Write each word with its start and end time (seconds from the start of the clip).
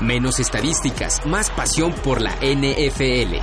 Menos 0.00 0.38
estadísticas, 0.40 1.24
más 1.26 1.50
pasión 1.50 1.92
por 1.92 2.20
la 2.20 2.32
NFL. 2.40 3.36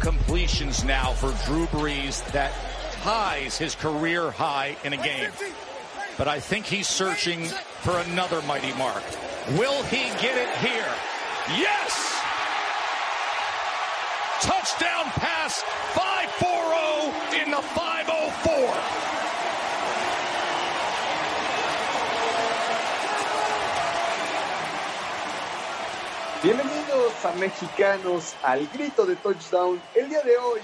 completions 0.00 0.84
now 0.84 1.12
for 1.12 1.28
Drew 1.46 1.66
Brees 1.66 2.24
that 2.32 2.52
ties 3.02 3.56
his 3.58 3.74
career 3.74 4.30
high 4.30 4.76
in 4.84 4.92
a 4.92 4.96
game. 4.96 5.30
But 6.18 6.26
I 6.26 6.40
think 6.40 6.66
he's 6.66 6.88
searching 6.88 7.44
for 7.86 7.96
another 8.10 8.42
mighty 8.42 8.74
mark. 8.74 9.04
Will 9.50 9.84
he 9.84 10.10
get 10.18 10.36
it 10.36 10.50
here? 10.58 10.92
Yes! 11.54 11.94
Touchdown 14.42 15.04
pass 15.14 15.62
5-4-0 15.94 17.44
in 17.44 17.52
the 17.52 17.62
504. 17.62 18.98
Bienvenidos 26.42 27.24
a 27.24 27.32
mexicanos 27.34 28.34
al 28.42 28.66
grito 28.72 29.06
de 29.06 29.14
touchdown. 29.16 29.80
El 29.94 30.08
día 30.08 30.22
de 30.22 30.36
hoy, 30.36 30.60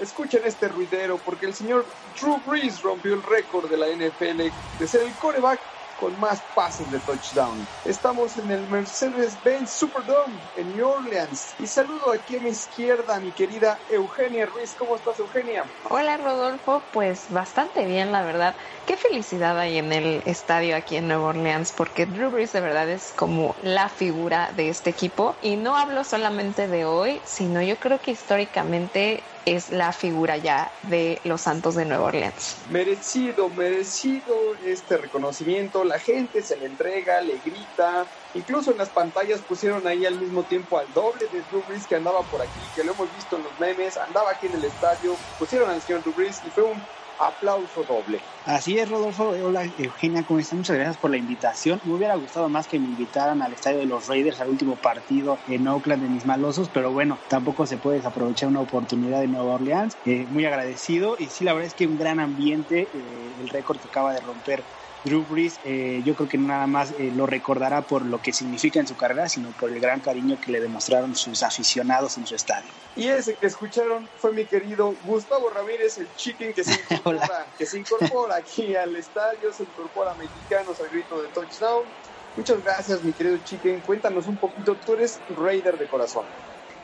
escuchen 0.00 0.42
este 0.44 0.68
ruidero 0.68 1.18
porque 1.18 1.46
el 1.46 1.54
señor 1.54 1.84
Drew 2.20 2.40
Brees 2.46 2.82
rompió 2.82 3.14
el 3.14 3.22
récord 3.22 3.70
de 3.70 3.76
la 3.76 3.86
NFL 3.86 4.52
de 4.78 4.86
ser 4.86 5.02
el 5.02 5.12
coreback 5.14 5.60
con 6.00 6.18
más 6.18 6.40
pases 6.54 6.90
de 6.90 6.98
touchdown. 7.00 7.66
Estamos 7.84 8.38
en 8.38 8.50
el 8.50 8.66
Mercedes-Benz 8.68 9.70
Superdome 9.70 10.34
en 10.56 10.74
New 10.74 10.88
Orleans. 10.88 11.54
Y 11.58 11.66
saludo 11.66 12.12
aquí 12.12 12.36
a 12.36 12.40
mi 12.40 12.48
izquierda 12.48 13.16
a 13.16 13.20
mi 13.20 13.30
querida 13.32 13.78
Eugenia 13.90 14.46
Ruiz. 14.46 14.74
¿Cómo 14.78 14.96
estás, 14.96 15.18
Eugenia? 15.18 15.64
Hola, 15.90 16.16
Rodolfo. 16.16 16.82
Pues 16.92 17.26
bastante 17.28 17.84
bien, 17.84 18.12
la 18.12 18.22
verdad. 18.22 18.54
Qué 18.86 18.96
felicidad 18.96 19.58
hay 19.58 19.76
en 19.76 19.92
el 19.92 20.22
estadio 20.24 20.74
aquí 20.74 20.96
en 20.96 21.06
Nueva 21.06 21.28
Orleans, 21.28 21.72
porque 21.76 22.06
Drew 22.06 22.30
Brees 22.30 22.52
de 22.52 22.60
verdad 22.62 22.88
es 22.88 23.12
como 23.14 23.54
la 23.62 23.90
figura 23.90 24.52
de 24.56 24.70
este 24.70 24.88
equipo. 24.90 25.36
Y 25.42 25.56
no 25.56 25.76
hablo 25.76 26.02
solamente 26.04 26.66
de 26.66 26.86
hoy, 26.86 27.20
sino 27.24 27.60
yo 27.60 27.76
creo 27.76 28.00
que 28.00 28.12
históricamente 28.12 29.22
es 29.46 29.70
la 29.70 29.92
figura 29.92 30.36
ya 30.36 30.70
de 30.84 31.20
los 31.24 31.40
Santos 31.40 31.74
de 31.74 31.84
Nueva 31.84 32.04
Orleans. 32.04 32.56
Merecido, 32.70 33.48
merecido 33.50 34.54
este 34.64 34.96
reconocimiento. 34.96 35.84
La 35.84 35.98
gente 35.98 36.42
se 36.42 36.56
le 36.56 36.66
entrega, 36.66 37.20
le 37.20 37.38
grita. 37.44 38.06
Incluso 38.34 38.70
en 38.70 38.78
las 38.78 38.88
pantallas 38.90 39.40
pusieron 39.40 39.86
ahí 39.86 40.06
al 40.06 40.14
mismo 40.14 40.42
tiempo 40.44 40.78
al 40.78 40.92
doble 40.94 41.26
de 41.32 41.42
Drew 41.50 41.62
que 41.88 41.96
andaba 41.96 42.22
por 42.22 42.40
aquí, 42.40 42.60
que 42.74 42.84
lo 42.84 42.92
hemos 42.92 43.14
visto 43.16 43.36
en 43.36 43.42
los 43.42 43.58
memes. 43.58 43.96
Andaba 43.96 44.30
aquí 44.30 44.46
en 44.46 44.54
el 44.54 44.64
estadio, 44.64 45.16
pusieron 45.38 45.70
al 45.70 45.80
señor 45.82 46.02
Drew 46.02 46.14
y 46.20 46.50
fue 46.50 46.64
un 46.64 46.80
aplauso 47.20 47.84
doble. 47.84 48.24
Así 48.44 48.78
es, 48.78 48.88
Rodolfo. 48.88 49.28
Hola, 49.28 49.66
Eugenia, 49.76 50.24
¿cómo 50.24 50.38
estás? 50.38 50.56
Muchas 50.56 50.76
gracias 50.76 50.98
por 50.98 51.10
la 51.10 51.18
invitación. 51.18 51.80
Me 51.84 51.92
hubiera 51.92 52.16
gustado 52.16 52.48
más 52.48 52.66
que 52.66 52.80
me 52.80 52.88
invitaran 52.88 53.42
al 53.42 53.52
estadio 53.52 53.78
de 53.78 53.86
los 53.86 54.08
Raiders 54.08 54.40
al 54.40 54.48
último 54.48 54.80
partido 54.80 55.42
en 55.46 55.68
Oakland 55.68 56.02
de 56.02 56.08
mis 56.08 56.24
malosos, 56.24 56.70
pero 56.70 56.90
bueno, 56.92 57.20
tampoco 57.28 57.66
se 57.66 57.78
puede 57.78 57.98
desaprovechar 57.98 58.48
una 58.48 58.62
oportunidad 58.62 59.20
de 59.20 59.28
Nueva 59.28 59.54
Orleans. 59.54 59.98
Eh, 60.04 60.26
muy 60.28 60.46
agradecido 60.46 61.16
y 61.18 61.28
sí, 61.30 61.44
la 61.44 61.52
verdad 61.52 61.66
es 61.66 61.74
que 61.74 61.86
un 61.86 61.98
gran 61.98 62.18
ambiente, 62.18 62.88
eh, 62.94 63.36
el 63.38 63.48
récord 63.50 63.78
que 63.78 63.88
acaba 63.88 64.14
de 64.14 64.20
romper 64.20 64.66
Drew 65.04 65.24
Brees, 65.24 65.60
eh, 65.64 66.02
yo 66.04 66.14
creo 66.14 66.28
que 66.28 66.38
nada 66.38 66.66
más 66.66 66.92
eh, 66.92 67.10
lo 67.12 67.26
recordará 67.26 67.82
por 67.82 68.04
lo 68.04 68.20
que 68.20 68.32
significa 68.32 68.80
en 68.80 68.86
su 68.86 68.96
carrera, 68.96 69.28
sino 69.28 69.52
por 69.52 69.72
el 69.72 69.80
gran 69.80 70.00
cariño 70.00 70.38
que 70.40 70.52
le 70.52 70.60
demostraron 70.60 71.14
sus 71.14 71.42
aficionados 71.42 72.18
en 72.18 72.26
su 72.26 72.34
estadio. 72.34 72.70
Y 72.94 73.08
ese 73.08 73.36
que 73.36 73.46
escucharon 73.46 74.10
fue 74.16 74.32
mi 74.32 74.46
querido 74.46 74.92
Gustavo 74.96 75.48
Ramírez, 75.48 75.96
el 75.98 76.12
chicken 76.14 76.52
que 76.52 76.64
se 76.64 76.72
incorpora, 76.94 77.52
que 77.56 77.66
se 77.66 77.78
incorpora 77.78 78.36
aquí 78.36 78.74
al 78.74 78.94
estadio, 78.96 79.52
se 79.52 79.64
incorpora 79.64 80.12
a 80.12 80.16
Mexicanos 80.16 80.80
al 80.80 80.90
grito 80.90 81.20
de 81.22 81.28
touchdown. 81.30 81.94
Muchas 82.36 82.62
gracias, 82.62 83.02
mi 83.02 83.12
querido 83.14 83.38
chicken. 83.38 83.82
Cuéntanos 83.82 84.26
un 84.26 84.38
poquito, 84.38 84.78
tú 84.78 84.94
eres 84.94 85.22
Raider 85.28 85.78
de 85.78 85.88
corazón. 85.88 86.26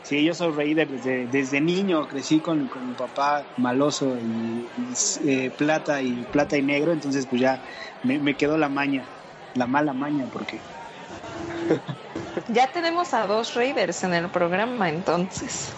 Sí, 0.07 0.23
yo 0.23 0.35
soy 0.35 0.53
Raider 0.53 0.89
desde, 0.89 1.27
desde 1.27 1.61
niño, 1.61 2.07
crecí 2.07 2.39
con, 2.39 2.69
con 2.69 2.87
mi 2.87 2.95
papá 2.95 3.45
maloso 3.57 4.17
y, 4.21 4.71
y 4.77 5.29
eh, 5.29 5.51
plata 5.51 6.01
y 6.01 6.23
plata 6.31 6.57
y 6.57 6.63
negro, 6.63 6.93
entonces 6.93 7.27
pues 7.27 7.43
ya 7.43 7.61
me, 8.05 8.21
me 8.21 8.37
quedó 8.37 8.57
la 8.57 8.69
maña, 8.69 9.05
la 9.55 9.67
mala 9.67 9.95
maña, 9.95 10.25
porque 10.33 10.61
Ya 12.47 12.69
tenemos 12.69 13.13
a 13.15 13.27
dos 13.27 13.55
Raiders 13.57 14.05
en 14.05 14.15
el 14.15 14.29
programa, 14.31 14.89
entonces. 14.89 15.73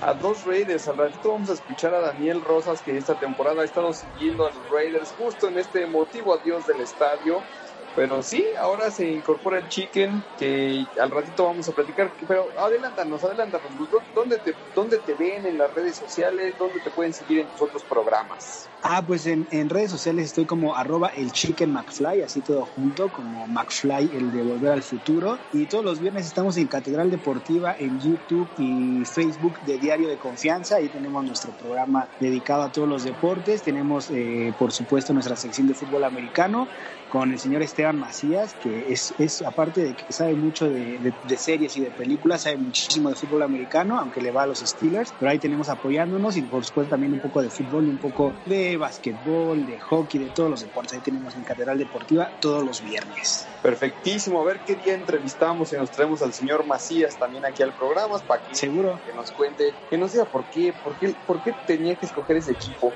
A 0.00 0.14
dos 0.14 0.44
Raiders, 0.44 0.86
al 0.86 0.98
ratito 0.98 1.32
vamos 1.32 1.50
a 1.50 1.54
escuchar 1.54 1.92
a 1.92 2.00
Daniel 2.00 2.42
Rosas 2.42 2.80
que 2.82 2.96
esta 2.96 3.18
temporada 3.18 3.62
ha 3.62 3.64
estado 3.64 3.92
siguiendo 3.92 4.46
a 4.46 4.52
los 4.52 4.70
Raiders 4.70 5.10
justo 5.18 5.48
en 5.48 5.58
este 5.58 5.82
emotivo 5.82 6.32
adiós 6.34 6.68
del 6.68 6.82
estadio. 6.82 7.42
Pero 7.96 8.22
sí, 8.22 8.44
ahora 8.60 8.90
se 8.90 9.10
incorpora 9.10 9.58
el 9.58 9.68
Chicken, 9.68 10.22
que 10.38 10.84
al 11.00 11.10
ratito 11.10 11.46
vamos 11.46 11.66
a 11.66 11.72
platicar. 11.72 12.12
Pero 12.28 12.48
adelántanos, 12.58 13.24
adelántanos. 13.24 13.72
¿Dónde 14.14 14.36
te, 14.38 14.54
dónde 14.74 14.98
te 14.98 15.14
ven 15.14 15.46
en 15.46 15.56
las 15.56 15.74
redes 15.74 15.96
sociales? 15.96 16.54
¿Dónde 16.58 16.78
te 16.80 16.90
pueden 16.90 17.14
seguir 17.14 17.40
en 17.40 17.46
tus 17.48 17.62
otros 17.62 17.82
programas? 17.84 18.68
Ah, 18.82 19.02
pues 19.04 19.26
en, 19.26 19.48
en 19.50 19.70
redes 19.70 19.90
sociales 19.90 20.26
estoy 20.26 20.44
como 20.44 20.76
arroba 20.76 21.08
el 21.08 21.32
chicken 21.32 21.72
McFly, 21.72 22.20
así 22.20 22.42
todo 22.42 22.66
junto, 22.66 23.08
como 23.08 23.46
McFly, 23.46 24.10
el 24.14 24.30
de 24.30 24.42
Volver 24.42 24.72
al 24.72 24.82
Futuro. 24.82 25.38
Y 25.54 25.64
todos 25.64 25.84
los 25.84 25.98
viernes 25.98 26.26
estamos 26.26 26.58
en 26.58 26.66
Catedral 26.66 27.10
Deportiva, 27.10 27.74
en 27.78 27.98
YouTube 27.98 28.46
y 28.58 29.06
Facebook 29.06 29.58
de 29.62 29.78
Diario 29.78 30.08
de 30.08 30.18
Confianza. 30.18 30.76
Ahí 30.76 30.90
tenemos 30.90 31.24
nuestro 31.24 31.50
programa 31.52 32.08
dedicado 32.20 32.62
a 32.62 32.70
todos 32.70 32.86
los 32.86 33.04
deportes. 33.04 33.62
Tenemos, 33.62 34.10
eh, 34.10 34.52
por 34.58 34.70
supuesto, 34.70 35.14
nuestra 35.14 35.34
sección 35.34 35.66
de 35.66 35.74
fútbol 35.74 36.04
americano 36.04 36.68
con 37.16 37.32
el 37.32 37.38
señor 37.38 37.62
Esteban 37.62 37.98
Macías, 37.98 38.52
que 38.62 38.92
es, 38.92 39.14
es 39.18 39.40
aparte 39.40 39.82
de 39.82 39.94
que 39.94 40.12
sabe 40.12 40.34
mucho 40.34 40.68
de, 40.68 40.98
de, 40.98 41.14
de, 41.26 41.36
series 41.38 41.74
y 41.78 41.80
de 41.80 41.90
películas, 41.90 42.42
sabe 42.42 42.58
muchísimo 42.58 43.08
de 43.08 43.14
fútbol 43.14 43.42
americano, 43.42 43.98
aunque 43.98 44.20
le 44.20 44.30
va 44.30 44.42
a 44.42 44.46
los 44.46 44.58
Steelers, 44.58 45.14
pero 45.18 45.30
ahí 45.30 45.38
tenemos 45.38 45.70
apoyándonos 45.70 46.36
y 46.36 46.42
por 46.42 46.62
supuesto 46.62 46.90
también 46.90 47.14
un 47.14 47.20
poco 47.20 47.40
de 47.40 47.48
fútbol 47.48 47.86
y 47.86 47.88
un 47.88 47.96
poco 47.96 48.34
de 48.44 48.76
basquetbol, 48.76 49.64
de 49.64 49.80
hockey, 49.80 50.24
de 50.24 50.26
todos 50.26 50.50
los 50.50 50.60
deportes. 50.60 50.92
Ahí 50.92 51.00
tenemos 51.00 51.34
en 51.36 51.44
Catedral 51.44 51.78
Deportiva 51.78 52.32
todos 52.38 52.62
los 52.62 52.84
viernes. 52.84 53.48
Perfectísimo, 53.62 54.42
a 54.42 54.44
ver 54.44 54.60
qué 54.66 54.74
día 54.74 54.92
entrevistamos 54.92 55.72
y 55.72 55.76
nos 55.76 55.90
traemos 55.90 56.20
al 56.20 56.34
señor 56.34 56.66
Macías 56.66 57.18
también 57.18 57.46
aquí 57.46 57.62
al 57.62 57.72
programa 57.72 58.18
para 58.18 58.42
que, 58.42 58.54
¿Seguro? 58.54 59.00
que 59.06 59.14
nos 59.14 59.30
cuente, 59.30 59.72
que 59.88 59.96
nos 59.96 60.12
diga 60.12 60.26
por 60.26 60.44
qué, 60.50 60.74
por 60.84 60.94
qué, 60.96 61.14
por 61.26 61.42
qué 61.42 61.54
tenía 61.66 61.94
que 61.94 62.04
escoger 62.04 62.36
ese 62.36 62.52
equipo. 62.52 62.92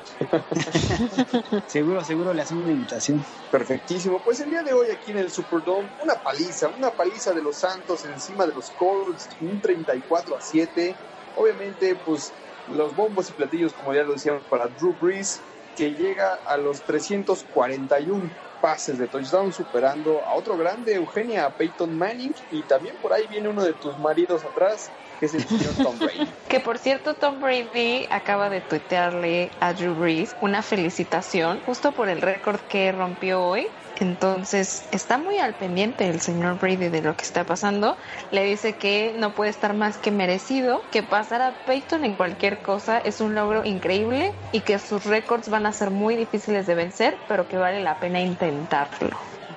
seguro, 1.69 2.05
seguro 2.05 2.35
le 2.35 2.43
hacemos 2.43 2.65
una 2.65 2.75
invitación. 2.75 3.25
Perfectísimo. 3.51 4.10
Pues 4.19 4.41
el 4.41 4.51
día 4.51 4.63
de 4.65 4.73
hoy 4.73 4.91
aquí 4.91 5.13
en 5.13 5.19
el 5.19 5.31
Superdome, 5.31 5.89
una 6.03 6.17
paliza, 6.17 6.69
una 6.69 6.91
paliza 6.91 7.33
de 7.33 7.43
los 7.43 7.59
Santos 7.59 8.05
encima 8.05 8.45
de 8.45 8.53
los 8.53 8.71
Colts, 8.73 9.29
un 9.39 9.61
34 9.61 10.37
a 10.37 10.41
7. 10.41 10.97
Obviamente, 11.37 11.95
pues 11.95 12.33
los 12.67 12.95
bombos 12.97 13.31
y 13.31 13.35
platillos, 13.35 13.73
como 13.73 13.95
ya 13.95 14.03
lo 14.03 14.15
decíamos, 14.15 14.45
para 14.47 14.67
Drew 14.67 14.95
Brees, 14.95 15.41
que 15.77 15.95
llega 15.95 16.35
a 16.45 16.57
los 16.57 16.83
341 16.83 18.31
pases 18.61 18.99
de 18.99 19.07
touchdown, 19.07 19.53
superando 19.53 20.27
a 20.27 20.35
otro 20.35 20.57
grande, 20.57 20.95
Eugenia 20.95 21.49
Peyton 21.57 21.97
Manning, 21.97 22.35
y 22.51 22.65
también 22.65 22.99
por 22.99 23.13
ahí 23.13 23.27
viene 23.29 23.49
uno 23.49 23.63
de 23.63 23.75
tus 23.75 23.97
maridos 23.97 24.45
atrás, 24.45 24.93
que 25.21 25.27
es 25.27 25.35
el 25.35 25.45
señor 25.45 25.75
Tom 25.83 25.99
Brady. 25.99 26.29
que 26.49 26.61
por 26.61 26.79
cierto, 26.79 27.15
Tom 27.15 27.41
Brady 27.41 28.07
acaba 28.11 28.49
de 28.49 28.63
tuitearle 28.63 29.51
a 29.61 29.75
Drew 29.75 29.95
Brees 29.95 30.35
una 30.41 30.63
felicitación 30.63 31.61
justo 31.67 31.93
por 31.93 32.09
el 32.09 32.21
récord 32.21 32.59
que 32.69 32.91
rompió 32.91 33.43
hoy 33.43 33.69
entonces 34.01 34.89
está 34.93 35.19
muy 35.19 35.39
al 35.39 35.55
pendiente 35.55 36.09
el 36.09 36.21
señor 36.21 36.59
Brady 36.59 36.89
de 36.89 37.03
lo 37.03 37.15
que 37.17 37.25
está 37.25 37.45
pasando. 37.45 37.97
Le 38.31 38.45
dice 38.45 38.75
que 38.75 39.15
no 39.19 39.35
puede 39.35 39.51
estar 39.51 39.75
más 39.75 39.99
que 39.99 40.11
merecido, 40.11 40.83
que 40.91 41.03
pasar 41.03 41.43
a 41.43 41.53
Peyton 41.67 42.05
en 42.05 42.15
cualquier 42.15 42.63
cosa 42.63 42.99
es 42.99 43.21
un 43.21 43.35
logro 43.35 43.65
increíble 43.65 44.33
y 44.53 44.61
que 44.61 44.79
sus 44.79 45.05
récords 45.05 45.51
van 45.51 45.67
a 45.67 45.73
ser 45.73 45.91
muy 45.91 46.17
difíciles 46.17 46.67
de 46.67 46.75
vencer, 46.75 47.19
pero 47.29 47.47
que 47.47 47.59
vale 47.59 47.83
la 47.83 48.01
pena 48.01 48.21
intentarlo. 48.21 49.11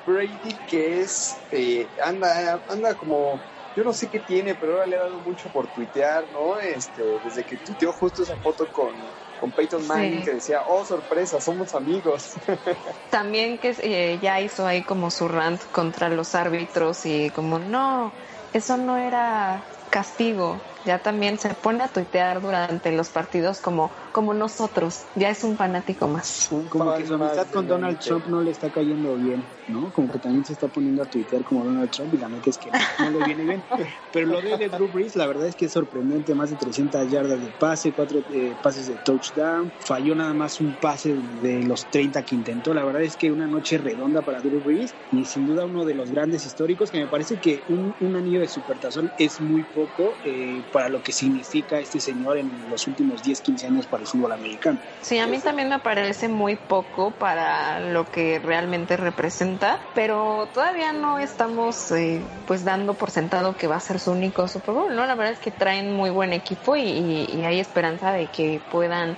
Brady 0.06 0.54
que 0.68 1.00
es, 1.00 1.38
eh, 1.52 1.88
anda, 2.04 2.60
anda 2.68 2.94
como 2.96 3.40
yo 3.76 3.84
no 3.84 3.94
sé 3.94 4.10
qué 4.10 4.20
tiene, 4.20 4.56
pero 4.56 4.74
ahora 4.74 4.88
le 4.88 4.96
ha 4.96 5.02
dado 5.02 5.20
mucho 5.20 5.50
por 5.50 5.68
tuitear, 5.68 6.30
¿no? 6.32 6.60
Este, 6.60 7.20
desde 7.20 7.44
que 7.44 7.58
tuiteó 7.58 7.92
justo 7.92 8.24
esa 8.24 8.38
foto 8.38 8.72
con 8.72 9.14
con 9.44 9.52
Peyton 9.52 9.86
Manning 9.86 10.24
que 10.24 10.36
decía, 10.36 10.62
oh 10.66 10.86
sorpresa, 10.86 11.42
somos 11.42 11.76
amigos. 11.76 12.36
También 13.10 13.60
que 13.60 13.76
eh, 13.82 14.18
ya 14.22 14.40
hizo 14.40 14.66
ahí 14.66 14.84
como 14.84 15.12
su 15.12 15.28
rant 15.28 15.62
contra 15.70 16.08
los 16.08 16.34
árbitros 16.34 17.06
y 17.06 17.30
como, 17.32 17.60
no, 17.60 18.14
eso 18.54 18.78
no 18.78 18.98
era 18.98 19.66
castigo, 19.94 20.60
ya 20.88 20.98
también 20.98 21.38
se 21.38 21.50
pone 21.50 21.84
a 21.84 21.88
tuitear 21.88 22.42
durante 22.42 22.92
los 22.92 23.10
partidos 23.10 23.60
como, 23.60 23.92
como 24.12 24.34
nosotros, 24.34 25.04
ya 25.16 25.30
es 25.30 25.44
un 25.44 25.56
fanático 25.56 26.08
más. 26.08 26.50
como 26.70 26.96
que 26.96 27.06
su 27.06 27.14
amistad 27.14 27.48
con 27.52 27.68
Donald 27.68 28.00
Trump 28.00 28.26
no 28.26 28.42
le 28.42 28.50
está 28.50 28.72
cayendo 28.72 29.14
bien, 29.16 29.44
¿no? 29.68 29.92
Como 29.92 30.12
que 30.12 30.18
también 30.18 30.44
se 30.46 30.54
está 30.54 30.68
poniendo 30.68 31.04
a 31.04 31.06
tuitear 31.06 31.44
como 31.44 31.64
Donald 31.64 31.92
Trump 31.92 32.12
y 32.16 32.18
la 32.18 32.28
neta 32.28 32.50
es 32.50 32.58
que 32.58 32.72
no, 32.72 33.12
le 33.12 33.24
viene 33.24 33.44
bien. 33.44 33.64
Pero 34.12 34.26
lo 34.26 34.42
de, 34.42 34.68
Drew 34.68 34.88
Brees, 34.88 35.16
la 35.16 35.28
verdad 35.28 35.46
es 35.46 35.56
que 35.56 35.66
es 35.66 35.72
sorprendente, 35.72 36.34
más 36.34 36.50
de 36.50 36.56
300 36.56 37.08
yardas 37.12 37.40
de 37.40 37.52
pase, 37.52 37.94
cuatro 37.94 38.24
eh, 38.32 38.56
pases 38.64 38.88
de 38.88 38.96
touchdown, 38.96 39.72
falló 39.80 40.16
nada 40.16 40.34
más 40.34 40.60
un 40.60 40.76
pase 40.76 41.16
de 41.40 41.62
los 41.64 41.86
30 41.86 42.24
que 42.24 42.34
intentó, 42.34 42.74
la 42.74 42.84
verdad 42.84 43.04
es 43.04 43.16
que 43.16 43.32
una 43.32 43.46
noche 43.46 43.78
redonda 43.78 44.24
para 44.24 44.40
Drew 44.40 44.60
Brees 44.60 44.96
y 45.12 45.26
sin 45.26 45.46
duda 45.46 45.68
uno 45.68 45.86
de 45.86 45.94
los 45.94 46.10
grandes 46.10 46.48
históricos 46.48 46.90
que 46.90 46.98
me 46.98 47.08
parece 47.08 47.38
que 47.38 47.64
un, 47.68 47.96
un 48.00 48.16
anillo 48.16 48.40
de 48.40 48.48
supertazón 48.48 49.12
es 49.20 49.40
muy 49.40 49.64
poco 49.64 49.83
eh, 50.24 50.64
para 50.72 50.90
lo 50.90 51.02
que 51.02 51.12
significa 51.12 51.80
este 51.80 52.00
señor 52.00 52.38
en 52.38 52.70
los 52.70 52.88
últimos 52.88 53.22
10, 53.22 53.42
15 53.42 53.68
años 53.68 53.88
para 53.88 54.02
el 54.04 54.08
fútbol 54.08 54.32
americano. 54.32 54.80
Sí, 55.02 55.20
a 55.20 55.28
mí 55.28 55.40
también 55.40 55.70
me 55.70 55.80
parece 55.80 56.28
muy 56.30 56.56
poco 56.56 57.12
para 57.12 57.80
lo 57.92 58.06
que 58.06 58.40
realmente 58.40 58.98
representa, 58.98 59.80
pero 59.94 60.48
todavía 60.54 60.94
no 60.94 61.20
estamos 61.20 61.92
eh, 61.92 62.22
pues 62.48 62.64
dando 62.64 62.94
por 62.94 63.12
sentado 63.12 63.56
que 63.56 63.68
va 63.68 63.76
a 63.78 63.80
ser 63.80 64.00
su 64.00 64.12
único 64.12 64.48
Super 64.48 64.74
Bowl, 64.74 64.96
¿no? 64.96 65.06
La 65.06 65.16
verdad 65.16 65.34
es 65.34 65.40
que 65.40 65.52
traen 65.52 65.94
muy 65.94 66.10
buen 66.10 66.34
equipo 66.34 66.76
y, 66.76 66.84
y 66.84 67.44
hay 67.44 67.60
esperanza 67.60 68.12
de 68.12 68.28
que 68.28 68.62
puedan 68.72 69.18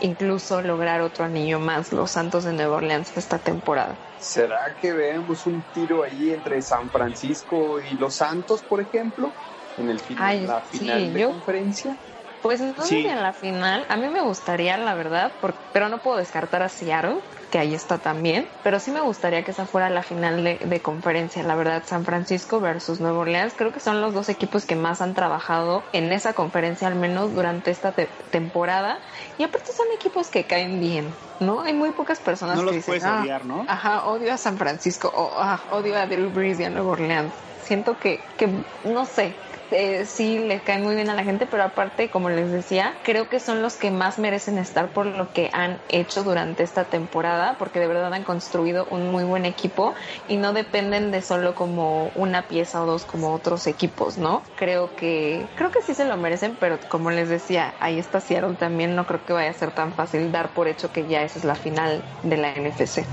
incluso 0.00 0.62
lograr 0.62 1.00
otro 1.00 1.24
anillo 1.24 1.58
más 1.58 1.92
los 1.92 2.10
Santos 2.10 2.44
de 2.44 2.52
Nueva 2.52 2.76
Orleans 2.76 3.16
esta 3.16 3.38
temporada. 3.38 3.96
¿Será 4.18 4.76
que 4.80 4.92
vemos 4.92 5.46
un 5.46 5.62
tiro 5.72 6.02
ahí 6.02 6.32
entre 6.32 6.60
San 6.62 6.90
Francisco 6.90 7.80
y 7.80 7.96
los 7.96 8.16
Santos, 8.16 8.62
por 8.62 8.80
ejemplo? 8.80 9.32
En 9.78 9.90
el 9.90 10.00
final, 10.00 10.46
la 10.46 10.60
final 10.60 11.12
de 11.12 11.24
conferencia. 11.26 11.96
Pues 12.42 12.60
no 12.60 12.74
sí. 12.84 13.04
en 13.04 13.22
la 13.22 13.32
final. 13.32 13.84
A 13.88 13.96
mí 13.96 14.08
me 14.08 14.20
gustaría, 14.20 14.76
la 14.76 14.94
verdad, 14.94 15.32
pero 15.72 15.88
no 15.88 15.98
puedo 15.98 16.18
descartar 16.18 16.62
a 16.62 16.68
Seattle, 16.68 17.16
que 17.50 17.58
ahí 17.58 17.74
está 17.74 17.98
también. 17.98 18.46
Pero 18.62 18.78
sí 18.78 18.92
me 18.92 19.00
gustaría 19.00 19.42
que 19.42 19.50
esa 19.50 19.66
fuera 19.66 19.90
la 19.90 20.02
final 20.02 20.44
de, 20.44 20.80
conferencia. 20.80 21.42
La 21.42 21.56
verdad, 21.56 21.82
San 21.86 22.04
Francisco 22.04 22.60
versus 22.60 23.00
Nueva 23.00 23.18
Orleans. 23.18 23.54
Creo 23.56 23.72
que 23.72 23.80
son 23.80 24.00
los 24.00 24.14
dos 24.14 24.28
equipos 24.28 24.64
que 24.64 24.76
más 24.76 25.00
han 25.00 25.14
trabajado 25.14 25.82
en 25.92 26.12
esa 26.12 26.34
conferencia, 26.34 26.86
al 26.86 26.94
menos 26.94 27.34
durante 27.34 27.70
esta 27.72 27.92
temporada. 28.30 28.98
Y 29.38 29.42
aparte 29.42 29.72
son 29.72 29.86
equipos 29.94 30.28
que 30.28 30.44
caen 30.44 30.78
bien, 30.78 31.12
¿no? 31.40 31.62
Hay 31.62 31.72
muy 31.72 31.90
pocas 31.90 32.20
personas 32.20 32.56
no 32.56 32.62
que 32.62 32.66
los 32.66 32.74
dicen, 32.76 32.92
puedes 32.92 33.04
ah, 33.04 33.22
odiar, 33.22 33.44
¿no? 33.44 33.64
Ajá, 33.66 34.06
odio 34.06 34.32
a 34.32 34.36
San 34.36 34.56
Francisco 34.56 35.12
o 35.12 35.32
ah, 35.36 35.60
odio 35.72 35.98
a 35.98 36.06
Drew 36.06 36.30
Brees 36.30 36.60
y 36.60 36.64
a 36.64 36.70
Nueva 36.70 36.90
Orleans 36.90 37.32
siento 37.66 37.98
que, 37.98 38.20
que 38.36 38.48
no 38.84 39.04
sé, 39.04 39.34
eh, 39.70 40.06
sí 40.06 40.38
le 40.38 40.60
cae 40.60 40.78
muy 40.78 40.94
bien 40.94 41.10
a 41.10 41.14
la 41.14 41.24
gente, 41.24 41.46
pero 41.46 41.64
aparte, 41.64 42.08
como 42.08 42.30
les 42.30 42.50
decía, 42.52 42.94
creo 43.02 43.28
que 43.28 43.40
son 43.40 43.62
los 43.62 43.74
que 43.74 43.90
más 43.90 44.18
merecen 44.18 44.58
estar 44.58 44.88
por 44.90 45.06
lo 45.06 45.32
que 45.32 45.50
han 45.52 45.78
hecho 45.88 46.22
durante 46.22 46.62
esta 46.62 46.84
temporada, 46.84 47.56
porque 47.58 47.80
de 47.80 47.88
verdad 47.88 48.14
han 48.14 48.22
construido 48.22 48.86
un 48.90 49.10
muy 49.10 49.24
buen 49.24 49.44
equipo 49.44 49.94
y 50.28 50.36
no 50.36 50.52
dependen 50.52 51.10
de 51.10 51.20
solo 51.22 51.54
como 51.54 52.10
una 52.14 52.46
pieza 52.46 52.82
o 52.82 52.86
dos 52.86 53.04
como 53.04 53.34
otros 53.34 53.66
equipos, 53.66 54.18
¿no? 54.18 54.42
Creo 54.54 54.94
que 54.94 55.46
creo 55.56 55.70
que 55.70 55.82
sí 55.82 55.94
se 55.94 56.04
lo 56.04 56.16
merecen, 56.16 56.56
pero 56.60 56.78
como 56.88 57.10
les 57.10 57.28
decía, 57.28 57.74
ahí 57.80 57.98
está 57.98 58.20
Seattle 58.20 58.54
también, 58.54 58.94
no 58.94 59.06
creo 59.06 59.24
que 59.24 59.32
vaya 59.32 59.50
a 59.50 59.54
ser 59.54 59.72
tan 59.72 59.92
fácil 59.92 60.30
dar 60.30 60.52
por 60.52 60.68
hecho 60.68 60.92
que 60.92 61.06
ya 61.06 61.22
esa 61.22 61.38
es 61.38 61.44
la 61.44 61.56
final 61.56 62.02
de 62.22 62.36
la 62.36 62.54
NFC. 62.54 63.04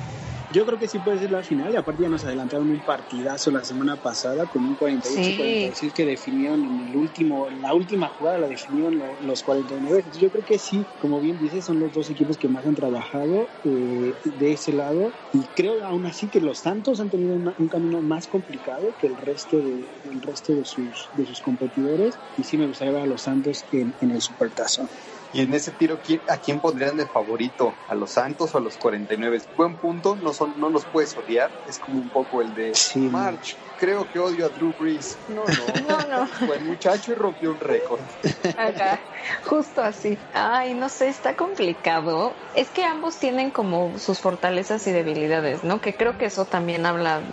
Yo 0.53 0.67
creo 0.67 0.77
que 0.77 0.87
sí 0.87 0.99
puede 0.99 1.17
ser 1.17 1.31
la 1.31 1.41
final 1.41 1.73
y 1.73 1.77
aparte 1.77 2.03
ya 2.03 2.09
nos 2.09 2.23
adelantaron 2.25 2.69
un 2.69 2.81
partidazo 2.81 3.49
la 3.49 3.63
semana 3.63 3.97
pasada 3.97 4.45
con 4.45 4.63
un 4.63 4.77
48-46 4.77 5.93
que 5.93 6.05
definieron 6.05 6.63
en 6.63 6.79
el 6.79 6.95
último, 6.95 7.49
en 7.49 7.59
la 7.59 7.73
última 7.73 8.07
jugada 8.09 8.37
la 8.37 8.47
definieron 8.47 8.99
los 9.19 9.41
49. 9.41 9.97
Entonces 9.97 10.21
yo 10.21 10.29
creo 10.29 10.45
que 10.45 10.59
sí, 10.59 10.85
como 10.99 11.19
bien 11.19 11.39
dices, 11.39 11.65
son 11.65 11.79
los 11.79 11.91
dos 11.91 12.07
equipos 12.11 12.37
que 12.37 12.49
más 12.49 12.67
han 12.67 12.75
trabajado 12.75 13.49
eh, 13.63 14.13
de 14.23 14.53
ese 14.53 14.73
lado 14.73 15.15
y 15.31 15.47
creo 15.55 15.83
aún 15.83 16.05
así 16.05 16.29
que 16.29 16.39
los 16.39 16.59
Santos 16.59 16.99
han 16.99 17.09
tenido 17.09 17.35
un 17.35 17.67
camino 17.67 18.03
más 18.03 18.27
complicado 18.27 18.93
que 18.99 19.07
el 19.07 19.17
resto 19.17 19.57
de, 19.57 19.87
el 20.03 20.21
resto 20.21 20.53
de 20.53 20.65
sus, 20.65 21.09
de 21.13 21.25
sus 21.25 21.41
competidores 21.41 22.19
y 22.37 22.43
sí 22.43 22.59
me 22.59 22.67
gustaría 22.67 22.93
ver 22.93 23.01
a 23.01 23.07
los 23.07 23.23
Santos 23.23 23.65
en, 23.71 23.95
en 23.99 24.11
el 24.11 24.21
Supertazón. 24.21 24.87
Y 25.33 25.41
en 25.41 25.53
ese 25.55 25.73
tiro, 25.73 25.99
¿a 26.27 26.37
quién 26.37 26.61
pondrían 26.61 26.95
de 26.95 27.09
favorito? 27.09 27.81
¿A 27.87 27.95
los 27.95 28.13
Santos 28.13 28.53
o 28.53 28.59
a 28.59 28.61
los 28.61 28.77
49? 28.77 29.39
Buen 29.55 29.79
punto, 29.79 30.15
no, 30.15 30.31
son, 30.31 30.53
no 30.59 30.69
los 30.69 30.85
puedes 30.85 31.17
odiar. 31.17 31.57
Es 31.65 31.79
como 31.79 31.99
un 31.99 32.11
poco 32.11 32.43
el 32.43 32.53
de 32.53 32.71
March. 33.09 33.57
Creo 33.83 34.09
que 34.09 34.17
odio 34.17 34.45
a 34.45 34.49
Drew 34.49 34.73
Brees. 34.79 35.17
No, 35.27 35.43
no. 35.85 35.87
no, 35.89 36.07
no. 36.07 36.47
Buen 36.47 36.65
muchacho 36.65 37.11
y 37.11 37.15
rompió 37.15 37.51
un 37.51 37.59
récord. 37.59 37.99
Acá, 38.57 39.01
justo 39.43 39.81
así. 39.81 40.17
Ay, 40.31 40.73
no 40.73 40.87
sé, 40.87 41.09
está 41.09 41.35
complicado. 41.35 42.33
Es 42.55 42.69
que 42.69 42.85
ambos 42.85 43.19
tienen 43.19 43.51
como 43.51 43.99
sus 43.99 44.19
fortalezas 44.19 44.87
y 44.87 44.93
debilidades, 44.93 45.65
¿no? 45.65 45.81
Que 45.81 45.93
creo 45.97 46.17
que 46.17 46.27
eso 46.27 46.45
también 46.45 46.85
habla 46.85 47.23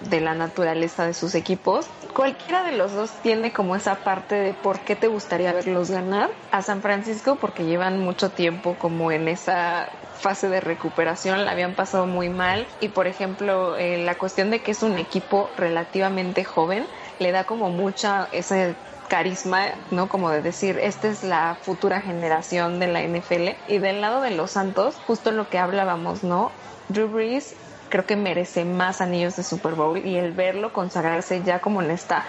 de 0.00 0.20
la 0.20 0.34
naturaleza 0.34 1.06
de 1.06 1.14
sus 1.14 1.34
equipos. 1.34 1.86
Cualquiera 2.14 2.64
de 2.64 2.76
los 2.76 2.92
dos 2.92 3.10
tiene 3.22 3.54
como 3.54 3.74
esa 3.74 3.94
parte 4.04 4.34
de 4.34 4.52
por 4.52 4.80
qué 4.80 4.94
te 4.94 5.08
gustaría 5.08 5.54
verlos 5.54 5.90
ganar. 5.90 6.28
A 6.50 6.60
San 6.60 6.82
Francisco 6.82 7.36
porque 7.36 7.64
llevan 7.64 7.98
mucho 7.98 8.30
tiempo 8.30 8.74
como 8.74 9.10
en 9.10 9.26
esa 9.28 9.88
fase 10.18 10.48
de 10.48 10.60
recuperación, 10.60 11.44
la 11.44 11.52
habían 11.52 11.74
pasado 11.74 12.06
muy 12.06 12.28
mal 12.28 12.66
y 12.80 12.88
por 12.88 13.06
ejemplo 13.06 13.76
eh, 13.76 14.04
la 14.04 14.16
cuestión 14.16 14.50
de 14.50 14.60
que 14.60 14.72
es 14.72 14.82
un 14.82 14.98
equipo 14.98 15.48
relativamente 15.56 16.44
joven 16.44 16.84
le 17.18 17.32
da 17.32 17.44
como 17.44 17.70
mucha 17.70 18.28
ese 18.32 18.74
carisma, 19.08 19.66
¿no? 19.90 20.08
Como 20.08 20.30
de 20.30 20.42
decir, 20.42 20.78
esta 20.78 21.08
es 21.08 21.24
la 21.24 21.56
futura 21.62 22.00
generación 22.00 22.78
de 22.78 22.88
la 22.88 23.02
NFL. 23.02 23.56
Y 23.66 23.78
del 23.78 24.00
lado 24.00 24.20
de 24.20 24.30
los 24.30 24.50
Santos, 24.50 24.96
justo 25.06 25.32
lo 25.32 25.48
que 25.48 25.58
hablábamos, 25.58 26.22
¿no? 26.22 26.52
Drew 26.88 27.08
Brees 27.08 27.54
creo 27.88 28.04
que 28.06 28.16
merece 28.16 28.64
más 28.64 29.00
anillos 29.00 29.36
de 29.36 29.42
Super 29.42 29.74
Bowl 29.74 29.98
y 30.04 30.16
el 30.16 30.32
verlo 30.32 30.72
consagrarse 30.72 31.42
ya 31.42 31.60
como 31.60 31.82
en 31.82 31.90
esta, 31.90 32.26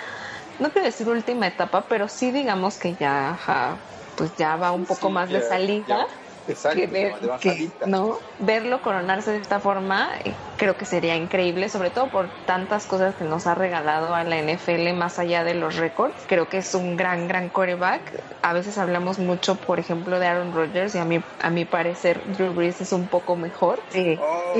no 0.57 0.71
quiero 0.71 0.85
decir 0.85 1.07
última 1.07 1.47
etapa, 1.47 1.85
pero 1.87 2.07
sí 2.07 2.31
digamos 2.31 2.77
que 2.77 2.95
ya, 2.95 3.37
pues 4.15 4.35
ya 4.35 4.55
va 4.55 4.71
un 4.71 4.85
poco 4.85 5.09
más 5.09 5.29
de 5.29 5.41
salida. 5.41 6.07
Exacto, 6.49 6.81
que, 7.39 7.71
no 7.85 8.19
verlo 8.39 8.81
coronarse 8.81 9.31
de 9.31 9.37
esta 9.39 9.59
forma 9.59 10.09
eh, 10.23 10.33
creo 10.59 10.75
que 10.75 10.85
sería 10.85 11.15
increíble 11.15 11.69
sobre 11.69 11.89
todo 11.89 12.07
por 12.07 12.27
tantas 12.45 12.85
cosas 12.85 13.15
que 13.15 13.23
nos 13.23 13.47
ha 13.47 13.55
regalado 13.55 14.13
a 14.13 14.23
la 14.25 14.41
NFL 14.41 14.93
más 14.93 15.17
allá 15.17 15.43
de 15.45 15.55
los 15.55 15.77
récords. 15.77 16.13
Creo 16.27 16.49
que 16.49 16.57
es 16.57 16.75
un 16.75 16.97
gran 16.97 17.27
gran 17.27 17.49
quarterback. 17.49 18.21
A 18.43 18.53
veces 18.53 18.77
hablamos 18.77 19.19
mucho 19.19 19.55
por 19.55 19.79
ejemplo 19.79 20.19
de 20.19 20.27
Aaron 20.27 20.53
Rodgers 20.53 20.93
y 20.95 20.97
a 20.99 21.05
mí 21.05 21.21
a 21.39 21.49
mi 21.49 21.63
parecer 21.63 22.21
Drew 22.35 22.53
Brees 22.53 22.81
es 22.81 22.91
un 22.91 23.07
poco 23.07 23.37
mejor. 23.37 23.81
Sí, 23.89 24.19
oh, 24.21 24.53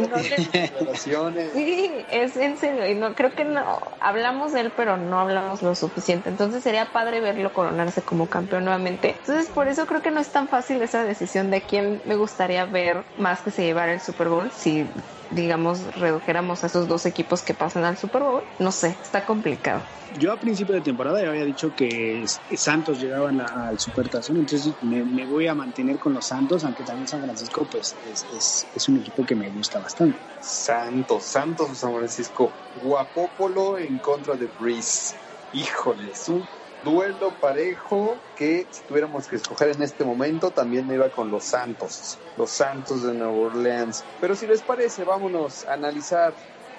sí 0.96 2.06
es 2.10 2.38
en 2.38 2.58
serio. 2.58 2.88
Y 2.88 2.96
no 2.96 3.13
creo 3.13 3.34
que 3.36 3.44
no 3.44 3.79
hablamos 4.00 4.53
de 4.53 4.62
él 4.62 4.72
pero 4.75 4.96
no 4.96 5.20
hablamos 5.20 5.62
lo 5.62 5.75
suficiente. 5.75 6.29
Entonces 6.29 6.63
sería 6.63 6.86
padre 6.86 7.20
verlo 7.20 7.51
coronarse 7.51 8.01
como 8.01 8.27
campeón 8.27 8.63
nuevamente. 8.63 9.18
Entonces 9.20 9.50
por 9.50 9.68
eso 9.68 9.86
creo 9.86 10.01
que 10.01 10.12
no 10.12 10.22
es 10.22 10.29
tan 10.29 10.48
fácil 10.48 10.82
esa 10.82 11.03
decisión 11.03 11.51
de 11.51 11.62
quién 11.62 12.01
me 12.06 12.15
gustaría 12.15 12.63
ver 12.63 13.03
más 13.18 13.41
que 13.41 13.51
se 13.51 13.63
llevara 13.63 13.91
el 13.91 14.00
Super 14.00 14.29
Bowl, 14.29 14.50
si 14.56 14.88
digamos, 15.31 15.95
redujéramos 15.95 16.63
a 16.63 16.67
esos 16.67 16.88
dos 16.88 17.05
equipos 17.05 17.41
que 17.41 17.53
pasan 17.53 17.86
al 17.86 17.98
Super 17.98 18.24
Bowl. 18.24 18.43
No 18.59 18.71
sé, 18.71 18.98
está 19.01 19.25
complicado. 19.25 19.83
Yo 20.17 20.31
a 20.31 20.39
principio 20.39 20.74
de 20.74 20.81
temporada 20.81 21.21
ya 21.21 21.29
había 21.29 21.45
dicho 21.45 21.71
que 21.75 22.25
Santos 22.55 23.00
llegaban 23.00 23.39
al 23.41 23.79
Supertazón, 23.79 24.38
entonces 24.38 24.74
me, 24.81 25.25
voy 25.25 25.48
a 25.48 25.53
mantener 25.53 26.00
con 26.00 26.13
los 26.13 26.25
Santos, 26.25 26.63
aunque 26.63 26.83
también 26.83 27.07
San 27.07 27.21
Francisco 27.21 27.67
pues 27.69 27.95
es, 28.07 28.65
es, 28.74 28.89
un 28.89 28.98
equipo 28.98 29.24
que 29.24 29.36
me 29.36 29.50
gusta 29.51 29.79
bastante. 29.79 30.19
Santos, 30.41 31.25
Santos 31.25 31.77
San 31.77 31.93
Francisco, 31.93 32.51
Guapopolo 32.81 33.77
en 33.77 34.00
contra 34.00 34.36
de 34.36 34.48
Breeze. 34.48 35.15
Híjole, 35.51 36.12
es 36.12 36.27
un 36.27 36.43
duelo 36.83 37.31
parejo 37.39 38.17
que 38.36 38.65
si 38.69 38.83
tuviéramos 38.83 39.27
que 39.27 39.36
escoger 39.36 39.69
en 39.69 39.81
este 39.81 40.03
momento 40.03 40.51
también 40.51 40.88
me 40.88 40.95
iba 40.95 41.09
con 41.09 41.31
los 41.31 41.43
Santos, 41.43 42.17
los 42.38 42.50
Santos 42.50 43.03
de 43.03 43.13
Nueva 43.13 43.33
Orleans. 43.33 44.03
Pero 44.21 44.36
si 44.36 44.48
les 44.48 44.62
parece, 44.62 45.03
vámonos 45.03 45.65
a 45.65 45.74
analizar 45.74 46.33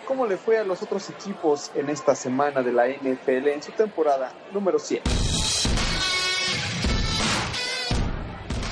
cómo 0.07 0.27
le 0.27 0.37
fue 0.37 0.59
a 0.59 0.65
los 0.65 0.83
otros 0.83 1.09
equipos 1.11 1.71
en 1.75 1.89
esta 1.89 2.15
semana 2.15 2.63
de 2.63 2.73
la 2.73 2.89
NFL 2.89 3.49
en 3.49 3.63
su 3.63 3.73
temporada 3.73 4.33
número 4.53 4.79
100. 4.79 5.03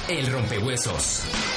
El 0.09 0.33
rompehuesos. 0.33 1.48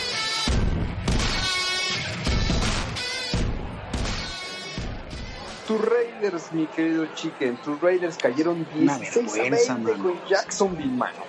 Tus 5.71 5.81
Raiders, 5.85 6.51
mi 6.51 6.67
querido 6.67 7.05
Chicken, 7.13 7.57
tus 7.57 7.79
Raiders 7.79 8.17
cayeron 8.17 8.67
16 8.73 9.39
a 9.39 9.77
20 9.77 9.97
con 9.97 10.21
Jacksonville, 10.27 10.91
mano. 10.91 11.23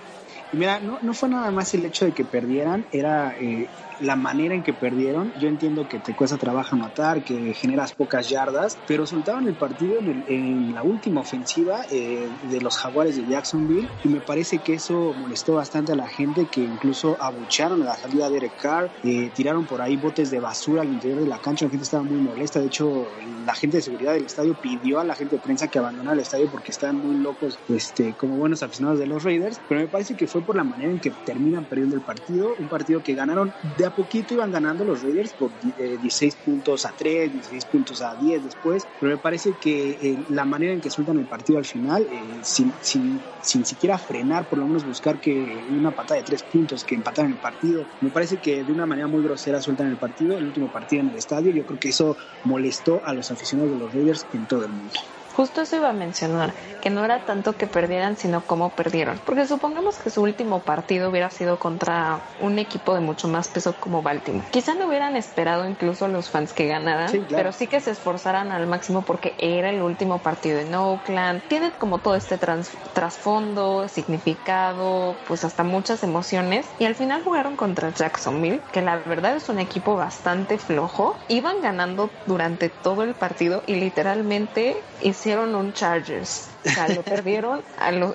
Y 0.50 0.56
mira, 0.56 0.80
no, 0.80 0.98
no 1.00 1.14
fue 1.14 1.28
nada 1.28 1.50
más 1.52 1.72
el 1.74 1.84
hecho 1.84 2.06
de 2.06 2.12
que 2.12 2.24
perdieran, 2.24 2.84
era 2.90 3.36
eh, 3.38 3.70
la 4.02 4.16
manera 4.16 4.54
en 4.54 4.62
que 4.62 4.74
perdieron. 4.74 5.32
Yo 5.36 5.48
entiendo 5.48 5.86
que 5.86 6.00
te 6.00 6.14
cuesta 6.14 6.36
trabajo 6.36 6.74
anotar, 6.74 7.22
que 7.22 7.54
generas 7.54 7.92
pocas 7.92 8.28
yardas, 8.28 8.78
pero 8.84 9.06
soltaron 9.06 9.46
el 9.46 9.54
partido 9.54 9.98
en, 10.00 10.72
la 10.72 10.82
última 10.82 11.20
ofensiva 11.20 11.82
eh, 11.90 12.28
de 12.42 12.60
los 12.60 12.76
Jaguares 12.76 13.16
de 13.16 13.26
Jacksonville 13.26 13.88
y 14.02 14.08
me 14.08 14.20
parece 14.20 14.58
que 14.58 14.74
eso 14.74 15.14
molestó 15.14 15.54
bastante 15.54 15.92
a 15.92 15.96
la 15.96 16.08
gente 16.08 16.46
que 16.46 16.62
incluso 16.62 17.16
abucharon 17.20 17.82
a 17.82 17.86
la 17.86 17.96
salida 17.96 18.28
de 18.28 18.34
Derek 18.34 18.56
Carr, 18.56 18.90
eh, 19.02 19.30
tiraron 19.34 19.66
por 19.66 19.82
ahí 19.82 19.96
botes 19.96 20.30
de 20.30 20.40
basura 20.40 20.82
al 20.82 20.88
interior 20.88 21.20
de 21.20 21.26
la 21.26 21.38
cancha, 21.38 21.66
la 21.66 21.70
gente 21.70 21.84
estaba 21.84 22.02
muy 22.02 22.18
molesta, 22.18 22.60
de 22.60 22.66
hecho 22.66 23.06
la 23.44 23.54
gente 23.54 23.76
de 23.76 23.82
seguridad 23.82 24.14
del 24.14 24.24
estadio 24.24 24.54
pidió 24.54 24.98
a 24.98 25.04
la 25.04 25.14
gente 25.14 25.36
de 25.36 25.42
prensa 25.42 25.68
que 25.68 25.78
abandonara 25.78 26.14
el 26.14 26.20
estadio 26.20 26.50
porque 26.50 26.72
estaban 26.72 26.96
muy 26.96 27.16
locos 27.16 27.58
este, 27.68 28.14
como 28.14 28.36
buenos 28.36 28.62
aficionados 28.62 28.98
de 28.98 29.06
los 29.06 29.22
Raiders, 29.22 29.60
pero 29.68 29.80
me 29.80 29.88
parece 29.88 30.16
que 30.16 30.26
fue 30.26 30.42
por 30.42 30.56
la 30.56 30.64
manera 30.64 30.90
en 30.90 30.98
que 30.98 31.10
terminan 31.10 31.66
perdiendo 31.66 31.94
el 31.94 32.02
partido, 32.02 32.54
un 32.58 32.68
partido 32.68 33.02
que 33.02 33.14
ganaron 33.14 33.52
de 33.76 33.91
poquito 33.94 34.34
iban 34.34 34.50
ganando 34.50 34.84
los 34.84 35.02
Raiders 35.02 35.32
por 35.32 35.50
16 35.60 36.34
eh, 36.34 36.38
puntos 36.44 36.84
a 36.84 36.92
3, 36.92 37.32
16 37.32 37.64
puntos 37.66 38.02
a 38.02 38.14
10 38.16 38.44
después, 38.44 38.86
pero 39.00 39.12
me 39.12 39.18
parece 39.18 39.52
que 39.60 39.90
eh, 39.90 40.18
la 40.28 40.44
manera 40.44 40.72
en 40.72 40.80
que 40.80 40.90
sueltan 40.90 41.18
el 41.18 41.26
partido 41.26 41.58
al 41.58 41.64
final, 41.64 42.02
eh, 42.10 42.40
sin, 42.42 42.72
sin, 42.80 43.20
sin, 43.42 43.64
siquiera 43.64 43.98
frenar, 43.98 44.48
por 44.48 44.58
lo 44.58 44.66
menos 44.66 44.84
buscar 44.84 45.18
que 45.20 45.64
una 45.70 45.90
patada 45.90 46.20
de 46.20 46.24
3 46.24 46.42
puntos, 46.44 46.84
que 46.84 46.94
empataran 46.94 47.32
el 47.32 47.38
partido, 47.38 47.84
me 48.00 48.10
parece 48.10 48.38
que 48.38 48.64
de 48.64 48.72
una 48.72 48.86
manera 48.86 49.08
muy 49.08 49.22
grosera 49.22 49.60
sueltan 49.60 49.88
el 49.88 49.96
partido, 49.96 50.38
el 50.38 50.46
último 50.46 50.68
partido 50.68 51.02
en 51.02 51.10
el 51.10 51.16
estadio, 51.16 51.52
yo 51.52 51.64
creo 51.64 51.78
que 51.78 51.90
eso 51.90 52.16
molestó 52.44 53.04
a 53.04 53.12
los 53.14 53.30
aficionados 53.30 53.72
de 53.72 53.78
los 53.78 53.92
Raiders 53.92 54.26
en 54.32 54.46
todo 54.46 54.64
el 54.64 54.72
mundo. 54.72 54.94
Justo 55.36 55.62
eso 55.62 55.76
iba 55.76 55.90
a 55.90 55.92
mencionar, 55.92 56.52
que 56.80 56.90
no 56.90 57.04
era 57.04 57.24
tanto 57.24 57.56
que 57.56 57.66
perdieran, 57.66 58.16
sino 58.16 58.42
cómo 58.42 58.70
perdieron. 58.70 59.20
Porque 59.24 59.46
supongamos 59.46 59.96
que 59.96 60.10
su 60.10 60.22
último 60.22 60.60
partido 60.60 61.10
hubiera 61.10 61.30
sido 61.30 61.58
contra 61.58 62.20
un 62.40 62.58
equipo 62.58 62.94
de 62.94 63.00
mucho 63.00 63.28
más 63.28 63.48
peso 63.48 63.74
como 63.78 64.02
Baltimore. 64.02 64.44
Quizá 64.50 64.74
no 64.74 64.86
hubieran 64.86 65.16
esperado 65.16 65.68
incluso 65.68 66.08
los 66.08 66.28
fans 66.28 66.52
que 66.52 66.66
ganaran, 66.66 67.26
pero 67.30 67.52
sí 67.52 67.66
que 67.66 67.80
se 67.80 67.92
esforzaran 67.92 68.52
al 68.52 68.66
máximo 68.66 69.02
porque 69.02 69.34
era 69.38 69.70
el 69.70 69.82
último 69.82 70.18
partido 70.18 70.58
en 70.58 70.74
Oakland. 70.74 71.42
Tiene 71.48 71.72
como 71.72 71.98
todo 71.98 72.14
este 72.14 72.38
trasfondo, 72.38 73.88
significado, 73.88 75.16
pues 75.26 75.44
hasta 75.44 75.62
muchas 75.64 76.02
emociones. 76.02 76.66
Y 76.78 76.84
al 76.84 76.94
final 76.94 77.22
jugaron 77.22 77.56
contra 77.56 77.90
Jacksonville, 77.90 78.60
que 78.72 78.82
la 78.82 78.96
verdad 78.98 79.36
es 79.36 79.48
un 79.48 79.58
equipo 79.58 79.96
bastante 79.96 80.58
flojo. 80.58 81.16
Iban 81.28 81.60
ganando 81.62 82.10
durante 82.26 82.68
todo 82.68 83.02
el 83.02 83.14
partido 83.14 83.62
y 83.66 83.76
literalmente 83.76 84.76
hicieron 85.22 85.54
un 85.54 85.72
Chargers. 85.72 86.51
O 86.64 86.68
sea, 86.70 86.88
lo 86.88 87.02
perdieron 87.02 87.64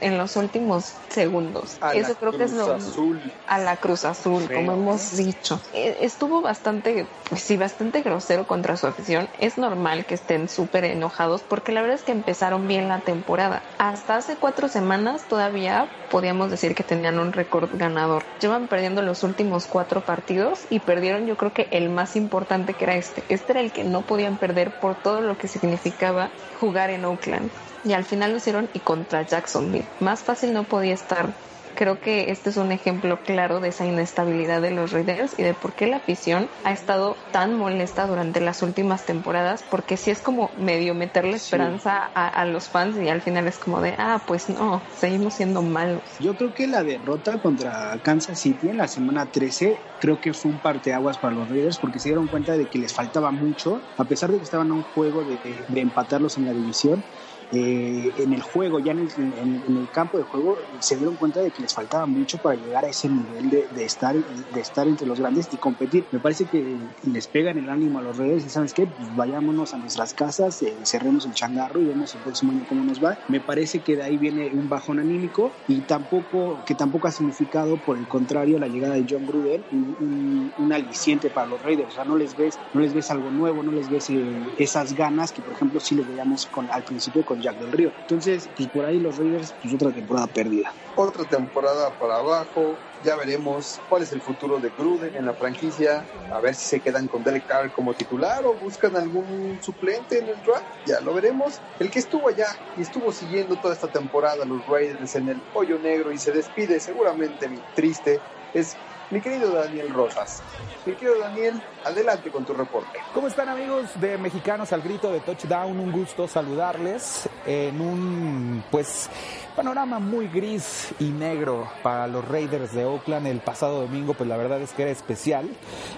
en 0.02 0.18
los 0.18 0.36
últimos 0.36 0.94
segundos. 1.10 1.78
Eso 1.94 2.16
creo 2.16 2.32
que 2.32 2.46
es 2.46 2.54
lo 2.54 2.74
azul. 2.74 3.34
a 3.46 3.60
la 3.60 3.78
Cruz 3.78 4.06
Azul, 4.06 4.50
como 4.54 4.74
hemos 4.74 5.16
dicho. 5.18 5.62
E, 5.74 5.98
estuvo 6.02 6.42
bastante, 6.42 7.08
pues 7.30 7.42
sí, 7.42 7.58
bastante 7.58 8.02
grosero 8.02 8.48
contra 8.48 8.78
su 8.78 8.88
afición. 8.88 9.30
Es 9.38 9.58
normal 9.58 10.06
que 10.06 10.16
estén 10.16 10.48
súper 10.48 10.86
enojados 10.86 11.44
porque 11.44 11.72
la 11.72 11.82
verdad 11.82 11.96
es 11.96 12.04
que 12.04 12.12
empezaron 12.14 12.68
bien 12.68 12.88
la 12.88 13.02
temporada. 13.02 13.64
Hasta 13.78 14.16
hace 14.16 14.38
cuatro 14.38 14.68
semanas 14.70 15.28
todavía 15.28 15.90
podíamos 16.10 16.50
decir 16.50 16.74
que 16.74 16.84
tenían 16.84 17.20
un 17.20 17.34
récord 17.34 17.70
ganador. 17.74 18.24
Llevan 18.40 18.68
perdiendo 18.68 19.02
los 19.02 19.24
últimos 19.24 19.68
cuatro 19.68 20.02
partidos 20.06 20.68
y 20.70 20.80
perdieron 20.80 21.26
yo 21.28 21.36
creo 21.36 21.54
que 21.54 21.68
el 21.72 21.90
más 21.90 22.16
importante 22.16 22.76
que 22.76 22.86
era 22.86 22.96
este. 22.96 23.26
Este 23.30 23.54
era 23.54 23.62
el 23.62 23.72
que 23.74 23.84
no 23.84 24.04
podían 24.04 24.38
perder 24.38 24.72
por 24.80 24.96
todo 24.96 25.22
lo 25.22 25.38
que 25.38 25.48
significaba 25.48 26.32
jugar 26.54 26.90
en 26.90 27.06
Oakland. 27.06 27.52
Y 27.88 27.94
al 27.94 28.04
final 28.04 28.32
lo 28.32 28.38
hicieron 28.38 28.70
y 28.74 28.80
contra 28.80 29.26
Jacksonville. 29.26 29.86
Más 30.00 30.20
fácil 30.20 30.54
no 30.54 30.64
podía 30.64 30.94
estar 30.94 31.34
creo 31.78 32.00
que 32.02 32.32
este 32.32 32.50
es 32.50 32.58
un 32.58 32.72
ejemplo 32.72 33.20
claro 33.24 33.60
de 33.60 33.70
esa 33.70 33.86
inestabilidad 33.86 34.62
de 34.62 34.72
los 34.72 34.92
Raiders 34.92 35.38
y 35.38 35.44
de 35.44 35.54
por 35.54 35.74
qué 35.74 35.86
la 35.86 35.98
afición 35.98 36.50
ha 36.64 36.74
estado 36.74 37.16
tan 37.32 37.54
molesta 37.54 38.08
durante 38.08 38.42
las 38.42 38.64
últimas 38.64 39.06
temporadas, 39.06 39.64
porque 39.70 39.96
si 39.96 40.10
es 40.10 40.20
como 40.20 40.50
medio 40.58 40.96
meterle 40.96 41.36
esperanza 41.36 42.10
a, 42.16 42.46
los 42.46 42.68
fans 42.70 42.98
y 42.98 43.10
al 43.10 43.22
final 43.22 43.48
es 43.48 43.60
como 43.60 43.80
de, 43.82 43.94
ah, 43.98 44.20
pues 44.26 44.50
no, 44.50 44.82
seguimos 44.98 45.36
siendo 45.36 45.62
malos. 45.62 46.02
Yo 46.20 46.36
creo 46.36 46.54
que 46.54 46.66
la 46.66 46.84
derrota 46.84 47.38
contra 47.38 48.00
Kansas 48.02 48.40
City 48.40 48.70
en 48.70 48.78
la 48.78 48.88
semana 48.88 49.28
13 49.28 49.78
creo 50.00 50.20
que 50.20 50.34
fue 50.34 50.52
un 50.52 50.60
parteaguas 50.60 51.18
para 51.20 51.36
los 51.36 51.48
Raiders 51.48 51.78
porque 51.78 52.00
se 52.00 52.10
dieron 52.10 52.28
cuenta 52.28 52.58
de 52.58 52.66
que 52.66 52.80
les 52.80 52.94
faltaba 52.94 53.32
mucho, 53.32 53.82
a 53.98 54.06
pesar 54.06 54.32
de 54.32 54.38
que 54.38 54.44
estaban 54.44 54.72
a 54.72 54.74
un 54.74 54.84
juego 54.96 55.24
de 55.24 55.80
empatarlos 55.80 56.38
en 56.38 56.46
la 56.46 56.54
división 56.54 57.04
eh, 57.52 58.12
en 58.18 58.34
el 58.34 58.42
juego, 58.42 58.80
ya 58.80 58.92
en 58.92 59.00
el, 59.00 59.88
campo 59.94 60.18
de 60.18 60.26
juego, 60.26 60.58
se 60.80 60.98
dieron 60.98 61.16
cuenta 61.16 61.40
de 61.40 61.52
que 61.52 61.62
les 61.62 61.74
faltaba 61.74 62.06
mucho 62.06 62.38
para 62.38 62.56
llegar 62.56 62.84
a 62.84 62.90
ese 62.90 63.08
nivel 63.08 63.50
de, 63.50 63.86
estar, 63.86 64.16
de 64.16 64.60
estar 64.60 64.86
entre 64.88 65.08
los 65.08 65.20
grandes 65.20 65.48
y 65.54 65.58
competir. 65.58 66.06
Me 66.12 66.20
parece 66.20 66.46
que 66.46 66.76
les 67.04 67.28
pegan 67.28 67.58
el 67.58 67.70
ánimo 67.70 68.00
a 68.00 68.02
los 68.02 68.18
redes 68.18 68.46
y 68.46 68.50
sabes 68.50 68.74
qué, 68.74 68.86
pues 68.86 69.16
vayámonos 69.16 69.74
a 69.74 69.78
nuestras 69.78 70.14
casas, 70.14 70.62
eh, 70.62 70.76
cerremos 70.84 71.26
el 71.26 71.34
changarro 71.34 71.80
y 71.82 71.86
vemos 71.86 72.14
el 72.16 72.22
próximo 72.22 72.52
año 72.52 72.66
cómo 72.68 72.84
nos 72.84 73.04
va. 73.04 73.18
Me 73.30 73.40
parece 73.40 73.80
que 73.80 73.96
de 73.96 74.04
ahí 74.04 74.18
viene 74.18 74.50
un 74.54 74.68
bajón 74.68 75.00
anímico 75.00 75.52
y 75.68 75.82
tampoco, 75.82 76.60
que 76.66 76.76
tampoco 76.76 77.08
ha 77.08 77.12
significado, 77.12 77.78
por 77.78 77.98
el 77.98 78.08
contrario, 78.08 78.60
la 78.60 78.68
llegada 78.68 78.96
de 78.96 79.06
John 79.10 79.26
Gruden, 79.26 79.64
un, 79.72 80.74
aliciente 80.74 81.30
para 81.30 81.48
los 81.48 81.62
Raiders. 81.64 81.90
O 81.90 81.96
sea, 81.96 82.04
no 82.04 82.18
les 82.18 82.36
ves, 82.36 82.60
no 82.74 82.82
les 82.82 82.94
ves 82.94 83.10
algo 83.10 83.32
nuevo, 83.32 83.64
no 83.64 83.72
les 83.72 83.90
ves 83.90 84.10
eh, 84.10 84.44
esas 84.58 84.94
ganas 84.94 85.32
que, 85.32 85.42
por 85.42 85.54
ejemplo, 85.54 85.80
sí 85.80 85.96
les 85.96 86.06
veíamos 86.06 86.46
con, 86.48 86.70
al 86.70 86.84
principio 86.84 87.26
con 87.26 87.37
Jack 87.42 87.58
del 87.58 87.72
Río. 87.72 87.94
Entonces, 88.02 88.50
pues 88.56 88.70
por 88.70 88.86
ahí 88.86 89.00
los 89.00 89.18
Raiders, 89.18 89.54
pues 89.62 89.74
otra 89.74 89.92
temporada 89.92 90.28
perdida. 90.28 90.74
Otra 90.96 91.26
temporada 91.26 91.96
para 91.98 92.18
abajo. 92.18 92.78
Ya 93.04 93.16
veremos 93.16 93.80
cuál 93.88 94.02
es 94.04 94.12
el 94.12 94.22
futuro 94.22 94.60
de 94.60 94.70
Gruden 94.72 95.16
en 95.16 95.26
la 95.26 95.34
franquicia. 95.36 96.08
A 96.30 96.42
ver 96.42 96.56
si 96.56 96.66
se 96.68 96.82
quedan 96.82 97.08
con 97.08 97.24
Derek 97.24 97.46
Carr 97.46 97.72
como 97.72 97.94
titular 97.94 98.44
o 98.46 98.56
buscan 98.56 98.96
algún 98.96 99.62
suplente 99.62 100.18
en 100.18 100.28
el 100.28 100.42
draft. 100.42 100.66
Ya 100.86 101.00
lo 101.02 101.14
veremos. 101.14 101.62
El 101.80 101.92
que 101.92 102.00
estuvo 102.00 102.28
allá 102.28 102.48
y 102.76 102.82
estuvo 102.82 103.12
siguiendo 103.12 103.56
toda 103.58 103.76
esta 103.76 103.88
temporada 103.88 104.46
los 104.46 104.66
Raiders 104.66 105.16
en 105.16 105.30
el 105.30 105.42
hoyo 105.54 105.78
negro 105.80 106.12
y 106.12 106.18
se 106.18 106.32
despide 106.32 106.80
seguramente 106.80 107.48
triste 107.74 108.20
es 108.54 108.76
mi 109.10 109.22
querido 109.22 109.52
Daniel 109.54 109.90
Rosas. 109.90 110.44
Mi 110.86 110.96
querido 110.96 111.20
Daniel, 111.20 111.62
adelante 111.88 112.30
con 112.30 112.46
tu 112.46 112.54
reporte. 112.54 113.00
¿Cómo 113.14 113.28
están 113.28 113.50
amigos 113.50 113.90
de 114.00 114.18
Mexicanos 114.18 114.72
al 114.74 114.82
Grito 114.82 115.12
de 115.12 115.20
Touchdown? 115.22 115.80
Un 115.80 115.92
gusto 115.92 116.28
saludarles 116.28 117.30
en 117.46 117.82
un, 117.82 118.64
pues, 118.70 119.10
panorama 119.56 119.98
muy 119.98 120.28
gris 120.28 120.94
y 121.00 121.06
negro 121.06 121.68
para 121.82 122.06
los 122.06 122.28
Raiders 122.28 122.74
de 122.74 122.86
Oakland 122.86 123.26
el 123.26 123.40
pasado 123.40 123.82
domingo, 123.82 124.14
pues 124.14 124.30
la 124.30 124.38
verdad 124.38 124.62
es 124.62 124.72
que 124.72 124.84
era 124.84 124.92
especial 124.92 125.50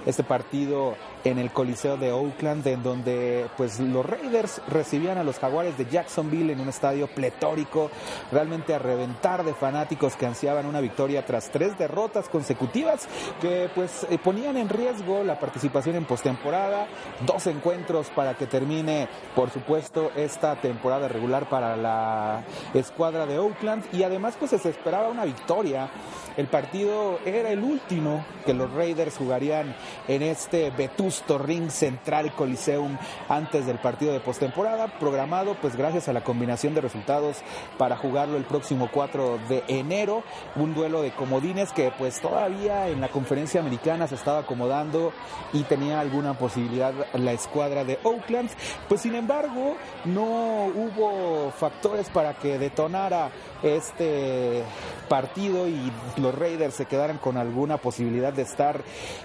este 0.05 0.23
partido 0.23 0.95
en 1.25 1.37
el 1.37 1.51
Coliseo 1.51 1.97
de 1.97 2.13
Oakland, 2.13 2.65
en 2.67 2.83
donde 2.83 3.47
pues 3.57 3.81
los 3.81 4.05
Raiders 4.05 4.61
recibían 4.69 5.17
a 5.17 5.25
los 5.25 5.39
Jaguares 5.39 5.77
de 5.77 5.85
Jacksonville 5.85 6.53
en 6.53 6.61
un 6.61 6.69
estadio 6.69 7.07
pletórico, 7.07 7.91
realmente 8.31 8.73
a 8.73 8.79
reventar 8.79 9.43
de 9.43 9.53
fanáticos 9.53 10.15
que 10.15 10.25
ansiaban 10.25 10.65
una 10.65 10.79
victoria 10.79 11.25
tras 11.25 11.51
tres 11.51 11.77
derrotas 11.77 12.29
consecutivas 12.29 13.09
que 13.41 13.69
pues 13.75 14.07
eh, 14.09 14.17
ponían 14.17 14.55
en 14.55 14.69
riesgo 14.69 15.25
la 15.25 15.37
participación 15.37 15.78
en 15.87 16.05
postemporada, 16.05 16.87
dos 17.25 17.47
encuentros 17.47 18.07
para 18.09 18.35
que 18.35 18.45
termine, 18.45 19.07
por 19.35 19.49
supuesto, 19.49 20.11
esta 20.15 20.55
temporada 20.55 21.07
regular 21.07 21.47
para 21.47 21.75
la 21.75 22.43
escuadra 22.73 23.25
de 23.25 23.39
Oakland. 23.39 23.83
Y 23.93 24.03
además 24.03 24.35
pues 24.37 24.51
se 24.51 24.69
esperaba 24.69 25.09
una 25.09 25.25
victoria. 25.25 25.89
El 26.37 26.47
partido 26.47 27.19
era 27.25 27.49
el 27.49 27.63
último 27.63 28.23
que 28.45 28.53
los 28.53 28.71
Raiders 28.71 29.17
jugarían 29.17 29.75
en 30.07 30.21
este 30.21 30.69
vetusto 30.71 31.37
ring 31.37 31.69
central 31.69 32.31
Coliseum 32.33 32.97
antes 33.27 33.65
del 33.65 33.77
partido 33.79 34.13
de 34.13 34.19
postemporada, 34.19 34.87
programado 34.99 35.55
pues 35.55 35.75
gracias 35.75 36.07
a 36.07 36.13
la 36.13 36.23
combinación 36.23 36.73
de 36.73 36.81
resultados 36.81 37.37
para 37.77 37.97
jugarlo 37.97 38.37
el 38.37 38.45
próximo 38.45 38.89
4 38.93 39.39
de 39.49 39.63
enero, 39.67 40.23
un 40.55 40.73
duelo 40.73 41.01
de 41.01 41.11
comodines 41.11 41.73
que 41.73 41.91
pues 41.97 42.21
todavía 42.21 42.87
en 42.87 43.01
la 43.01 43.09
conferencia 43.09 43.59
americana 43.59 44.07
se 44.07 44.15
estaba 44.15 44.39
acomodando 44.39 45.11
y 45.51 45.63
tenía 45.69 45.99
alguna 45.99 46.33
posibilidad 46.33 46.93
la 47.13 47.31
escuadra 47.31 47.85
de 47.85 47.99
Oakland, 48.03 48.49
pues 48.89 49.01
sin 49.01 49.15
embargo 49.15 49.77
no 50.03 50.65
hubo 50.65 51.51
factores 51.51 52.09
para 52.09 52.33
que 52.33 52.57
detonara 52.57 53.29
este 53.63 54.63
partido 55.07 55.67
y 55.67 55.91
los 56.17 56.35
Raiders 56.35 56.73
se 56.73 56.85
quedaran 56.85 57.17
con 57.17 57.37
alguna 57.37 57.77
posibilidad 57.77 58.33
de 58.33 58.41
estar 58.41 58.81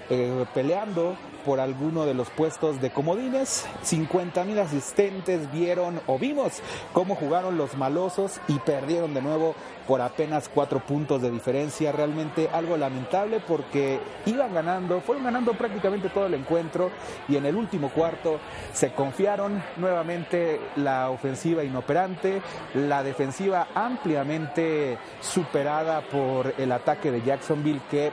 eh, 0.09 0.45
peleando 0.53 1.15
por 1.45 1.59
alguno 1.59 2.05
de 2.05 2.15
los 2.15 2.29
puestos 2.31 2.81
de 2.81 2.89
comodines. 2.89 3.65
50 3.83 4.43
mil 4.43 4.59
asistentes 4.59 5.51
vieron 5.51 6.01
o 6.07 6.17
vimos 6.17 6.61
cómo 6.91 7.15
jugaron 7.15 7.57
los 7.57 7.77
malosos 7.77 8.41
y 8.47 8.57
perdieron 8.59 9.13
de 9.13 9.21
nuevo 9.21 9.55
por 9.87 10.01
apenas 10.01 10.49
cuatro 10.49 10.79
puntos 10.79 11.21
de 11.21 11.29
diferencia. 11.29 11.91
Realmente 11.91 12.49
algo 12.51 12.75
lamentable 12.75 13.39
porque 13.47 13.99
iban 14.25 14.53
ganando, 14.53 14.99
fueron 15.01 15.23
ganando 15.23 15.53
prácticamente 15.53 16.09
todo 16.09 16.24
el 16.27 16.33
encuentro 16.33 16.91
y 17.27 17.35
en 17.35 17.45
el 17.45 17.55
último 17.55 17.89
cuarto 17.89 18.39
se 18.73 18.91
confiaron 18.91 19.61
nuevamente 19.77 20.59
la 20.75 21.09
ofensiva 21.09 21.63
inoperante, 21.63 22.41
la 22.73 23.03
defensiva 23.03 23.67
ampliamente 23.73 24.97
superada 25.21 26.01
por 26.01 26.53
el 26.57 26.71
ataque 26.71 27.11
de 27.11 27.21
Jacksonville 27.21 27.81
que 27.89 28.11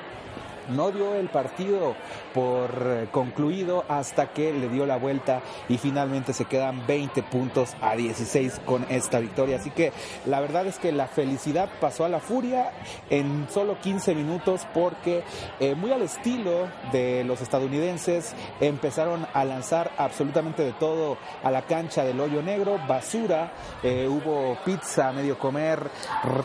no 0.68 0.90
dio 0.90 1.14
el 1.14 1.28
partido 1.28 1.94
por 2.34 2.70
eh, 2.84 3.08
concluido 3.10 3.84
hasta 3.88 4.32
que 4.32 4.52
le 4.52 4.68
dio 4.68 4.86
la 4.86 4.96
vuelta 4.96 5.40
y 5.68 5.78
finalmente 5.78 6.32
se 6.32 6.44
quedan 6.44 6.86
20 6.86 7.22
puntos 7.24 7.74
a 7.80 7.96
16 7.96 8.60
con 8.64 8.86
esta 8.88 9.18
victoria. 9.18 9.56
Así 9.56 9.70
que 9.70 9.92
la 10.26 10.40
verdad 10.40 10.66
es 10.66 10.78
que 10.78 10.92
la 10.92 11.06
felicidad 11.06 11.68
pasó 11.80 12.04
a 12.04 12.08
la 12.08 12.20
furia 12.20 12.72
en 13.10 13.46
solo 13.50 13.78
15 13.80 14.14
minutos 14.14 14.66
porque 14.72 15.22
eh, 15.60 15.74
muy 15.74 15.92
al 15.92 16.02
estilo 16.02 16.68
de 16.92 17.24
los 17.24 17.40
estadounidenses 17.40 18.34
empezaron 18.60 19.26
a 19.32 19.44
lanzar 19.44 19.90
absolutamente 19.96 20.62
de 20.62 20.72
todo 20.72 21.16
a 21.42 21.50
la 21.50 21.62
cancha 21.62 22.04
del 22.04 22.20
hoyo 22.20 22.42
negro, 22.42 22.78
basura, 22.86 23.52
eh, 23.82 24.06
hubo 24.08 24.56
pizza 24.64 25.08
a 25.08 25.12
medio 25.12 25.38
comer, 25.38 25.90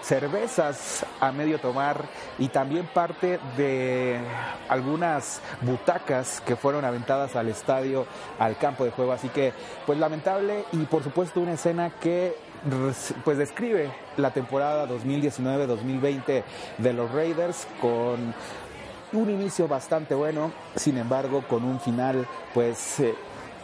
cervezas 0.02 1.06
a 1.20 1.32
medio 1.32 1.60
tomar 1.60 2.06
y 2.40 2.48
también 2.50 2.88
parte 2.88 3.40
de 3.56 4.07
algunas 4.70 5.42
butacas 5.62 6.42
que 6.46 6.56
fueron 6.56 6.86
aventadas 6.86 7.36
al 7.36 7.50
estadio, 7.50 8.06
al 8.40 8.58
campo 8.58 8.86
de 8.86 8.92
juego. 8.92 9.12
Así 9.12 9.30
que, 9.30 9.54
pues 9.86 10.00
lamentable 10.00 10.66
y 10.72 10.78
por 10.86 11.04
supuesto 11.04 11.40
una 11.40 11.54
escena 11.54 11.92
que 12.00 12.36
pues 13.24 13.38
describe 13.38 13.92
la 14.18 14.32
temporada 14.32 14.88
2019-2020 14.88 16.44
de 16.78 16.94
los 16.94 17.12
Raiders 17.12 17.68
con 17.80 18.34
un 19.14 19.30
inicio 19.30 19.68
bastante 19.68 20.16
bueno, 20.16 20.52
sin 20.76 20.98
embargo 20.98 21.44
con 21.48 21.64
un 21.64 21.80
final 21.80 22.28
pues 22.54 23.00
eh, 23.00 23.16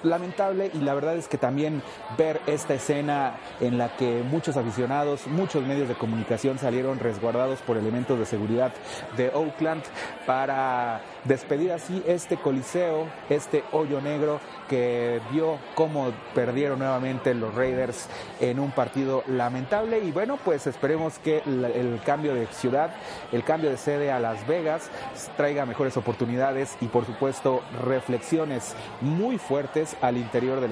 lamentable 0.04 0.72
y 0.74 0.80
la 0.80 0.94
verdad 0.94 1.16
es 1.16 1.28
que 1.28 1.38
también 1.38 1.82
ver 2.18 2.42
esta 2.48 2.74
escena 2.74 3.36
en 3.60 3.78
la 3.78 3.96
que 3.96 4.24
muchos 4.24 4.58
aficionados, 4.58 5.28
muchos 5.28 5.66
medios 5.66 5.88
de 5.88 5.96
comunicación 5.96 6.60
salieron 6.60 7.00
resguardados 7.00 7.60
por 7.62 7.78
elementos 7.78 8.20
de 8.20 8.26
seguridad 8.26 8.72
de 9.18 9.30
Oakland 9.30 9.84
para 10.26 11.02
despedir 11.24 11.72
así 11.72 12.04
este 12.08 12.38
coliseo, 12.38 13.08
este 13.30 13.64
hoyo 13.72 14.02
negro 14.02 14.40
que 14.70 15.22
vio 15.32 15.58
cómo 15.76 16.12
perdieron 16.34 16.80
nuevamente 16.80 17.34
los 17.34 17.54
Raiders 17.54 18.08
en 18.40 18.60
un 18.60 18.72
partido 18.72 19.24
lamentable. 19.28 20.00
Y 20.00 20.12
bueno, 20.12 20.38
pues 20.44 20.68
esperemos 20.68 21.20
que 21.20 21.42
el, 21.46 22.02
cambio 22.06 22.34
de 22.34 22.48
ciudad, 22.48 22.92
el 23.32 23.44
cambio 23.44 23.70
de 23.70 23.78
sede 23.78 24.12
a 24.12 24.20
Las 24.20 24.46
Vegas 24.48 24.90
traiga 25.38 25.66
mejores 25.66 25.98
oportunidades 25.98 26.78
y 26.82 26.88
por 26.88 27.06
supuesto 27.06 27.62
reflexiones 27.86 28.76
muy 29.02 29.38
fuertes 29.38 29.93
al 30.02 30.18
interior 30.18 30.60
de 30.60 30.68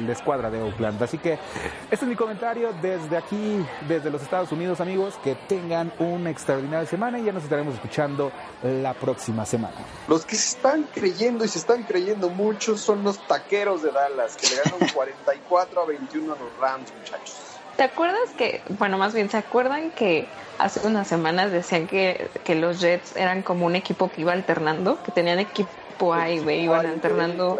la 0.00 0.12
escuadra 0.12 0.50
de 0.50 0.62
Oakland. 0.62 1.02
Así 1.02 1.18
que 1.18 1.38
este 1.90 2.04
es 2.04 2.08
mi 2.08 2.16
comentario 2.16 2.72
desde 2.80 3.16
aquí, 3.16 3.64
desde 3.86 4.10
los 4.10 4.22
Estados 4.22 4.52
Unidos 4.52 4.80
amigos, 4.80 5.14
que 5.22 5.34
tengan 5.34 5.92
una 5.98 6.30
extraordinaria 6.30 6.88
semana 6.88 7.18
y 7.18 7.24
ya 7.24 7.32
nos 7.32 7.44
estaremos 7.44 7.74
escuchando 7.74 8.32
la 8.62 8.94
próxima 8.94 9.46
semana. 9.46 9.76
Los 10.08 10.24
que 10.24 10.36
se 10.36 10.56
están 10.56 10.84
creyendo 10.94 11.44
y 11.44 11.48
se 11.48 11.58
están 11.58 11.82
creyendo 11.82 12.28
mucho 12.30 12.76
son 12.76 13.04
los 13.04 13.18
taqueros 13.26 13.82
de 13.82 13.90
Dallas, 13.90 14.36
que 14.36 14.48
le 14.48 14.56
ganaron 14.56 14.88
44 14.94 15.82
a 15.82 15.86
21 15.86 16.32
a 16.32 16.36
los 16.36 16.56
Rams, 16.58 16.92
muchachos. 16.98 17.36
¿Te 17.76 17.84
acuerdas 17.84 18.30
que, 18.36 18.60
bueno, 18.70 18.98
más 18.98 19.14
bien, 19.14 19.30
¿se 19.30 19.36
acuerdan 19.36 19.92
que 19.92 20.26
hace 20.58 20.84
unas 20.84 21.06
semanas 21.06 21.52
decían 21.52 21.86
que, 21.86 22.28
que 22.42 22.56
los 22.56 22.80
Jets 22.80 23.14
eran 23.14 23.42
como 23.42 23.66
un 23.66 23.76
equipo 23.76 24.10
que 24.10 24.22
iba 24.22 24.32
alternando, 24.32 25.00
que 25.04 25.12
tenían 25.12 25.38
equipo 25.98 26.14
A 26.14 26.30
y 26.30 26.40
B, 26.40 26.56
iban 26.58 26.86
alternando? 26.86 27.58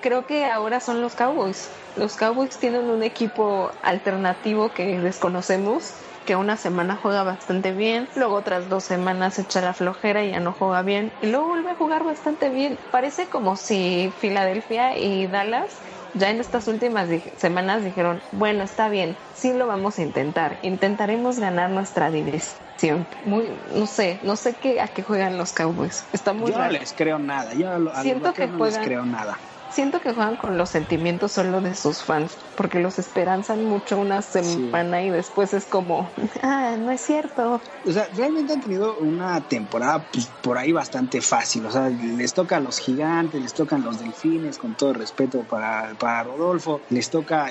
Creo 0.00 0.26
que 0.26 0.44
ahora 0.44 0.80
son 0.80 1.00
los 1.00 1.14
Cowboys. 1.14 1.70
Los 1.96 2.16
Cowboys 2.16 2.58
tienen 2.58 2.84
un 2.90 3.02
equipo 3.02 3.70
alternativo 3.82 4.72
que 4.72 5.00
desconocemos 5.00 5.94
que 6.26 6.36
una 6.36 6.58
semana 6.58 6.96
juega 6.96 7.22
bastante 7.22 7.72
bien, 7.72 8.10
luego 8.14 8.34
otras 8.34 8.68
dos 8.68 8.84
semanas 8.84 9.38
echa 9.38 9.62
la 9.62 9.72
flojera 9.72 10.22
y 10.22 10.32
ya 10.32 10.40
no 10.40 10.52
juega 10.52 10.82
bien, 10.82 11.14
y 11.22 11.28
luego 11.28 11.48
vuelve 11.48 11.70
a 11.70 11.74
jugar 11.76 12.04
bastante 12.04 12.50
bien. 12.50 12.78
Parece 12.90 13.30
como 13.30 13.56
si 13.56 14.12
Filadelfia 14.18 14.98
y 14.98 15.26
Dallas 15.26 15.80
ya 16.14 16.30
en 16.30 16.40
estas 16.40 16.68
últimas 16.68 17.08
semanas 17.36 17.84
dijeron, 17.84 18.22
bueno, 18.30 18.64
está 18.64 18.88
bien, 18.88 19.16
sí 19.32 19.52
lo 19.52 19.66
vamos 19.66 19.98
a 19.98 20.02
intentar, 20.02 20.58
intentaremos 20.62 21.38
ganar 21.38 21.70
nuestra 21.70 22.10
división. 22.10 23.06
Muy, 23.24 23.50
no 23.74 23.86
sé, 23.86 24.20
no 24.22 24.36
sé 24.36 24.56
qué 24.56 24.80
a 24.80 24.88
qué 24.88 25.02
juegan 25.02 25.36
los 25.36 25.52
Cowboys. 25.52 26.08
Está 26.12 26.32
muy 26.32 26.52
yo 26.52 26.58
no 26.58 26.70
les 26.70 26.92
creo 26.92 27.18
nada, 27.18 27.54
yo 27.54 27.70
a 27.70 28.02
Siento 28.02 28.32
que 28.32 28.46
no 28.46 28.64
les 28.64 28.78
creo 28.78 29.04
nada 29.04 29.38
siento 29.70 30.00
que 30.00 30.12
juegan 30.12 30.36
con 30.36 30.56
los 30.58 30.70
sentimientos 30.70 31.32
solo 31.32 31.60
de 31.60 31.74
sus 31.74 32.02
fans, 32.02 32.36
porque 32.56 32.80
los 32.80 32.98
esperanzan 32.98 33.64
mucho 33.64 33.98
una 33.98 34.22
semana 34.22 35.02
y 35.02 35.10
después 35.10 35.54
es 35.54 35.64
como, 35.64 36.08
ah, 36.42 36.76
no 36.78 36.90
es 36.90 37.00
cierto. 37.00 37.60
O 37.86 37.92
sea, 37.92 38.08
realmente 38.14 38.52
han 38.52 38.60
tenido 38.60 38.96
una 38.98 39.40
temporada 39.40 40.04
pues, 40.12 40.26
por 40.42 40.58
ahí 40.58 40.72
bastante 40.72 41.20
fácil, 41.20 41.66
o 41.66 41.70
sea, 41.70 41.88
les 41.88 42.34
toca 42.34 42.56
a 42.56 42.60
los 42.60 42.78
gigantes, 42.78 43.40
les 43.40 43.54
tocan 43.54 43.82
los 43.82 44.00
delfines, 44.00 44.58
con 44.58 44.74
todo 44.74 44.92
respeto 44.92 45.40
para, 45.40 45.94
para 45.98 46.24
Rodolfo, 46.24 46.80
les 46.90 47.10
toca 47.10 47.50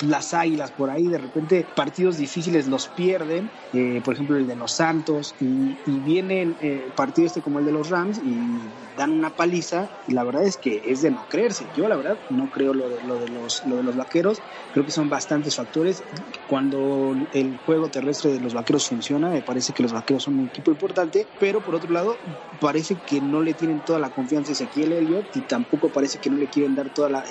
las 0.00 0.34
águilas 0.34 0.70
por 0.70 0.90
ahí, 0.90 1.08
de 1.08 1.18
repente 1.18 1.66
partidos 1.74 2.16
difíciles 2.16 2.66
los 2.66 2.88
pierden, 2.88 3.50
eh, 3.72 4.00
por 4.04 4.14
ejemplo 4.14 4.36
el 4.36 4.46
de 4.46 4.56
los 4.56 4.72
Santos, 4.72 5.34
y, 5.40 5.76
vienen 6.04 6.56
eh, 6.60 6.90
partidos 6.94 7.28
este 7.28 7.40
como 7.40 7.58
el 7.58 7.64
de 7.64 7.72
los 7.72 7.88
Rams 7.88 8.18
y 8.18 8.36
dan 8.96 9.10
una 9.10 9.30
paliza, 9.30 9.88
y 10.06 10.12
la 10.12 10.22
verdad 10.24 10.44
es 10.44 10.56
que 10.56 10.82
es 10.86 11.02
de 11.02 11.10
no 11.10 11.26
yo 11.72 11.88
la 11.88 11.96
verdad 11.96 12.18
no 12.28 12.50
creo 12.50 12.74
lo 12.74 12.88
de, 12.88 13.02
lo 13.02 13.18
de, 13.18 13.28
los, 13.28 13.64
lo 13.64 13.76
de 13.76 13.82
los 13.82 13.96
vaqueros, 13.96 14.42
creo 14.72 14.84
que 14.84 14.90
son 14.90 15.08
bastantes 15.08 15.56
factores. 15.56 16.02
Cuando 16.46 17.14
el 17.32 17.58
juego 17.64 17.88
terrestre 17.88 18.32
de 18.32 18.40
los 18.40 18.54
vaqueros 18.54 18.86
funciona, 18.88 19.30
me 19.30 19.42
parece 19.42 19.72
que 19.72 19.82
los 19.82 19.92
vaqueros 19.92 20.24
son 20.24 20.38
un 20.38 20.46
equipo 20.46 20.70
importante, 20.70 21.28
pero 21.38 21.62
por 21.62 21.74
otro 21.74 21.92
lado 21.92 22.18
parece 22.58 22.96
que 22.98 23.20
no 23.20 23.42
le 23.42 23.54
tienen 23.54 23.80
toda 23.80 23.98
la 23.98 24.10
confianza 24.10 24.52
a 24.52 24.54
Ezequiel 24.54 24.92
Elliott 24.92 25.34
y 25.36 25.42
tampoco 25.42 25.90
parece 25.90 26.18
que 26.18 26.30
no 26.30 26.36
le 26.36 26.48
quieren 26.48 26.74
dar 26.74 26.90
toda 26.90 27.08
la, 27.08 27.24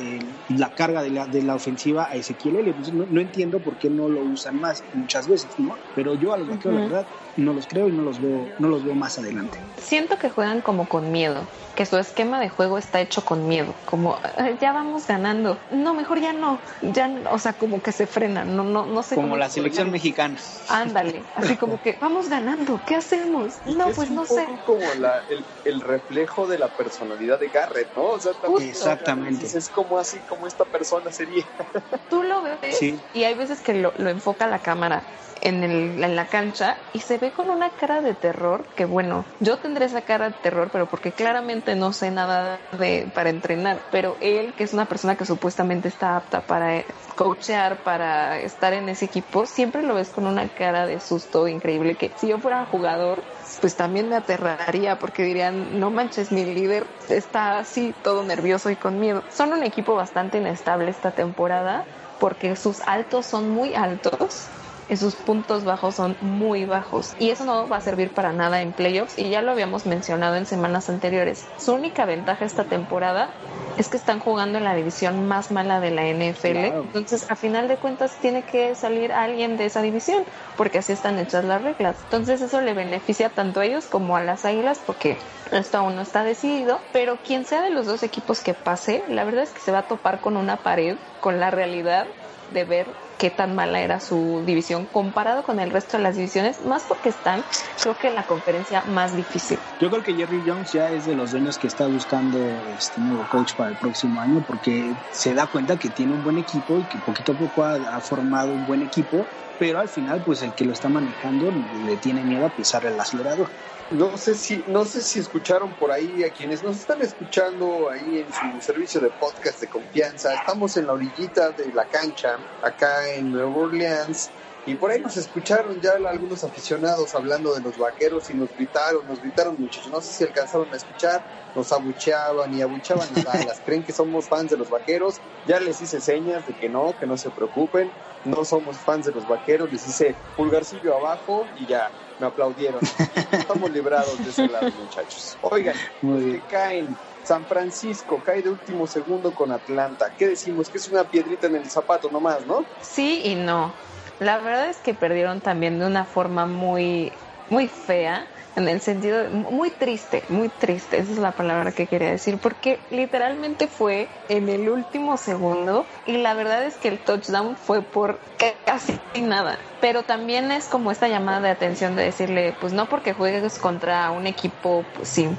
la 0.49 0.73
carga 0.73 1.01
de 1.03 1.11
la, 1.11 1.27
de 1.27 1.41
la 1.41 1.55
ofensiva 1.55 2.07
a 2.09 2.15
Ezequiel 2.15 2.57
Elliott. 2.57 2.77
no, 2.93 3.21
entiendo 3.21 3.59
por 3.59 3.77
qué 3.77 3.89
no 3.89 4.09
lo 4.09 4.21
usan 4.21 4.59
más 4.59 4.83
muchas 4.93 5.27
veces, 5.27 5.57
¿no? 5.59 5.77
Pero 5.95 6.15
yo 6.15 6.33
a 6.33 6.37
los 6.37 6.47
vaqueros, 6.47 6.75
la 6.75 6.81
verdad, 6.81 7.07
no 7.35 7.53
los 7.53 7.67
creo 7.67 7.89
y 7.89 7.91
no 7.91 8.03
los 8.03 8.21
veo, 8.21 8.47
no 8.59 8.67
los 8.67 8.83
veo 8.85 8.95
más 8.95 9.17
adelante. 9.17 9.57
Siento 9.77 10.17
que 10.17 10.29
juegan 10.29 10.61
como 10.61 10.87
con 10.87 11.11
miedo, 11.11 11.47
que 11.75 11.85
su 11.85 11.97
esquema 11.97 12.39
de 12.39 12.49
juego 12.49 12.77
está 12.77 13.01
hecho 13.01 13.25
con 13.25 13.47
miedo, 13.47 13.73
como 13.85 14.12
ya 14.59 14.73
vamos 14.73 15.07
ganando. 15.07 15.57
No, 15.71 15.93
mejor 15.93 16.19
ya 16.19 16.33
no. 16.33 16.59
Ya, 16.81 17.09
o 17.31 17.39
sea, 17.39 17.53
como 17.53 17.81
que 17.81 17.91
se 17.91 18.07
frenan. 18.07 18.55
No, 18.55 18.63
no, 18.63 18.85
no 18.85 19.03
sé. 19.03 19.15
Como 19.15 19.37
la 19.37 19.49
selección 19.49 19.91
mexicana. 19.91 20.37
Ándale. 20.69 21.23
Así 21.35 21.55
como 21.55 21.81
que 21.81 21.97
vamos 21.99 22.29
ganando. 22.29 22.79
¿Qué 22.85 22.95
hacemos? 22.95 23.53
No, 23.65 23.89
pues 23.89 24.09
no 24.09 24.25
sé. 24.25 24.47
como 24.65 24.85
la, 24.99 25.23
el, 25.29 25.43
el, 25.65 25.81
reflejo 25.81 26.47
de 26.47 26.57
la 26.57 26.67
personalidad 26.67 27.39
de 27.39 27.47
Garrett, 27.49 27.95
¿no? 27.95 28.03
O 28.03 28.19
sea, 28.19 28.33
Exactamente. 28.59 29.45
Es 29.45 29.69
como 29.69 29.97
así, 29.97 30.17
como 30.29 30.47
esta 30.47 30.65
persona 30.65 31.11
sería. 31.11 31.45
Tú 32.09 32.23
lo 32.23 32.41
ves. 32.41 32.81
Y 33.13 33.23
hay 33.23 33.33
veces 33.33 33.61
que 33.61 33.73
lo, 33.73 33.93
lo 33.97 34.09
enfoca 34.09 34.47
la 34.47 34.59
cámara 34.59 35.03
en, 35.43 35.63
el, 35.63 36.03
en 36.03 36.15
la 36.15 36.25
cancha 36.25 36.77
y 36.93 36.99
se 36.99 37.17
ve 37.17 37.31
con 37.31 37.49
una 37.49 37.69
cara 37.69 38.01
de 38.01 38.13
terror 38.13 38.65
que 38.75 38.85
bueno, 38.85 39.25
yo 39.39 39.57
tendré 39.57 39.85
esa 39.85 40.01
cara 40.01 40.29
de 40.29 40.35
terror, 40.41 40.69
pero 40.71 40.87
porque 40.87 41.11
claramente 41.11 41.75
no 41.75 41.93
sé 41.93 42.11
nada 42.11 42.59
de 42.77 43.07
para 43.13 43.29
entrenar, 43.29 43.79
pero 43.91 44.02
pero 44.03 44.17
él, 44.19 44.53
que 44.53 44.65
es 44.65 44.73
una 44.73 44.83
persona 44.83 45.15
que 45.15 45.23
supuestamente 45.23 45.87
está 45.87 46.17
apta 46.17 46.41
para 46.41 46.83
coachear, 47.15 47.83
para 47.83 48.37
estar 48.41 48.73
en 48.73 48.89
ese 48.89 49.05
equipo, 49.05 49.45
siempre 49.45 49.81
lo 49.81 49.95
ves 49.95 50.09
con 50.09 50.27
una 50.27 50.49
cara 50.49 50.85
de 50.85 50.99
susto 50.99 51.47
increíble 51.47 51.95
que 51.95 52.11
si 52.17 52.27
yo 52.27 52.37
fuera 52.37 52.65
jugador, 52.65 53.23
pues 53.61 53.77
también 53.77 54.09
me 54.09 54.17
aterraría 54.17 54.99
porque 54.99 55.23
dirían, 55.23 55.79
no 55.79 55.89
manches, 55.89 56.33
mi 56.33 56.43
líder 56.43 56.85
está 57.07 57.59
así 57.59 57.95
todo 58.03 58.25
nervioso 58.25 58.69
y 58.69 58.75
con 58.75 58.99
miedo. 58.99 59.23
Son 59.29 59.53
un 59.53 59.63
equipo 59.63 59.95
bastante 59.95 60.37
inestable 60.37 60.91
esta 60.91 61.11
temporada 61.11 61.85
porque 62.19 62.57
sus 62.57 62.81
altos 62.81 63.25
son 63.25 63.51
muy 63.51 63.73
altos 63.73 64.49
y 64.89 64.97
sus 64.97 65.15
puntos 65.15 65.63
bajos 65.63 65.95
son 65.95 66.17
muy 66.21 66.65
bajos. 66.65 67.13
Y 67.19 67.29
eso 67.29 67.45
no 67.45 67.67
va 67.67 67.77
a 67.77 67.81
servir 67.81 68.11
para 68.11 68.33
nada 68.33 68.61
en 68.61 68.73
playoffs. 68.73 69.17
Y 69.17 69.29
ya 69.29 69.41
lo 69.41 69.51
habíamos 69.51 69.85
mencionado 69.85 70.35
en 70.35 70.45
semanas 70.45 70.89
anteriores. 70.89 71.45
Su 71.57 71.73
única 71.73 72.05
ventaja 72.05 72.45
esta 72.45 72.65
temporada 72.65 73.29
es 73.77 73.87
que 73.87 73.97
están 73.97 74.19
jugando 74.19 74.57
en 74.57 74.63
la 74.63 74.75
división 74.75 75.27
más 75.27 75.51
mala 75.51 75.79
de 75.79 75.91
la 75.91 76.07
NFL, 76.07 76.57
entonces 76.57 77.29
a 77.29 77.35
final 77.35 77.67
de 77.67 77.77
cuentas 77.77 78.15
tiene 78.21 78.43
que 78.43 78.75
salir 78.75 79.11
alguien 79.11 79.57
de 79.57 79.65
esa 79.65 79.81
división 79.81 80.23
porque 80.57 80.77
así 80.77 80.93
están 80.93 81.17
hechas 81.17 81.43
las 81.45 81.61
reglas. 81.61 81.95
Entonces 82.03 82.41
eso 82.41 82.61
le 82.61 82.73
beneficia 82.73 83.29
tanto 83.29 83.59
a 83.61 83.65
ellos 83.65 83.85
como 83.85 84.15
a 84.15 84.23
las 84.23 84.45
Águilas 84.45 84.79
porque 84.85 85.17
esto 85.51 85.77
aún 85.77 85.95
no 85.95 86.01
está 86.01 86.23
decidido, 86.23 86.79
pero 86.91 87.17
quien 87.17 87.45
sea 87.45 87.61
de 87.61 87.71
los 87.71 87.85
dos 87.85 88.03
equipos 88.03 88.41
que 88.41 88.53
pase, 88.53 89.03
la 89.07 89.23
verdad 89.23 89.43
es 89.43 89.51
que 89.51 89.59
se 89.59 89.71
va 89.71 89.79
a 89.79 89.87
topar 89.87 90.21
con 90.21 90.37
una 90.37 90.57
pared, 90.57 90.97
con 91.19 91.39
la 91.39 91.51
realidad 91.51 92.05
de 92.53 92.65
ver 92.65 92.87
qué 93.17 93.29
tan 93.29 93.55
mala 93.55 93.79
era 93.79 93.99
su 93.99 94.43
división 94.45 94.85
comparado 94.85 95.43
con 95.43 95.59
el 95.59 95.71
resto 95.71 95.97
de 95.97 96.03
las 96.03 96.15
divisiones, 96.15 96.65
más 96.65 96.83
porque 96.83 97.09
están, 97.09 97.43
creo 97.81 97.97
que 97.97 98.07
en 98.07 98.15
la 98.15 98.23
conferencia 98.23 98.83
más 98.89 99.15
difícil. 99.15 99.59
Yo 99.79 99.89
creo 99.89 100.03
que 100.03 100.13
Jerry 100.13 100.41
Jones 100.45 100.71
ya 100.71 100.89
es 100.91 101.05
de 101.05 101.15
los 101.15 101.31
dueños 101.31 101.57
que 101.57 101.67
está 101.67 101.87
buscando 101.87 102.37
este 102.77 102.99
nuevo 103.01 103.25
coach 103.29 103.53
para 103.55 103.69
el 103.71 103.75
próximo 103.77 104.19
año 104.19 104.43
porque 104.45 104.93
se 105.11 105.33
da 105.33 105.47
cuenta 105.47 105.77
que 105.77 105.89
tiene 105.89 106.13
un 106.13 106.23
buen 106.23 106.37
equipo 106.37 106.79
y 106.79 106.83
que 106.83 106.97
poquito 106.99 107.33
a 107.33 107.35
poco 107.35 107.63
ha, 107.63 107.99
formado 108.01 108.51
un 108.51 108.65
buen 108.65 108.81
equipo, 108.81 109.25
pero 109.59 109.79
al 109.79 109.87
final 109.87 110.21
pues 110.25 110.41
el 110.41 110.53
que 110.53 110.65
lo 110.65 110.73
está 110.73 110.89
manejando 110.89 111.51
le 111.85 111.97
tiene 111.97 112.21
miedo 112.23 112.45
a 112.45 112.49
pisar 112.49 112.85
el 112.85 112.99
acelerador. 112.99 113.47
No 113.91 114.17
sé 114.17 114.33
si, 114.33 114.63
no 114.67 114.85
sé 114.85 115.01
si 115.01 115.19
escucharon 115.19 115.71
por 115.73 115.91
ahí 115.91 116.23
a 116.23 116.31
quienes 116.31 116.63
nos 116.63 116.77
están 116.77 117.01
escuchando 117.01 117.89
ahí 117.91 118.25
en 118.25 118.33
su 118.33 118.65
servicio 118.65 118.99
de 118.99 119.09
podcast 119.09 119.61
de 119.61 119.67
confianza. 119.67 120.33
Estamos 120.33 120.75
en 120.77 120.87
la 120.87 120.93
orillita 120.93 121.51
de 121.51 121.71
la 121.73 121.85
cancha, 121.85 122.37
acá 122.63 123.02
en 123.09 123.31
Nueva 123.31 123.55
Orleans. 123.55 124.31
Y 124.65 124.75
por 124.75 124.91
ahí 124.91 125.01
nos 125.01 125.17
escucharon 125.17 125.81
ya 125.81 125.91
algunos 126.07 126.43
aficionados 126.43 127.13
hablando 127.15 127.53
de 127.53 127.61
los 127.61 127.77
vaqueros 127.77 128.29
y 128.29 128.33
nos 128.33 128.55
gritaron, 128.55 129.05
nos 129.05 129.21
gritaron 129.21 129.57
muchachos, 129.59 129.91
no 129.91 129.99
sé 129.99 130.13
si 130.13 130.23
alcanzaron 130.23 130.73
a 130.73 130.77
escuchar, 130.77 131.25
nos 131.53 131.71
abucheaban 131.73 132.53
y 132.53 132.61
abucheaban 132.61 133.09
las 133.13 133.59
creen 133.65 133.83
que 133.83 133.91
somos 133.91 134.29
fans 134.29 134.51
de 134.51 134.57
los 134.57 134.69
vaqueros, 134.69 135.19
ya 135.45 135.59
les 135.59 135.81
hice 135.81 135.99
señas 135.99 136.45
de 136.45 136.53
que 136.53 136.69
no, 136.69 136.95
que 136.97 137.05
no 137.05 137.17
se 137.17 137.29
preocupen, 137.31 137.91
no 138.23 138.45
somos 138.45 138.77
fans 138.77 139.05
de 139.05 139.11
los 139.11 139.27
vaqueros, 139.27 139.69
les 139.69 139.85
hice 139.85 140.15
pulgarcillo 140.37 140.95
abajo 140.95 141.45
y 141.55 141.67
ya, 141.67 141.91
me 142.17 142.27
aplaudieron. 142.27 142.81
Estamos 143.31 143.69
librados 143.69 144.17
de 144.23 144.29
ese 144.29 144.47
lado, 144.47 144.71
muchachos. 144.71 145.37
Oigan, 145.41 145.75
que 146.01 146.41
caen. 146.47 146.97
San 147.23 147.45
Francisco 147.45 148.21
cae 148.21 148.41
de 148.41 148.49
último 148.49 148.87
segundo 148.87 149.33
con 149.33 149.51
Atlanta. 149.51 150.13
¿Qué 150.17 150.27
decimos? 150.27 150.69
Que 150.69 150.77
es 150.77 150.87
una 150.87 151.03
piedrita 151.05 151.47
en 151.47 151.55
el 151.55 151.69
zapato 151.69 152.09
nomás, 152.09 152.45
¿no? 152.45 152.65
Sí 152.81 153.21
y 153.25 153.35
no. 153.35 153.73
La 154.19 154.39
verdad 154.39 154.69
es 154.69 154.77
que 154.77 154.93
perdieron 154.93 155.41
también 155.41 155.79
de 155.79 155.85
una 155.85 156.05
forma 156.05 156.45
muy, 156.45 157.13
muy 157.49 157.67
fea 157.67 158.27
en 158.55 158.67
el 158.67 158.81
sentido 158.81 159.29
muy 159.31 159.71
triste, 159.71 160.23
muy 160.29 160.49
triste, 160.49 160.97
esa 160.99 161.11
es 161.11 161.17
la 161.17 161.31
palabra 161.31 161.71
que 161.71 161.87
quería 161.87 162.11
decir, 162.11 162.37
porque 162.37 162.79
literalmente 162.91 163.67
fue 163.67 164.09
en 164.27 164.49
el 164.49 164.69
último 164.69 165.17
segundo 165.17 165.87
y 166.05 166.17
la 166.17 166.33
verdad 166.33 166.63
es 166.63 166.75
que 166.75 166.87
el 166.89 166.99
touchdown 166.99 167.57
fue 167.57 167.81
por 167.81 168.19
casi 168.65 168.99
nada, 169.19 169.57
pero 169.79 170.03
también 170.03 170.51
es 170.51 170.67
como 170.67 170.91
esta 170.91 171.07
llamada 171.07 171.41
de 171.41 171.49
atención 171.49 171.95
de 171.95 172.03
decirle, 172.03 172.55
pues 172.59 172.73
no 172.73 172.87
porque 172.87 173.13
juegues 173.13 173.57
contra 173.57 174.11
un 174.11 174.27
equipo, 174.27 174.85
pues 174.93 175.09
sí, 175.09 175.29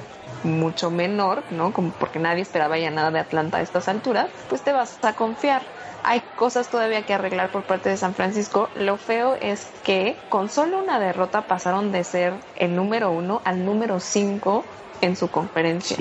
mucho 0.45 0.91
menor, 0.91 1.45
¿no? 1.51 1.73
Como 1.73 1.91
porque 1.93 2.19
nadie 2.19 2.43
esperaba 2.43 2.79
ya 2.79 2.91
nada 2.91 3.11
de 3.11 3.19
Atlanta 3.19 3.59
a 3.59 3.63
estas 3.63 3.89
alturas, 3.89 4.31
pues 4.49 4.63
te 4.63 4.73
vas 4.73 4.99
a 5.03 5.15
confiar 5.15 5.63
hay 6.05 6.23
cosas 6.35 6.69
todavía 6.69 7.03
que 7.03 7.15
arreglar 7.15 7.51
por 7.51 7.65
parte 7.65 7.89
de 7.89 7.97
San 7.97 8.15
Francisco. 8.15 8.69
Lo 8.75 8.99
feo 8.99 9.37
es 9.41 9.73
que 9.83 10.19
con 10.29 10.51
solo 10.51 10.83
una 10.83 11.01
derrota 11.01 11.47
pasaron 11.47 11.91
de 11.91 12.05
ser 12.05 12.41
el 12.55 12.77
número 12.77 13.11
uno 13.11 13.41
al 13.45 13.65
número 13.65 13.99
cinco 14.01 14.67
en 15.01 15.17
su 15.17 15.31
conferencia. 15.31 15.97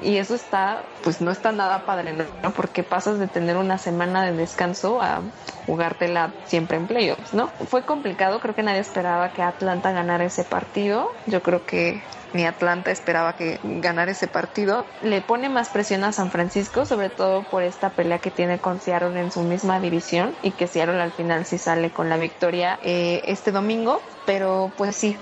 Y 0.00 0.16
eso 0.16 0.34
está, 0.34 0.84
pues 1.02 1.20
no 1.20 1.30
está 1.30 1.52
nada 1.52 1.84
padre, 1.84 2.12
¿no? 2.12 2.50
Porque 2.52 2.82
pasas 2.82 3.18
de 3.18 3.28
tener 3.28 3.56
una 3.56 3.78
semana 3.78 4.24
de 4.24 4.32
descanso 4.32 5.00
a 5.00 5.22
jugártela 5.66 6.32
siempre 6.44 6.76
en 6.76 6.86
playoffs, 6.86 7.34
¿no? 7.34 7.48
Fue 7.48 7.82
complicado, 7.82 8.40
creo 8.40 8.54
que 8.54 8.62
nadie 8.62 8.80
esperaba 8.80 9.32
que 9.32 9.42
Atlanta 9.42 9.92
ganara 9.92 10.24
ese 10.24 10.44
partido. 10.44 11.10
Yo 11.26 11.42
creo 11.42 11.64
que 11.64 12.02
ni 12.32 12.44
Atlanta 12.44 12.90
esperaba 12.90 13.34
que 13.34 13.58
ganara 13.62 14.10
ese 14.10 14.28
partido. 14.28 14.86
Le 15.02 15.20
pone 15.20 15.48
más 15.48 15.68
presión 15.68 16.04
a 16.04 16.12
San 16.12 16.30
Francisco, 16.30 16.84
sobre 16.84 17.10
todo 17.10 17.42
por 17.44 17.62
esta 17.62 17.90
pelea 17.90 18.18
que 18.18 18.30
tiene 18.30 18.58
con 18.58 18.80
Seattle 18.80 19.18
en 19.18 19.30
su 19.30 19.42
misma 19.42 19.80
división 19.80 20.34
y 20.42 20.52
que 20.52 20.66
Seattle 20.66 21.00
al 21.00 21.12
final 21.12 21.44
sí 21.44 21.58
sale 21.58 21.90
con 21.90 22.08
la 22.08 22.16
victoria 22.16 22.78
eh, 22.82 23.22
este 23.24 23.52
domingo. 23.52 24.02
Pero 24.28 24.74
pues 24.76 24.94
sí, 24.94 25.16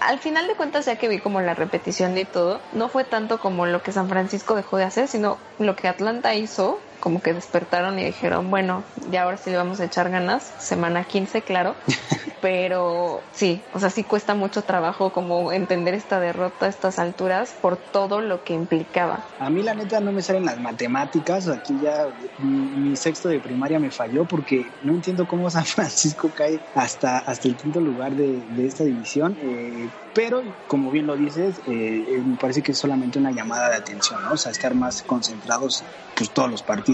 al 0.00 0.18
final 0.18 0.48
de 0.48 0.56
cuentas 0.56 0.86
ya 0.86 0.96
que 0.96 1.06
vi 1.06 1.20
como 1.20 1.40
la 1.40 1.54
repetición 1.54 2.16
de 2.16 2.24
todo, 2.24 2.58
no 2.72 2.88
fue 2.88 3.04
tanto 3.04 3.38
como 3.38 3.66
lo 3.66 3.84
que 3.84 3.92
San 3.92 4.08
Francisco 4.08 4.56
dejó 4.56 4.78
de 4.78 4.82
hacer, 4.82 5.06
sino 5.06 5.38
lo 5.60 5.76
que 5.76 5.86
Atlanta 5.86 6.34
hizo 6.34 6.76
como 7.02 7.20
que 7.20 7.34
despertaron 7.34 7.98
y 7.98 8.04
dijeron, 8.04 8.48
bueno, 8.48 8.84
ya 9.10 9.24
ahora 9.24 9.36
sí 9.36 9.50
le 9.50 9.56
vamos 9.56 9.80
a 9.80 9.86
echar 9.86 10.08
ganas, 10.08 10.44
semana 10.60 11.02
15, 11.02 11.42
claro, 11.42 11.74
pero 12.40 13.20
sí, 13.32 13.60
o 13.74 13.80
sea, 13.80 13.90
sí 13.90 14.04
cuesta 14.04 14.36
mucho 14.36 14.62
trabajo 14.62 15.10
como 15.10 15.50
entender 15.50 15.94
esta 15.94 16.20
derrota 16.20 16.66
a 16.66 16.68
estas 16.68 17.00
alturas 17.00 17.54
por 17.60 17.76
todo 17.76 18.20
lo 18.20 18.44
que 18.44 18.54
implicaba. 18.54 19.24
A 19.40 19.50
mí 19.50 19.64
la 19.64 19.74
neta 19.74 20.00
no 20.00 20.12
me 20.12 20.22
salen 20.22 20.44
las 20.44 20.60
matemáticas, 20.60 21.48
aquí 21.48 21.74
ya 21.82 22.06
mi, 22.38 22.94
sexto 22.94 23.28
de 23.28 23.40
primaria 23.40 23.80
me 23.80 23.90
falló 23.90 24.24
porque 24.24 24.70
no 24.82 24.92
entiendo 24.92 25.26
cómo 25.26 25.50
San 25.50 25.64
Francisco 25.64 26.30
cae 26.32 26.60
hasta, 26.76 27.18
hasta 27.18 27.48
el 27.48 27.56
quinto 27.56 27.80
lugar 27.80 28.14
de, 28.14 28.44
esta 28.64 28.84
división, 28.84 29.36
eh, 29.42 29.88
pero 30.14 30.44
como 30.68 30.90
bien 30.90 31.06
lo 31.06 31.16
dices, 31.16 31.58
eh, 31.66 32.04
eh, 32.06 32.22
me 32.24 32.36
parece 32.36 32.62
que 32.62 32.72
es 32.72 32.78
solamente 32.78 33.18
una 33.18 33.32
llamada 33.32 33.70
de 33.70 33.76
atención, 33.76 34.22
¿no? 34.22 34.32
O 34.32 34.36
sea, 34.36 34.52
estar 34.52 34.74
más 34.74 35.02
concentrados 35.02 35.82
pues 36.14 36.30
todos 36.30 36.50
los 36.50 36.62
partidos. 36.62 36.91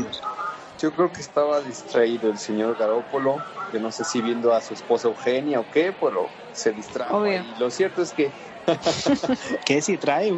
Yo 0.78 0.92
creo 0.92 1.12
que 1.12 1.20
estaba 1.20 1.60
distraído 1.60 2.30
el 2.30 2.38
señor 2.38 2.76
Garópolo, 2.76 3.36
que 3.70 3.80
no 3.80 3.90
sé 3.90 4.04
si 4.04 4.20
viendo 4.20 4.54
a 4.54 4.60
su 4.60 4.74
esposa 4.74 5.08
Eugenia 5.08 5.60
o 5.60 5.66
qué, 5.70 5.92
pero 5.92 6.28
se 6.52 6.72
distrajo. 6.72 7.26
Y 7.26 7.54
lo 7.58 7.70
cierto 7.70 8.02
es 8.02 8.12
que... 8.12 8.32
¿Qué 9.66 9.82
si 9.82 9.98
trae? 9.98 10.32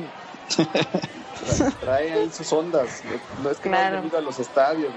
trae 1.80 2.12
ahí 2.12 2.30
sus 2.30 2.52
ondas. 2.52 3.02
No 3.42 3.50
es 3.50 3.58
que 3.58 3.68
claro. 3.68 4.02
no 4.02 4.16
a 4.16 4.20
los 4.20 4.38
estadios, 4.38 4.92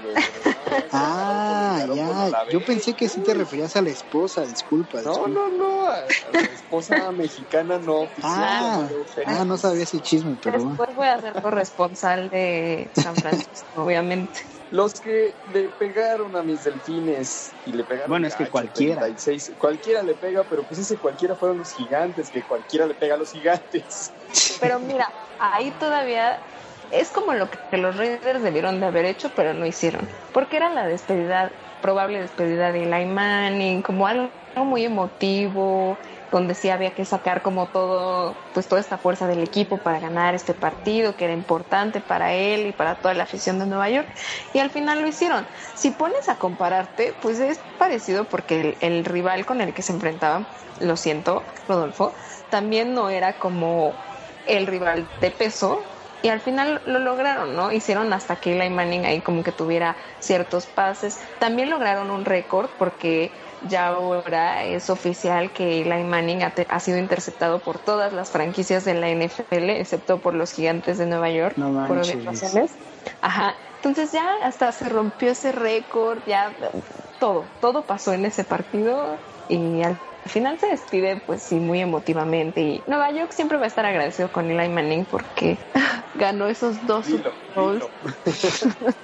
ah, 0.92 1.86
ya. 1.94 2.30
Yo 2.50 2.64
pensé 2.64 2.94
que 2.94 3.08
sí 3.08 3.20
te 3.22 3.34
referías 3.34 3.76
a 3.76 3.82
la 3.82 3.90
esposa, 3.90 4.42
disculpa. 4.42 5.02
No, 5.02 5.26
no, 5.26 5.50
no. 5.50 5.86
A 5.86 6.04
la 6.32 6.40
esposa 6.40 7.12
mexicana 7.12 7.78
no 7.78 8.08
Ah, 8.22 8.88
ah, 9.26 9.44
no 9.44 9.56
sabía 9.58 9.84
ese 9.84 10.00
chisme, 10.00 10.36
pero. 10.40 10.64
Después 10.64 10.94
voy 10.94 11.08
a 11.08 11.20
ser 11.20 11.40
corresponsal 11.40 12.30
de 12.30 12.90
San 12.94 13.14
Francisco, 13.16 13.84
obviamente. 13.84 14.40
Los 14.74 14.94
que 15.00 15.36
le 15.52 15.68
pegaron 15.68 16.34
a 16.34 16.42
mis 16.42 16.64
delfines 16.64 17.54
y 17.64 17.72
le 17.74 17.84
pegaron 17.84 18.10
Bueno, 18.10 18.26
es 18.26 18.34
que 18.34 18.50
cualquiera. 18.50 19.02
cualquiera 19.56 20.02
le 20.02 20.16
pega, 20.16 20.42
pero 20.48 20.64
pues 20.64 20.80
ese 20.80 20.98
cualquiera 20.98 21.36
fueron 21.36 21.58
los 21.58 21.70
gigantes, 21.70 22.28
que 22.28 22.42
cualquiera 22.42 22.84
le 22.84 22.94
pega 22.94 23.14
a 23.14 23.18
los 23.18 23.30
gigantes. 23.30 24.12
Pero 24.60 24.80
mira, 24.80 25.06
ahí 25.38 25.70
todavía 25.78 26.40
es 26.90 27.12
como 27.12 27.34
lo 27.34 27.48
que 27.50 27.76
los 27.76 27.96
Raiders 27.96 28.42
debieron 28.42 28.80
de 28.80 28.86
haber 28.86 29.04
hecho, 29.04 29.30
pero 29.36 29.54
no 29.54 29.64
hicieron. 29.64 30.08
Porque 30.32 30.56
era 30.56 30.70
la 30.70 30.88
despedida, 30.88 31.52
probable 31.80 32.20
despedida 32.20 32.72
de 32.72 32.82
Eli 32.82 33.06
Manning, 33.06 33.80
como 33.82 34.08
algo 34.08 34.32
muy 34.56 34.84
emotivo, 34.84 36.00
donde 36.34 36.54
sí 36.56 36.68
había 36.68 36.94
que 36.94 37.04
sacar 37.04 37.42
como 37.42 37.68
todo, 37.68 38.50
pues 38.52 38.66
toda 38.66 38.80
esta 38.80 38.98
fuerza 38.98 39.28
del 39.28 39.42
equipo 39.44 39.78
para 39.84 40.00
ganar 40.00 40.34
este 40.34 40.52
partido, 40.52 41.14
que 41.16 41.26
era 41.26 41.32
importante 41.32 42.00
para 42.00 42.32
él 42.34 42.66
y 42.66 42.72
para 42.72 43.00
toda 43.00 43.14
la 43.14 43.22
afición 43.22 43.60
de 43.60 43.66
Nueva 43.66 43.88
York. 43.88 44.08
Y 44.52 44.58
al 44.58 44.70
final 44.70 45.00
lo 45.00 45.06
hicieron. 45.06 45.46
Si 45.74 45.92
pones 45.92 46.28
a 46.28 46.38
compararte, 46.38 47.16
pues 47.22 47.38
es 47.38 47.58
parecido 47.78 48.28
porque 48.28 48.60
el, 48.60 48.78
el 48.80 49.04
rival 49.04 49.46
con 49.46 49.60
el 49.60 49.72
que 49.74 49.82
se 49.82 49.92
enfrentaban, 49.92 50.48
lo 50.80 50.96
siento, 50.96 51.46
Rodolfo, 51.68 52.14
también 52.48 52.94
no 52.94 53.10
era 53.10 53.38
como 53.38 54.02
el 54.44 54.66
rival 54.66 55.08
de 55.20 55.30
peso, 55.30 55.88
y 56.20 56.28
al 56.28 56.40
final 56.40 56.80
lo 56.86 57.00
lograron, 57.00 57.54
¿no? 57.54 57.70
Hicieron 57.70 58.12
hasta 58.14 58.36
que 58.36 58.58
Eli 58.58 58.70
Manning 58.70 59.04
ahí 59.04 59.20
como 59.20 59.42
que 59.42 59.52
tuviera 59.52 59.98
ciertos 60.20 60.66
pases. 60.66 61.20
También 61.38 61.68
lograron 61.68 62.10
un 62.10 62.24
récord 62.24 62.70
porque 62.78 63.43
ya 63.68 63.88
ahora 63.88 64.64
es 64.64 64.90
oficial 64.90 65.52
que 65.52 65.82
Eli 65.82 66.04
Manning 66.04 66.42
ha, 66.42 66.80
sido 66.80 66.98
interceptado 66.98 67.60
por 67.60 67.78
todas 67.78 68.12
las 68.12 68.30
franquicias 68.30 68.84
de 68.84 68.94
la 68.94 69.10
NFL, 69.10 69.70
excepto 69.70 70.20
por 70.20 70.34
los 70.34 70.52
gigantes 70.52 70.98
de 70.98 71.06
Nueva 71.06 71.30
York, 71.30 71.56
por 71.56 71.98
razones. 71.98 72.72
Ajá. 73.20 73.54
Entonces 73.76 74.12
ya 74.12 74.26
hasta 74.42 74.72
se 74.72 74.88
rompió 74.88 75.30
ese 75.30 75.52
récord, 75.52 76.22
ya 76.26 76.56
todo, 77.18 77.50
todo 77.60 77.86
pasó 77.86 78.14
en 78.14 78.24
ese 78.24 78.44
partido 78.44 79.18
y 79.46 79.82
al 79.82 79.98
final 80.24 80.58
se 80.58 80.68
despide 80.68 81.20
pues 81.26 81.42
sí 81.42 81.56
muy 81.56 81.80
emotivamente 81.80 82.62
y 82.62 82.84
Nueva 82.86 83.10
York 83.10 83.32
siempre 83.32 83.58
va 83.58 83.64
a 83.64 83.66
estar 83.66 83.84
agradecido 83.84 84.32
con 84.32 84.50
Eli 84.50 84.70
Manning 84.70 85.04
porque 85.04 85.58
ganó 86.14 86.48
esos 86.48 86.86
dos 86.86 87.04
Super 87.06 87.34
Bowls. 87.54 87.84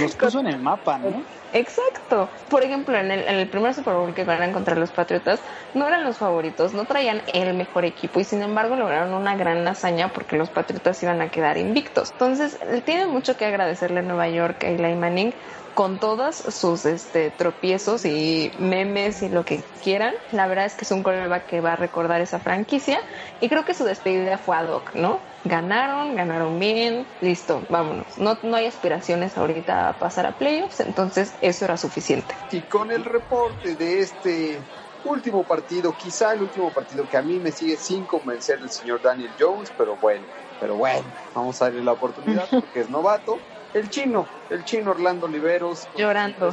Los 0.00 0.16
puso 0.16 0.40
en 0.40 0.46
el 0.46 0.60
mapa, 0.60 0.98
¿no? 0.98 1.22
Exacto. 1.54 2.32
Por 2.48 2.64
ejemplo, 2.64 2.98
en 2.98 3.12
el, 3.12 3.48
primer 3.48 3.74
Super 3.74 3.94
Bowl 3.94 4.12
que 4.12 4.24
ganan 4.24 4.52
contra 4.52 4.74
los 4.74 4.90
Patriotas, 4.90 5.40
no 5.72 5.86
eran 5.86 6.02
los 6.02 6.18
favoritos, 6.18 6.74
no 6.74 6.84
traían 6.84 7.22
el 7.32 7.54
mejor 7.54 7.84
equipo 7.84 8.18
y 8.18 8.24
sin 8.24 8.42
embargo 8.42 8.74
lograron 8.74 9.14
una 9.14 9.36
gran 9.36 9.66
hazaña 9.68 10.12
porque 10.12 10.36
los 10.36 10.50
Patriotas 10.50 11.00
iban 11.04 11.22
a 11.22 11.30
quedar 11.30 11.56
invictos. 11.56 12.10
Entonces, 12.10 12.58
tiene 12.84 13.06
mucho 13.06 13.36
que 13.36 13.44
agradecerle 13.44 14.00
a 14.00 14.02
Nueva 14.02 14.28
York 14.28 14.64
a 14.64 14.68
Eli 14.68 14.96
Manning 14.96 15.32
con 15.74 16.00
todos 16.00 16.38
sus 16.38 16.84
este, 16.86 17.30
tropiezos 17.30 18.04
y 18.04 18.50
memes 18.58 19.22
y 19.22 19.28
lo 19.28 19.44
que 19.44 19.62
quieran. 19.80 20.14
La 20.32 20.48
verdad 20.48 20.64
es 20.64 20.74
que 20.74 20.84
es 20.84 20.90
un 20.90 21.04
quarterback 21.04 21.46
que 21.46 21.60
va 21.60 21.74
a 21.74 21.76
recordar 21.76 22.20
esa 22.20 22.40
franquicia 22.40 22.98
y 23.38 23.48
creo 23.48 23.64
que 23.64 23.74
su 23.74 23.84
despedida 23.84 24.38
fue 24.38 24.56
ad 24.56 24.68
hoc, 24.70 24.92
¿no? 24.94 25.22
Ganaron, 25.44 26.14
ganaron 26.14 26.58
bien, 26.58 27.06
listo, 27.20 27.66
vámonos. 27.68 28.18
No, 28.18 28.38
no 28.42 28.56
hay 28.56 28.66
aspiraciones 28.66 29.36
ahorita 29.36 29.90
a 29.90 29.98
pasar 29.98 30.26
a 30.26 30.38
playoffs, 30.38 30.80
entonces 30.80 31.36
eso 31.42 31.66
era 31.66 31.76
suficiente. 31.76 32.34
Y 32.50 32.62
con 32.62 32.90
el 32.90 33.04
reporte 33.04 33.76
de 33.76 34.00
este 34.00 34.64
último 35.02 35.46
partido, 35.46 35.94
quizá 35.94 36.32
el 36.32 36.42
último 36.42 36.72
partido 36.72 37.06
que 37.06 37.18
a 37.18 37.22
mí 37.22 37.40
me 37.40 37.52
sigue 37.52 37.76
sin 37.76 38.06
convencer 38.06 38.58
el 38.62 38.70
señor 38.70 39.02
Daniel 39.02 39.34
Jones, 39.38 39.70
pero 39.76 39.98
bueno, 39.98 40.26
pero 40.58 40.76
bueno, 40.76 41.12
vamos 41.34 41.60
a 41.60 41.66
darle 41.66 41.82
la 41.82 41.92
oportunidad 41.92 42.48
porque 42.50 42.80
es 42.80 42.88
novato 42.88 43.44
el 43.74 43.90
chino, 43.90 44.30
el 44.48 44.64
chino 44.64 44.92
Orlando 44.92 45.26
Oliveros, 45.26 45.90
llorando, 45.94 46.50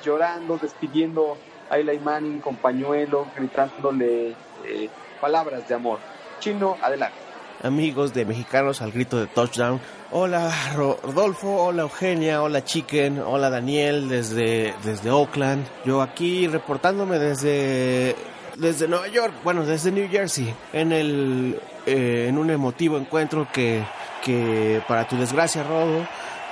llorando, 0.00 0.58
despidiendo 0.58 1.42
a 1.70 1.78
Eli 1.78 1.98
Manning 1.98 2.40
con 2.40 2.60
pañuelo, 2.60 3.32
gritándole 3.34 4.38
eh, 4.62 4.92
palabras 5.18 5.66
de 5.66 5.74
amor. 5.74 6.04
Chino, 6.38 6.78
adelante. 6.80 7.27
Amigos 7.62 8.14
de 8.14 8.24
Mexicanos 8.24 8.82
al 8.82 8.92
grito 8.92 9.18
de 9.18 9.26
touchdown. 9.26 9.80
Hola 10.12 10.52
Rodolfo, 10.74 11.64
hola 11.64 11.82
Eugenia, 11.82 12.42
hola 12.42 12.64
Chicken, 12.64 13.18
hola 13.18 13.50
Daniel 13.50 14.08
desde, 14.08 14.74
desde 14.84 15.10
Oakland. 15.10 15.66
Yo 15.84 16.00
aquí 16.00 16.46
reportándome 16.46 17.18
desde 17.18 18.14
desde 18.56 18.88
Nueva 18.88 19.08
York, 19.08 19.34
bueno, 19.44 19.64
desde 19.64 19.90
New 19.90 20.08
Jersey, 20.08 20.54
en 20.72 20.92
el 20.92 21.60
eh, 21.86 22.26
en 22.28 22.38
un 22.38 22.50
emotivo 22.50 22.98
encuentro 22.98 23.48
que, 23.52 23.82
que 24.24 24.82
para 24.86 25.08
tu 25.08 25.16
desgracia, 25.16 25.62
Rodo, 25.62 26.06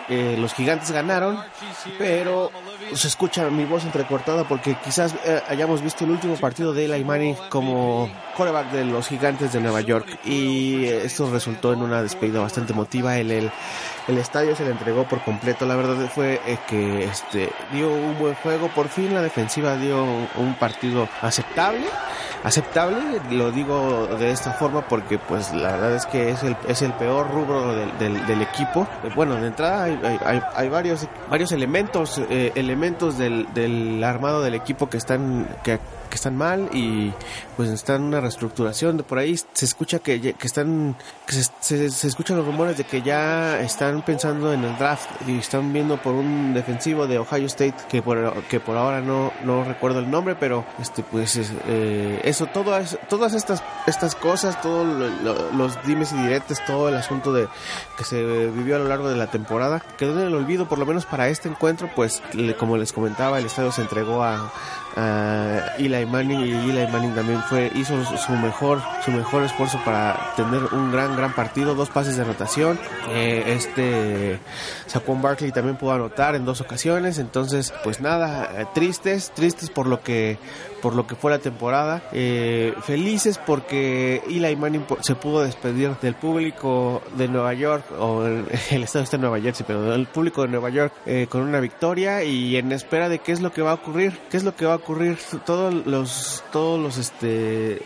eh, 0.08 0.36
los 0.38 0.54
gigantes 0.54 0.90
ganaron, 0.92 1.38
pero 1.98 2.50
se 2.94 3.08
escucha 3.08 3.48
mi 3.50 3.64
voz 3.64 3.84
entrecortada 3.84 4.44
porque 4.44 4.76
quizás 4.84 5.14
eh, 5.24 5.42
hayamos 5.48 5.82
visto 5.82 6.04
el 6.04 6.10
último 6.10 6.36
partido 6.36 6.72
de 6.72 6.84
Eli 6.84 7.04
Manning 7.04 7.36
como 7.48 8.10
quarterback 8.36 8.70
de 8.72 8.84
los 8.84 9.08
gigantes 9.08 9.52
de 9.52 9.60
Nueva 9.60 9.80
York 9.80 10.18
y 10.24 10.84
esto 10.86 11.30
resultó 11.30 11.72
en 11.72 11.82
una 11.82 12.02
despedida 12.02 12.40
bastante 12.40 12.72
emotiva. 12.72 13.18
El, 13.18 13.30
el, 13.30 13.50
el 14.08 14.18
estadio 14.18 14.54
se 14.54 14.64
le 14.64 14.70
entregó 14.70 15.04
por 15.04 15.22
completo. 15.22 15.66
La 15.66 15.76
verdad 15.76 15.96
fue 16.14 16.40
eh, 16.46 16.58
que 16.68 17.04
este 17.04 17.50
dio 17.72 17.90
un 17.90 18.18
buen 18.18 18.34
juego. 18.36 18.68
Por 18.68 18.88
fin 18.88 19.14
la 19.14 19.22
defensiva 19.22 19.76
dio 19.76 20.02
un 20.02 20.54
partido 20.58 21.08
aceptable 21.22 21.86
aceptable, 22.46 23.20
lo 23.30 23.50
digo 23.50 24.06
de 24.18 24.30
esta 24.30 24.52
forma 24.52 24.86
porque 24.86 25.18
pues 25.18 25.52
la 25.52 25.72
verdad 25.72 25.96
es 25.96 26.06
que 26.06 26.30
es 26.30 26.44
el, 26.44 26.56
es 26.68 26.80
el 26.80 26.92
peor 26.92 27.28
rubro 27.28 27.74
del, 27.74 28.24
del, 28.24 28.42
equipo. 28.42 28.86
Bueno, 29.16 29.34
de 29.34 29.48
entrada 29.48 29.82
hay, 29.84 30.42
hay, 30.54 30.68
varios, 30.68 31.08
varios 31.28 31.50
elementos, 31.50 32.20
eh, 32.30 32.52
elementos 32.54 33.18
del, 33.18 33.52
del 33.52 34.02
armado 34.04 34.42
del 34.42 34.54
equipo 34.54 34.88
que 34.88 34.96
están, 34.96 35.48
que 35.64 35.80
que 36.08 36.16
están 36.16 36.36
mal 36.36 36.70
y 36.72 37.12
pues 37.56 37.68
están 37.70 37.96
en 37.96 38.02
una 38.08 38.20
reestructuración. 38.20 38.98
Por 38.98 39.18
ahí 39.18 39.36
se 39.36 39.64
escucha 39.64 39.98
que, 39.98 40.20
que 40.20 40.46
están, 40.46 40.96
que 41.26 41.32
se, 41.32 41.90
se, 41.90 42.06
escuchan 42.06 42.36
los 42.36 42.46
rumores 42.46 42.76
de 42.76 42.84
que 42.84 43.02
ya 43.02 43.60
están 43.60 43.95
pensando 44.02 44.52
en 44.52 44.64
el 44.64 44.76
draft 44.78 45.08
y 45.26 45.38
están 45.38 45.72
viendo 45.72 45.96
por 45.96 46.14
un 46.14 46.54
defensivo 46.54 47.06
de 47.06 47.18
Ohio 47.18 47.46
State 47.46 47.74
que 47.88 48.02
por, 48.02 48.42
que 48.44 48.60
por 48.60 48.76
ahora 48.76 49.00
no, 49.00 49.32
no 49.44 49.64
recuerdo 49.64 49.98
el 49.98 50.10
nombre, 50.10 50.36
pero 50.38 50.64
este 50.80 51.02
pues 51.02 51.38
eh, 51.68 52.20
eso, 52.24 52.46
todas, 52.46 52.98
todas 53.08 53.34
estas, 53.34 53.62
estas 53.86 54.14
cosas, 54.14 54.60
todos 54.60 54.86
los 55.54 55.84
dimes 55.84 56.12
y 56.12 56.16
diretes, 56.16 56.64
todo 56.64 56.88
el 56.88 56.96
asunto 56.96 57.32
de 57.32 57.48
que 57.96 58.04
se 58.04 58.22
vivió 58.50 58.76
a 58.76 58.78
lo 58.78 58.88
largo 58.88 59.08
de 59.08 59.16
la 59.16 59.28
temporada, 59.28 59.82
quedó 59.98 60.20
en 60.20 60.28
el 60.28 60.34
olvido, 60.34 60.68
por 60.68 60.78
lo 60.78 60.86
menos 60.86 61.06
para 61.06 61.28
este 61.28 61.48
encuentro, 61.48 61.90
pues 61.94 62.22
como 62.58 62.76
les 62.76 62.92
comentaba, 62.92 63.38
el 63.38 63.46
estadio 63.46 63.72
se 63.72 63.82
entregó 63.82 64.22
a, 64.22 64.52
a 64.96 65.74
Eli 65.78 66.06
Manning 66.06 66.40
y 66.40 66.70
Eli 66.70 66.90
Manning 66.90 67.14
también 67.14 67.42
fue 67.42 67.70
hizo 67.74 68.02
su 68.16 68.32
mejor 68.32 68.80
su 69.04 69.10
mejor 69.10 69.42
esfuerzo 69.42 69.78
para 69.84 70.32
tener 70.36 70.62
un 70.72 70.90
gran 70.90 71.14
gran 71.16 71.34
partido 71.34 71.74
dos 71.74 71.90
pases 71.90 72.16
de 72.16 72.22
anotación 72.22 72.78
eh, 73.10 73.44
este 73.48 74.40
Saquon 74.86 75.20
Barkley 75.20 75.52
también 75.52 75.76
pudo 75.76 75.92
anotar 75.92 76.34
en 76.34 76.46
dos 76.46 76.62
ocasiones 76.62 77.18
entonces 77.18 77.74
pues 77.84 78.00
nada 78.00 78.50
eh, 78.56 78.66
tristes 78.74 79.32
tristes 79.34 79.68
por 79.68 79.86
lo 79.86 80.02
que 80.02 80.38
por 80.86 80.94
lo 80.94 81.04
que 81.04 81.16
fue 81.16 81.32
la 81.32 81.40
temporada. 81.40 82.00
Eh, 82.12 82.72
felices 82.84 83.40
porque 83.44 84.22
Eli 84.28 84.54
Manning 84.54 84.84
se 85.00 85.16
pudo 85.16 85.42
despedir 85.42 85.96
del 86.00 86.14
público 86.14 87.02
de 87.16 87.26
Nueva 87.26 87.54
York, 87.54 87.86
o 87.98 88.24
el, 88.24 88.46
estado 88.84 89.02
está 89.02 89.16
en 89.16 89.22
Nueva 89.22 89.40
Jersey, 89.40 89.64
pero 89.66 89.82
del 89.82 90.06
público 90.06 90.42
de 90.42 90.48
Nueva 90.48 90.70
York 90.70 90.92
eh, 91.04 91.26
con 91.28 91.40
una 91.40 91.58
victoria 91.58 92.22
y 92.22 92.56
en 92.56 92.70
espera 92.70 93.08
de 93.08 93.18
qué 93.18 93.32
es 93.32 93.40
lo 93.40 93.52
que 93.52 93.62
va 93.62 93.72
a 93.72 93.74
ocurrir, 93.74 94.16
qué 94.30 94.36
es 94.36 94.44
lo 94.44 94.54
que 94.54 94.64
va 94.64 94.74
a 94.74 94.76
ocurrir. 94.76 95.18
Todos 95.44 95.74
los, 95.74 96.44
todos 96.52 96.78
los, 96.78 96.98
este, 96.98 97.82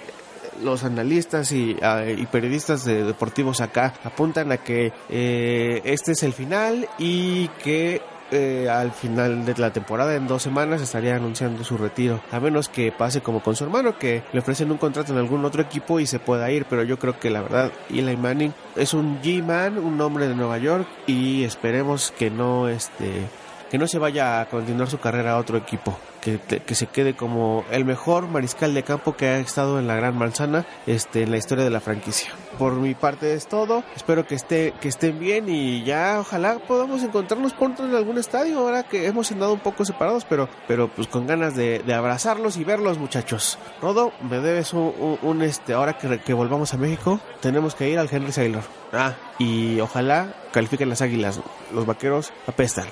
los 0.62 0.84
analistas 0.84 1.52
y, 1.52 1.78
ah, 1.80 2.02
periodistas 2.30 2.84
de 2.84 3.02
deportivos 3.04 3.62
acá 3.62 3.94
apuntan 4.04 4.52
a 4.52 4.58
que 4.58 4.92
eh, 5.08 5.80
este 5.84 6.12
es 6.12 6.22
el 6.22 6.34
final 6.34 6.86
y 6.98 7.48
que 7.64 8.02
eh, 8.30 8.68
al 8.70 8.92
final 8.92 9.44
de 9.44 9.54
la 9.56 9.72
temporada, 9.72 10.14
en 10.14 10.26
dos 10.26 10.42
semanas, 10.42 10.80
estaría 10.82 11.16
anunciando 11.16 11.64
su 11.64 11.76
retiro. 11.76 12.20
A 12.30 12.40
menos 12.40 12.68
que 12.68 12.92
pase 12.92 13.20
como 13.20 13.42
con 13.42 13.56
su 13.56 13.64
hermano, 13.64 13.98
que 13.98 14.22
le 14.32 14.40
ofrecen 14.40 14.70
un 14.70 14.78
contrato 14.78 15.12
en 15.12 15.18
algún 15.18 15.44
otro 15.44 15.62
equipo 15.62 16.00
y 16.00 16.06
se 16.06 16.18
pueda 16.18 16.50
ir. 16.50 16.66
Pero 16.68 16.82
yo 16.82 16.98
creo 16.98 17.18
que 17.18 17.30
la 17.30 17.42
verdad, 17.42 17.72
Eli 17.88 18.16
Manning 18.16 18.54
es 18.76 18.94
un 18.94 19.20
G-Man, 19.22 19.78
un 19.78 20.00
hombre 20.00 20.28
de 20.28 20.34
Nueva 20.34 20.58
York, 20.58 20.86
y 21.06 21.44
esperemos 21.44 22.12
que 22.16 22.30
no, 22.30 22.68
este, 22.68 23.26
que 23.70 23.78
no 23.78 23.86
se 23.86 23.98
vaya 23.98 24.40
a 24.40 24.46
continuar 24.48 24.90
su 24.90 24.98
carrera 24.98 25.32
a 25.32 25.38
otro 25.38 25.56
equipo 25.56 25.96
que, 26.20 26.74
se 26.74 26.86
quede 26.86 27.14
como 27.14 27.64
el 27.70 27.84
mejor 27.84 28.28
mariscal 28.28 28.74
de 28.74 28.82
campo 28.82 29.16
que 29.16 29.26
ha 29.26 29.38
estado 29.38 29.78
en 29.78 29.86
la 29.86 29.96
Gran 29.96 30.16
Manzana 30.16 30.66
este, 30.86 31.22
en 31.22 31.30
la 31.30 31.38
historia 31.38 31.64
de 31.64 31.70
la 31.70 31.80
franquicia. 31.80 32.30
Por 32.58 32.74
mi 32.74 32.94
parte 32.94 33.34
es 33.34 33.46
todo. 33.46 33.82
Espero 33.96 34.26
que, 34.26 34.34
esté, 34.34 34.74
que 34.80 34.88
estén 34.88 35.18
bien 35.18 35.48
y 35.48 35.82
ya 35.82 36.18
ojalá 36.20 36.58
podamos 36.58 37.02
encontrarnos 37.02 37.54
pronto 37.54 37.84
en 37.84 37.94
algún 37.94 38.18
estadio 38.18 38.58
ahora 38.58 38.82
que 38.82 39.06
hemos 39.06 39.32
andado 39.32 39.52
un 39.54 39.60
poco 39.60 39.84
separados, 39.84 40.24
pero, 40.24 40.48
pero 40.68 40.88
pues 40.88 41.08
con 41.08 41.26
ganas 41.26 41.56
de, 41.56 41.82
abrazarlos 41.92 42.56
y 42.56 42.64
verlos 42.64 42.98
muchachos. 42.98 43.58
Rodo, 43.80 44.12
me 44.28 44.40
debes 44.40 44.72
un, 44.72 45.42
este, 45.42 45.72
ahora 45.72 45.94
que, 45.94 46.18
que 46.18 46.34
volvamos 46.34 46.74
a 46.74 46.76
México, 46.76 47.20
tenemos 47.40 47.74
que 47.74 47.88
ir 47.88 47.98
al 47.98 48.08
Henry 48.10 48.32
Sailor. 48.32 48.62
Ah, 48.92 49.14
y 49.38 49.80
ojalá 49.80 50.34
califiquen 50.52 50.88
las 50.88 51.00
águilas. 51.00 51.40
Los 51.72 51.86
vaqueros 51.86 52.32
apestan. 52.46 52.86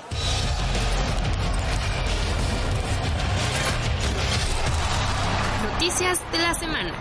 De 5.89 6.37
la 6.37 6.53
semana. 6.53 6.93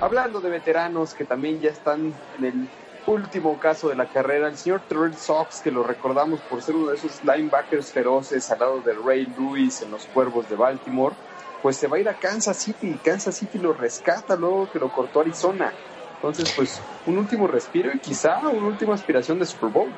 Hablando 0.00 0.40
de 0.40 0.48
veteranos 0.48 1.14
que 1.14 1.24
también 1.24 1.60
ya 1.60 1.70
están 1.70 2.14
en 2.38 2.44
el 2.44 2.68
último 3.04 3.58
caso 3.58 3.88
de 3.88 3.96
la 3.96 4.06
carrera, 4.06 4.46
el 4.46 4.56
señor 4.56 4.82
Terrell 4.88 5.16
Sox, 5.16 5.62
que 5.62 5.72
lo 5.72 5.82
recordamos 5.82 6.38
por 6.42 6.62
ser 6.62 6.76
uno 6.76 6.90
de 6.90 6.96
esos 6.96 7.24
linebackers 7.24 7.90
feroces 7.90 8.48
al 8.52 8.60
lado 8.60 8.80
de 8.82 8.92
Ray 8.92 9.26
Lewis 9.36 9.82
en 9.82 9.90
los 9.90 10.06
Cuervos 10.06 10.48
de 10.48 10.54
Baltimore, 10.54 11.16
pues 11.60 11.76
se 11.76 11.88
va 11.88 11.96
a 11.96 12.00
ir 12.00 12.08
a 12.08 12.14
Kansas 12.14 12.56
City 12.56 12.96
Kansas 13.02 13.36
City 13.36 13.58
lo 13.58 13.72
rescata 13.72 14.36
luego 14.36 14.70
que 14.70 14.78
lo 14.78 14.92
cortó 14.92 15.22
Arizona. 15.22 15.72
Entonces, 16.28 16.54
pues, 16.56 16.80
un 17.06 17.18
último 17.18 17.46
respiro 17.46 17.90
y 17.94 18.00
quizá 18.00 18.38
una 18.38 18.66
última 18.66 18.94
aspiración 18.94 19.38
de 19.38 19.46
Super 19.46 19.70
Bowl. 19.70 19.94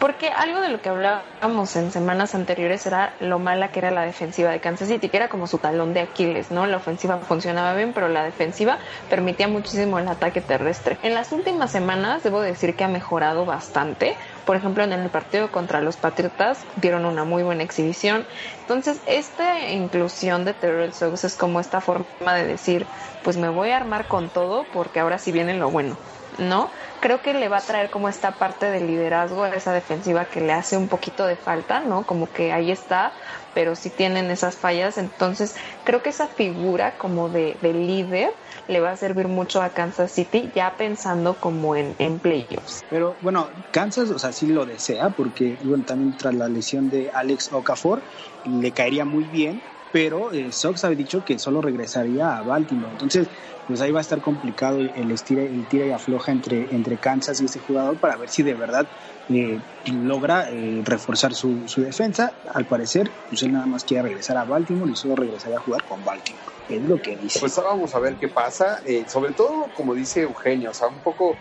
Porque 0.00 0.28
algo 0.28 0.60
de 0.60 0.68
lo 0.68 0.80
que 0.80 0.88
hablábamos 0.88 1.76
en 1.76 1.90
semanas 1.92 2.34
anteriores 2.34 2.84
era 2.86 3.14
lo 3.20 3.38
mala 3.38 3.70
que 3.70 3.78
era 3.78 3.90
la 3.90 4.02
defensiva 4.02 4.50
de 4.50 4.60
Kansas 4.60 4.88
City, 4.88 5.08
que 5.08 5.16
era 5.16 5.28
como 5.28 5.46
su 5.46 5.58
talón 5.58 5.94
de 5.94 6.00
Aquiles, 6.00 6.50
¿no? 6.50 6.66
La 6.66 6.78
ofensiva 6.78 7.18
funcionaba 7.18 7.74
bien, 7.74 7.92
pero 7.92 8.08
la 8.08 8.24
defensiva 8.24 8.78
permitía 9.08 9.46
muchísimo 9.46 9.98
el 9.98 10.08
ataque 10.08 10.40
terrestre. 10.40 10.98
En 11.02 11.14
las 11.14 11.30
últimas 11.32 11.70
semanas, 11.70 12.22
debo 12.24 12.40
decir 12.40 12.74
que 12.74 12.84
ha 12.84 12.88
mejorado 12.88 13.44
bastante 13.44 14.16
por 14.46 14.56
ejemplo, 14.56 14.84
en 14.84 14.92
el 14.92 15.10
partido 15.10 15.50
contra 15.50 15.82
los 15.82 15.98
Patriotas 15.98 16.66
dieron 16.76 17.04
una 17.04 17.24
muy 17.24 17.42
buena 17.42 17.64
exhibición. 17.64 18.26
Entonces, 18.60 19.02
esta 19.04 19.68
inclusión 19.70 20.44
de 20.46 20.54
Terrell 20.54 20.94
Suggs 20.94 21.24
es 21.24 21.36
como 21.36 21.60
esta 21.60 21.80
forma 21.80 22.34
de 22.34 22.46
decir, 22.46 22.88
pues 23.22 23.36
me 23.36 23.48
voy 23.50 23.70
a 23.70 23.76
armar 23.76 24.06
con 24.06 24.30
todo 24.30 24.70
porque 24.70 25.00
ahora 25.00 25.18
sí 25.18 25.32
viene 25.32 25.54
lo 25.54 25.70
bueno. 25.70 25.98
¿no? 26.38 26.70
Creo 27.00 27.20
que 27.22 27.34
le 27.34 27.48
va 27.48 27.58
a 27.58 27.60
traer 27.60 27.90
como 27.90 28.08
esta 28.08 28.32
parte 28.38 28.66
de 28.66 28.80
liderazgo 28.80 29.46
esa 29.46 29.72
defensiva 29.72 30.26
que 30.26 30.40
le 30.40 30.52
hace 30.52 30.76
un 30.76 30.88
poquito 30.88 31.26
de 31.26 31.36
falta, 31.36 31.80
¿no? 31.80 32.04
Como 32.04 32.26
que 32.26 32.52
ahí 32.52 32.70
está, 32.70 33.12
pero 33.54 33.74
sí 33.76 33.90
tienen 33.90 34.30
esas 34.30 34.56
fallas. 34.56 34.98
Entonces, 34.98 35.54
creo 35.84 36.02
que 36.02 36.10
esa 36.10 36.28
figura 36.28 36.96
como 36.98 37.28
de, 37.28 37.58
de 37.60 37.72
líder 37.72 38.30
le 38.66 38.80
va 38.80 38.90
a 38.90 38.96
servir 38.96 39.28
mucho 39.28 39.62
a 39.62 39.70
Kansas 39.70 40.12
City, 40.12 40.50
ya 40.54 40.76
pensando 40.76 41.34
como 41.34 41.76
en, 41.76 41.94
en 41.98 42.18
playoffs. 42.18 42.84
Pero 42.88 43.16
bueno, 43.20 43.50
Kansas, 43.70 44.10
o 44.10 44.18
sea, 44.18 44.32
sí 44.32 44.46
lo 44.46 44.66
desea, 44.66 45.10
porque 45.10 45.58
bueno, 45.64 45.84
también 45.84 46.16
tras 46.16 46.34
la 46.34 46.48
lesión 46.48 46.88
de 46.88 47.10
Alex 47.12 47.52
Okafor, 47.52 48.02
le 48.44 48.72
caería 48.72 49.04
muy 49.04 49.28
bien, 49.28 49.62
pero 49.90 50.32
eh, 50.32 50.52
Sox 50.52 50.84
había 50.84 50.96
dicho 50.96 51.24
que 51.24 51.38
solo 51.38 51.60
regresaría 51.60 52.36
a 52.36 52.42
Baltimore. 52.42 52.92
Entonces, 52.92 53.28
pues 53.66 53.80
ahí 53.80 53.90
va 53.90 53.98
a 53.98 54.02
estar 54.02 54.20
complicado 54.20 54.78
el, 54.78 55.10
estira, 55.10 55.42
el 55.42 55.66
tira 55.66 55.86
y 55.86 55.90
afloja 55.90 56.32
entre, 56.32 56.74
entre 56.74 56.98
Kansas 56.98 57.40
y 57.40 57.46
este 57.46 57.58
jugador 57.58 57.98
para 57.98 58.16
ver 58.16 58.28
si 58.28 58.42
de 58.42 58.54
verdad 58.54 58.86
eh, 59.28 59.60
logra 59.92 60.50
eh, 60.50 60.82
reforzar 60.84 61.32
su, 61.34 61.64
su, 61.66 61.82
defensa. 61.82 62.32
Al 62.52 62.66
parecer, 62.66 63.10
pues 63.28 63.42
él 63.42 63.52
nada 63.52 63.66
más 63.66 63.84
quiere 63.84 64.04
regresar 64.04 64.36
a 64.36 64.44
Baltimore 64.44 64.90
y 64.90 64.96
solo 64.96 65.16
regresaría 65.16 65.58
a 65.58 65.60
jugar 65.60 65.84
con 65.84 66.04
Baltimore. 66.04 66.46
Es 66.68 66.82
lo 66.82 67.00
que 67.00 67.16
dice. 67.16 67.40
Pues 67.40 67.56
ahora 67.58 67.70
vamos 67.70 67.94
a 67.94 67.98
ver 67.98 68.16
qué 68.16 68.28
pasa. 68.28 68.80
Eh, 68.84 69.04
sobre 69.08 69.32
todo, 69.32 69.70
como 69.72 69.94
dice 69.94 70.22
Eugenio, 70.22 70.70
o 70.70 70.74
sea, 70.74 70.88
un 70.88 71.00
poco 71.00 71.36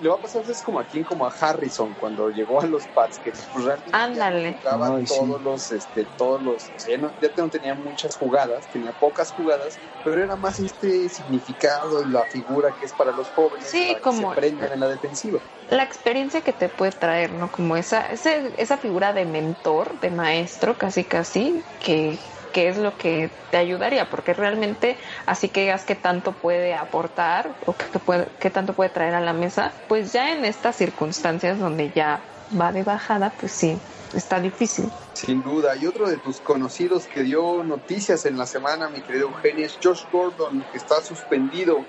le 0.00 0.08
va 0.08 0.16
a 0.16 0.20
pasar 0.20 0.42
es 0.48 0.62
como 0.62 0.78
aquí 0.80 1.02
como 1.04 1.26
a 1.26 1.30
Harrison 1.38 1.94
cuando 1.94 2.30
llegó 2.30 2.60
a 2.60 2.66
los 2.66 2.86
Pats 2.88 3.18
que 3.18 3.32
pues 3.52 3.64
realmente 3.64 3.90
Ándale. 3.92 4.58
jugaba 4.60 4.96
Ay, 4.96 5.04
todos 5.06 5.38
sí. 5.38 5.44
los 5.44 5.70
este 5.72 6.06
todos 6.16 6.42
los 6.42 6.70
o 6.70 6.78
sea, 6.78 6.96
ya, 6.96 7.02
no, 7.02 7.14
ya 7.20 7.28
no 7.36 7.50
tenía 7.50 7.74
muchas 7.74 8.16
jugadas 8.16 8.68
tenía 8.68 8.92
pocas 8.92 9.32
jugadas 9.32 9.80
pero 10.02 10.22
era 10.22 10.36
más 10.36 10.58
este 10.60 11.08
significado 11.08 12.02
y 12.02 12.08
la 12.10 12.26
figura 12.26 12.74
que 12.74 12.84
es 12.86 12.92
para 12.94 13.12
los 13.12 13.30
jóvenes 13.30 13.68
sí, 13.70 13.88
para 13.88 14.00
como 14.00 14.30
que 14.30 14.34
se 14.36 14.40
prendan 14.40 14.72
en 14.72 14.80
la 14.80 14.88
defensiva 14.88 15.40
la 15.68 15.82
experiencia 15.82 16.42
que 16.42 16.52
te 16.52 16.68
puede 16.68 16.92
traer 16.92 17.32
no 17.32 17.50
como 17.50 17.76
esa 17.76 18.10
ese, 18.12 18.54
esa 18.56 18.78
figura 18.78 19.12
de 19.12 19.26
mentor 19.26 19.98
de 20.00 20.10
maestro 20.10 20.78
casi 20.78 21.04
casi 21.04 21.64
que 21.78 22.18
qué 22.52 22.68
es 22.68 22.78
lo 22.78 22.96
que 22.96 23.30
te 23.50 23.56
ayudaría, 23.56 24.10
porque 24.10 24.34
realmente 24.34 24.96
así 25.26 25.48
que 25.48 25.62
digas 25.62 25.84
qué 25.84 25.94
tanto 25.94 26.32
puede 26.32 26.74
aportar 26.74 27.54
o 27.66 27.74
qué, 27.74 27.98
puede, 27.98 28.26
tanto 28.50 28.74
puede 28.74 28.90
traer 28.90 29.14
a 29.14 29.20
la 29.20 29.32
mesa, 29.32 29.72
pues 29.88 30.12
ya 30.12 30.32
en 30.32 30.44
estas 30.44 30.76
circunstancias 30.76 31.58
donde 31.58 31.90
ya 31.90 32.20
va 32.58 32.72
de 32.72 32.82
bajada, 32.82 33.32
pues 33.38 33.52
sí, 33.52 33.78
está 34.14 34.40
difícil. 34.40 34.90
Sin 35.14 35.42
duda. 35.42 35.76
Y 35.76 35.86
otro 35.86 36.08
de 36.08 36.18
tus 36.18 36.40
conocidos 36.40 37.06
que 37.08 37.22
dio 37.22 37.62
noticias 37.64 38.24
en 38.24 38.36
la 38.38 38.46
semana, 38.46 38.88
mi 38.88 39.02
querido 39.02 39.28
Eugenio, 39.28 39.66
es 39.66 39.78
Josh 39.82 40.04
Gordon, 40.10 40.64
que 40.70 40.78
está 40.78 41.02
suspendido 41.02 41.88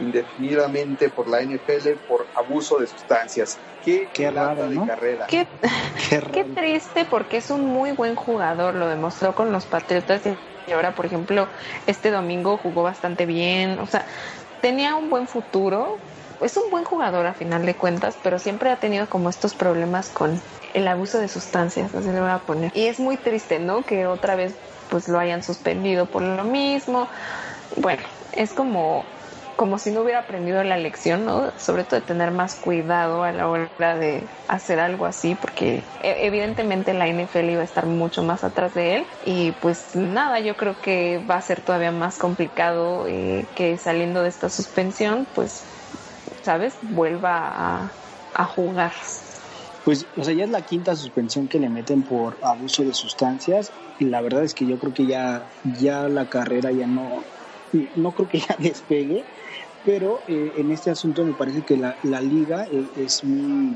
indefinidamente 0.00 1.10
por 1.10 1.28
la 1.28 1.42
NFL 1.42 1.98
por 2.06 2.28
abuso 2.34 2.78
de 2.78 2.86
sustancias. 2.86 3.60
Qué, 3.80 4.10
qué 4.12 4.30
raro, 4.30 4.68
de 4.68 4.76
¿no? 4.76 4.86
carrera. 4.86 5.26
Qué, 5.28 5.48
qué, 6.10 6.20
qué, 6.32 6.44
triste 6.44 7.04
porque 7.04 7.38
es 7.38 7.50
un 7.50 7.66
muy 7.66 7.92
buen 7.92 8.14
jugador, 8.14 8.74
lo 8.74 8.88
demostró 8.88 9.34
con 9.34 9.52
los 9.52 9.66
Patriotas 9.66 10.22
y 10.26 10.72
ahora, 10.72 10.94
por 10.94 11.06
ejemplo, 11.06 11.48
este 11.86 12.10
domingo 12.10 12.56
jugó 12.58 12.82
bastante 12.82 13.26
bien, 13.26 13.78
o 13.78 13.86
sea, 13.86 14.06
tenía 14.60 14.96
un 14.96 15.10
buen 15.10 15.26
futuro. 15.26 15.98
Es 16.40 16.56
un 16.56 16.70
buen 16.70 16.84
jugador 16.84 17.26
a 17.26 17.34
final 17.34 17.66
de 17.66 17.74
cuentas, 17.74 18.16
pero 18.22 18.38
siempre 18.38 18.70
ha 18.70 18.76
tenido 18.76 19.06
como 19.10 19.28
estos 19.28 19.54
problemas 19.54 20.08
con 20.08 20.40
el 20.72 20.88
abuso 20.88 21.18
de 21.18 21.28
sustancias, 21.28 21.94
así 21.94 22.08
le 22.08 22.20
voy 22.20 22.30
a 22.30 22.38
poner. 22.38 22.70
Y 22.74 22.86
es 22.86 22.98
muy 22.98 23.18
triste, 23.18 23.58
¿no? 23.58 23.82
Que 23.82 24.06
otra 24.06 24.36
vez 24.36 24.54
pues 24.88 25.08
lo 25.08 25.18
hayan 25.18 25.42
suspendido 25.42 26.06
por 26.06 26.22
lo 26.22 26.44
mismo. 26.44 27.08
Bueno, 27.76 28.02
es 28.32 28.52
como 28.52 29.04
como 29.60 29.78
si 29.78 29.90
no 29.90 30.00
hubiera 30.00 30.20
aprendido 30.20 30.64
la 30.64 30.78
lección, 30.78 31.26
¿no? 31.26 31.52
Sobre 31.58 31.84
todo 31.84 32.00
de 32.00 32.06
tener 32.06 32.30
más 32.30 32.54
cuidado 32.54 33.24
a 33.24 33.30
la 33.30 33.46
hora 33.46 33.98
de 33.98 34.26
hacer 34.48 34.80
algo 34.80 35.04
así, 35.04 35.34
porque 35.34 35.84
evidentemente 36.00 36.94
la 36.94 37.06
NFL 37.06 37.50
iba 37.50 37.60
a 37.60 37.66
estar 37.66 37.84
mucho 37.84 38.22
más 38.22 38.42
atrás 38.42 38.72
de 38.72 38.96
él 38.96 39.06
y 39.22 39.52
pues 39.52 39.94
nada, 39.94 40.40
yo 40.40 40.56
creo 40.56 40.80
que 40.80 41.18
va 41.30 41.34
a 41.34 41.42
ser 41.42 41.60
todavía 41.60 41.92
más 41.92 42.16
complicado 42.16 43.06
eh, 43.06 43.46
que 43.54 43.76
saliendo 43.76 44.22
de 44.22 44.30
esta 44.30 44.48
suspensión, 44.48 45.26
pues, 45.34 45.62
¿sabes? 46.40 46.78
Vuelva 46.80 47.36
a, 47.42 47.92
a 48.32 48.44
jugar. 48.46 48.92
Pues, 49.84 50.06
o 50.16 50.24
sea, 50.24 50.32
ya 50.32 50.44
es 50.44 50.50
la 50.50 50.62
quinta 50.62 50.96
suspensión 50.96 51.48
que 51.48 51.58
le 51.58 51.68
meten 51.68 52.02
por 52.02 52.38
abuso 52.40 52.82
de 52.82 52.94
sustancias 52.94 53.74
y 53.98 54.06
la 54.06 54.22
verdad 54.22 54.42
es 54.42 54.54
que 54.54 54.66
yo 54.66 54.78
creo 54.78 54.94
que 54.94 55.04
ya, 55.04 55.44
ya 55.64 56.08
la 56.08 56.30
carrera 56.30 56.72
ya 56.72 56.86
no, 56.86 57.26
no 57.96 58.12
creo 58.12 58.26
que 58.26 58.38
ya 58.48 58.56
despegue 58.58 59.26
pero 59.84 60.20
eh, 60.28 60.52
en 60.56 60.70
este 60.70 60.90
asunto 60.90 61.24
me 61.24 61.32
parece 61.32 61.62
que 61.62 61.76
la, 61.76 61.96
la 62.02 62.20
liga 62.20 62.64
es, 62.64 62.98
es, 62.98 63.24
muy... 63.24 63.74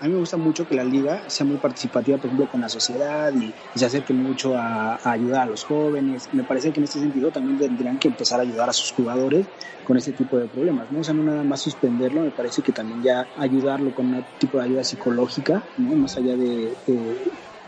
A 0.00 0.04
mí 0.04 0.12
me 0.12 0.18
gusta 0.18 0.36
mucho 0.36 0.68
que 0.68 0.76
la 0.76 0.84
liga 0.84 1.28
sea 1.28 1.44
muy 1.44 1.56
participativa, 1.56 2.18
por 2.18 2.26
ejemplo, 2.26 2.46
con 2.46 2.60
la 2.60 2.68
sociedad 2.68 3.32
y, 3.34 3.52
se 3.76 3.84
acerque 3.84 4.12
mucho 4.12 4.56
a, 4.56 4.94
a, 4.94 5.12
ayudar 5.12 5.42
a 5.42 5.46
los 5.46 5.64
jóvenes. 5.64 6.28
Me 6.32 6.44
parece 6.44 6.70
que 6.70 6.78
en 6.78 6.84
este 6.84 7.00
sentido 7.00 7.30
también 7.32 7.58
tendrían 7.58 7.98
que 7.98 8.08
empezar 8.08 8.38
a 8.38 8.42
ayudar 8.42 8.68
a 8.68 8.72
sus 8.72 8.92
jugadores 8.92 9.46
con 9.84 9.96
este 9.96 10.12
tipo 10.12 10.38
de 10.38 10.46
problemas, 10.46 10.90
¿no? 10.92 11.00
O 11.00 11.04
sea, 11.04 11.14
no 11.14 11.24
nada 11.24 11.42
más 11.42 11.62
suspenderlo, 11.62 12.20
me 12.20 12.30
parece 12.30 12.62
que 12.62 12.72
también 12.72 13.02
ya 13.02 13.26
ayudarlo 13.36 13.92
con 13.92 14.14
un 14.14 14.24
tipo 14.38 14.58
de 14.58 14.64
ayuda 14.66 14.84
psicológica, 14.84 15.62
¿no? 15.78 15.96
Más 15.96 16.16
allá 16.16 16.36
de, 16.36 16.74
de 16.86 17.16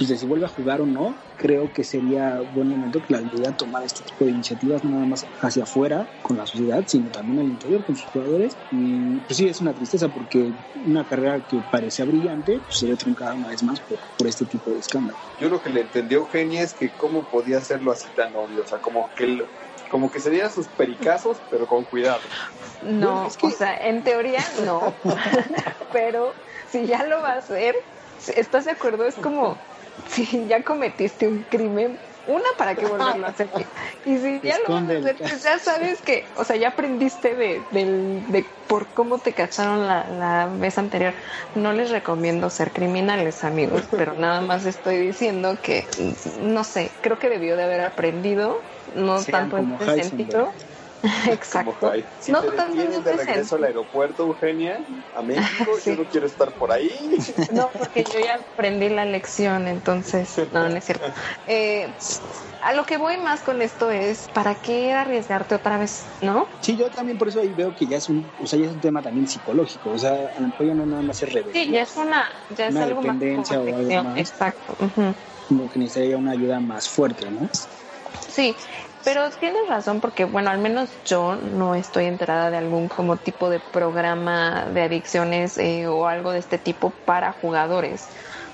pues 0.01 0.09
de 0.09 0.17
si 0.17 0.25
vuelve 0.25 0.47
a 0.47 0.49
jugar 0.49 0.81
o 0.81 0.87
no, 0.87 1.19
creo 1.37 1.75
que 1.75 1.85
sería 1.85 2.41
buen 2.41 2.71
momento 2.71 3.03
que 3.03 3.13
la 3.13 3.21
liga 3.21 3.53
tomara 3.53 3.85
este 3.85 4.03
tipo 4.03 4.25
de 4.25 4.31
iniciativas, 4.31 4.83
no 4.83 4.93
nada 4.93 5.05
más 5.05 5.27
hacia 5.43 5.65
afuera 5.65 6.09
con 6.23 6.39
la 6.39 6.47
sociedad, 6.47 6.83
sino 6.87 7.11
también 7.11 7.39
al 7.39 7.49
interior 7.49 7.85
con 7.85 7.95
sus 7.97 8.11
jugadores. 8.11 8.57
Y 8.71 9.21
pues 9.21 9.37
sí, 9.37 9.47
es 9.47 9.61
una 9.61 9.75
tristeza 9.75 10.09
porque 10.09 10.55
una 10.87 11.07
carrera 11.07 11.43
que 11.47 11.61
parecía 11.71 12.07
brillante 12.07 12.61
pues, 12.61 12.79
se 12.79 12.89
ve 12.89 12.97
truncada 12.97 13.35
una 13.35 13.49
vez 13.49 13.63
más 13.63 13.79
por, 13.81 13.99
por 14.17 14.27
este 14.27 14.47
tipo 14.47 14.71
de 14.71 14.79
escándalo. 14.79 15.19
Yo 15.39 15.51
lo 15.51 15.61
que 15.61 15.69
le 15.69 15.83
entendí 15.83 16.15
a 16.15 16.19
Eugenia 16.19 16.63
es 16.63 16.73
que 16.73 16.89
cómo 16.97 17.23
podía 17.25 17.59
hacerlo 17.59 17.93
así 17.93 18.09
tan 18.17 18.35
obvio, 18.35 18.63
o 18.63 18.67
sea, 18.67 18.79
como 18.79 19.11
que 19.15 19.25
el, 19.25 19.45
como 19.91 20.11
que 20.11 20.21
se 20.21 20.49
sus 20.49 20.69
pericazos, 20.69 21.43
pero 21.51 21.67
con 21.67 21.85
cuidado. 21.85 22.21
No, 22.81 23.13
bueno, 23.13 23.27
es 23.27 23.37
que... 23.37 23.47
o 23.49 23.51
sea, 23.51 23.77
en 23.77 24.03
teoría 24.03 24.43
no, 24.65 24.95
pero 25.93 26.33
si 26.71 26.87
ya 26.87 27.05
lo 27.05 27.21
va 27.21 27.33
a 27.33 27.39
hacer, 27.39 27.75
¿estás 28.35 28.65
de 28.65 28.71
acuerdo? 28.71 29.05
Es 29.05 29.17
como 29.17 29.59
si 30.09 30.47
ya 30.47 30.63
cometiste 30.63 31.27
un 31.27 31.43
crimen, 31.45 31.99
una 32.27 32.45
para 32.57 32.75
que 32.75 32.87
volverlo 32.87 33.27
a 33.27 33.31
hacer. 33.31 33.49
Y 34.07 34.17
si 34.17 34.41
ya 34.41 34.57
lo 34.67 34.75
vas 34.75 34.89
a 34.89 34.99
hacer, 34.99 35.17
pues 35.19 35.43
ya 35.43 35.59
sabes 35.59 36.01
que, 36.01 36.25
o 36.37 36.45
sea, 36.45 36.57
ya 36.57 36.69
aprendiste 36.69 37.35
de, 37.35 37.63
de, 37.71 37.85
de 38.29 38.45
por 38.67 38.87
cómo 38.89 39.19
te 39.19 39.33
cacharon 39.33 39.87
la, 39.87 40.09
la, 40.09 40.47
vez 40.47 40.79
anterior. 40.79 41.13
No 41.55 41.73
les 41.73 41.91
recomiendo 41.91 42.49
ser 42.49 42.71
criminales, 42.71 43.45
amigos, 43.45 43.83
pero 43.91 44.15
nada 44.15 44.41
más 44.41 44.65
estoy 44.65 44.99
diciendo 44.99 45.59
que, 45.63 45.85
no 46.41 46.65
sé, 46.65 46.91
creo 47.03 47.19
que 47.19 47.29
debió 47.29 47.57
de 47.57 47.65
haber 47.65 47.83
aprendido, 47.83 48.61
no 48.95 49.19
Sean 49.19 49.51
tanto 49.51 49.59
en 49.59 49.75
ese 49.75 50.09
sentido. 50.09 50.53
Exacto. 51.03 51.93
Si 52.19 52.33
no, 52.33 52.43
te 52.43 52.51
detienen 52.51 53.03
de 53.03 53.13
regreso 53.13 53.57
al 53.57 53.65
aeropuerto, 53.65 54.25
Eugenia, 54.25 54.85
a 55.15 55.23
México, 55.23 55.73
sí. 55.81 55.91
yo 55.91 56.03
no 56.03 56.09
quiero 56.09 56.27
estar 56.27 56.53
por 56.53 56.73
ahí. 56.73 56.91
No, 57.53 57.71
porque 57.71 58.05
yo 58.05 58.21
ya 58.21 58.35
aprendí 58.35 58.89
la 58.89 59.05
lección, 59.05 59.67
entonces, 59.67 60.37
no, 60.53 60.69
no 60.69 60.77
es 60.77 60.85
cierto. 60.85 61.07
Eh, 61.47 61.95
a 62.63 62.75
lo 62.75 62.85
que 62.85 62.99
voy 62.99 63.17
más 63.17 63.41
con 63.41 63.63
esto 63.63 63.91
es, 63.91 64.29
¿para 64.29 64.55
qué 64.55 64.93
arriesgarte 64.93 65.55
otra 65.55 65.79
vez, 65.79 66.05
no? 66.21 66.49
Sí, 66.61 66.77
yo 66.77 66.91
también 66.91 67.17
por 67.17 67.29
eso 67.29 67.41
ahí 67.41 67.53
veo 67.53 67.75
que 67.75 67.87
ya 67.87 67.97
es 67.97 68.09
un, 68.09 68.31
o 68.39 68.47
sea, 68.47 68.59
ya 68.59 68.67
es 68.67 68.73
un 68.73 68.81
tema 68.81 69.01
también 69.01 69.27
psicológico, 69.27 69.91
o 69.91 69.99
sea, 69.99 70.13
a 70.37 70.41
lo 70.41 70.49
mejor 70.49 70.67
ya 70.67 70.75
no 70.75 70.85
nada 70.85 71.03
más 71.03 71.23
es 71.23 71.33
rebelde. 71.33 71.65
Sí, 71.65 71.71
ya 71.71 71.83
es 71.83 71.97
una, 71.97 72.29
ya 72.51 72.67
es 72.69 72.75
una 72.75 72.85
algo 72.85 73.01
dependencia 73.01 73.59
más 73.59 73.73
o 73.73 73.77
algo 73.77 74.05
más. 74.05 74.19
Exacto. 74.19 74.77
Uh 74.79 75.01
-huh. 75.01 75.15
Como 75.49 75.69
que 75.71 75.79
necesitaría 75.79 76.19
una 76.19 76.33
ayuda 76.33 76.61
más 76.61 76.89
fuerte, 76.89 77.31
¿no? 77.31 77.49
Sí, 78.29 78.55
pero 79.05 79.31
tienes 79.31 79.63
razón 79.69 80.01
porque, 80.01 80.25
bueno, 80.25 80.51
al 80.51 80.59
menos 80.59 80.91
yo 81.05 81.37
no 81.37 81.75
estoy 81.75 82.05
enterada 82.05 82.51
de 82.51 82.59
algún 82.59 82.89
como 82.89 83.17
tipo 83.17 83.49
de 83.49 83.61
programa 83.61 84.67
de 84.73 84.83
adicciones 84.83 85.57
eh, 85.59 85.87
o 85.87 86.07
algo 86.07 86.33
de 86.33 86.39
este 86.39 86.59
tipo 86.59 86.93
para 87.05 87.33
jugadores, 87.33 88.11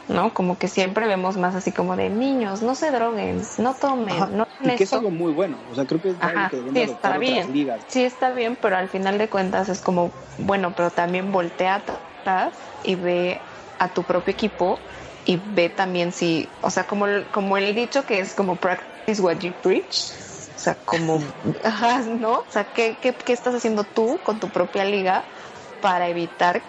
¿no? 0.09 0.33
Como 0.35 0.59
que 0.59 0.69
siempre 0.69 1.07
vemos 1.07 1.37
más 1.37 1.55
así 1.55 1.73
como 1.73 1.97
de 1.97 2.11
niños, 2.11 2.63
no 2.63 2.75
se 2.75 2.91
droguen, 2.91 3.43
no 3.59 3.75
tomen, 3.75 4.09
Ajá, 4.23 4.27
no 4.27 4.47
y 4.63 4.71
que 4.77 4.85
es 4.85 4.93
algo 4.93 5.11
muy 5.11 5.33
bueno, 5.33 5.63
o 5.69 5.75
sea, 5.75 5.85
creo 5.87 6.01
que 6.01 6.11
es 6.11 6.17
Ajá, 6.21 6.49
algo 6.49 6.51
que 6.51 6.57
deben 6.57 6.75
sí, 6.75 6.81
está 6.93 7.19
bien. 7.19 7.53
ligas. 7.53 7.85
Sí, 7.89 8.03
está 8.05 8.33
bien, 8.33 8.57
pero 8.61 8.77
al 8.77 8.89
final 8.89 9.19
de 9.19 9.29
cuentas 9.29 9.69
es 9.69 9.81
como, 9.81 10.13
bueno, 10.39 10.75
pero 10.75 10.91
también 10.91 11.31
voltea 11.33 11.85
atrás 12.25 12.59
y 12.83 12.95
ve 12.95 13.41
a 13.79 13.93
tu 13.93 14.05
propio 14.05 14.33
equipo 14.33 14.81
y 15.25 15.37
ve 15.45 15.69
también 15.69 16.13
si, 16.13 16.49
o 16.61 16.71
sea, 16.71 16.85
como, 16.87 17.07
como 17.33 17.57
el 17.57 17.75
dicho 17.75 18.05
que 18.07 18.21
es 18.21 18.35
como 18.35 18.57
practice 18.57 19.21
what 19.21 19.38
you 19.38 19.53
preach, 19.61 20.13
o 20.57 20.59
sea, 20.59 20.75
como, 20.87 21.21
¿no? 22.19 22.33
O 22.38 22.46
sea, 22.48 22.65
¿qué, 22.65 22.98
qué, 23.00 23.15
¿qué 23.15 23.33
estás 23.35 23.54
haciendo 23.54 23.85
tú 23.85 24.19
con 24.25 24.40
tu 24.40 24.48
propia 24.48 24.85
liga 24.87 25.29
para 25.81 26.09
evitar 26.09 26.63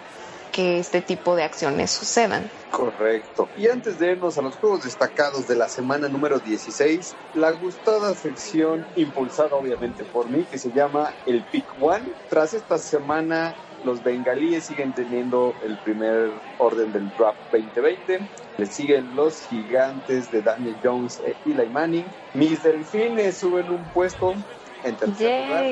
que 0.52 0.78
este 0.78 1.00
tipo 1.00 1.34
de 1.36 1.44
acciones 1.44 1.90
sucedan? 1.90 2.50
Correcto. 2.70 3.50
Y 3.54 3.68
antes 3.68 3.98
de 3.98 4.12
irnos 4.12 4.36
a 4.36 4.42
los 4.42 4.58
juegos 4.58 4.82
destacados 4.82 5.46
de 5.46 5.56
la 5.56 5.70
semana 5.70 6.10
número 6.10 6.38
16, 6.38 7.16
la 7.32 7.50
gustada 7.52 8.14
sección 8.14 8.86
impulsada 8.94 9.56
obviamente 9.56 10.04
por 10.04 10.28
mí, 10.28 10.44
que 10.46 10.58
se 10.58 10.70
llama 10.70 11.16
el 11.24 11.46
Pick 11.46 11.72
One. 11.80 12.12
Tras 12.28 12.52
esta 12.52 12.78
semana 12.78 13.56
los 13.84 14.02
bengalíes 14.02 14.64
siguen 14.64 14.92
teniendo 14.92 15.54
el 15.62 15.78
primer 15.78 16.30
orden 16.58 16.92
del 16.92 17.10
draft 17.16 17.40
2020. 17.52 18.28
Le 18.56 18.66
siguen 18.66 19.14
los 19.14 19.40
gigantes 19.42 20.30
de 20.30 20.42
Daniel 20.42 20.76
Jones 20.82 21.20
e 21.24 21.36
Eli 21.44 21.68
Manning. 21.68 22.06
Mis 22.34 22.62
delfines 22.62 23.36
suben 23.38 23.70
un 23.70 23.84
puesto 23.92 24.34
en 24.82 24.96
tercer 24.96 25.46
lugar. 25.46 25.64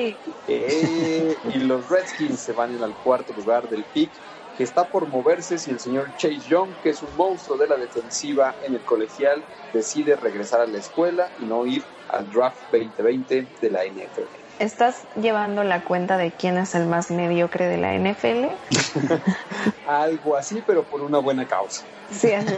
Eh, 0.47 1.35
y 1.53 1.59
los 1.59 1.89
Redskins 1.89 2.39
se 2.39 2.53
van 2.53 2.75
en 2.75 2.83
al 2.83 2.95
cuarto 3.03 3.33
lugar 3.33 3.67
del 3.69 3.83
pick 3.85 4.11
que 4.57 4.63
está 4.63 4.89
por 4.89 5.07
moverse 5.07 5.59
si 5.59 5.69
el 5.69 5.79
señor 5.79 6.15
Chase 6.15 6.39
Young, 6.39 6.79
que 6.81 6.89
es 6.89 7.03
un 7.03 7.15
monstruo 7.15 7.57
de 7.57 7.67
la 7.67 7.77
defensiva 7.77 8.55
en 8.63 8.73
el 8.73 8.83
colegial, 8.83 9.45
decide 9.71 10.15
regresar 10.15 10.61
a 10.61 10.67
la 10.67 10.79
escuela 10.79 11.31
y 11.37 11.45
no 11.45 11.67
ir 11.67 11.83
al 12.07 12.27
draft 12.27 12.57
2020 12.71 13.49
de 13.61 13.69
la 13.69 13.85
NFL. 13.85 14.46
¿Estás 14.59 15.05
llevando 15.15 15.63
la 15.63 15.83
cuenta 15.83 16.17
de 16.17 16.31
quién 16.31 16.57
es 16.57 16.73
el 16.73 16.87
más 16.87 17.11
mediocre 17.11 17.67
de 17.67 17.77
la 17.77 17.93
NFL? 17.93 18.47
Algo 19.85 20.35
así, 20.35 20.63
pero 20.65 20.83
por 20.83 21.01
una 21.01 21.19
buena 21.19 21.45
causa. 21.45 21.85
Sí, 22.09 22.31
así. 22.31 22.55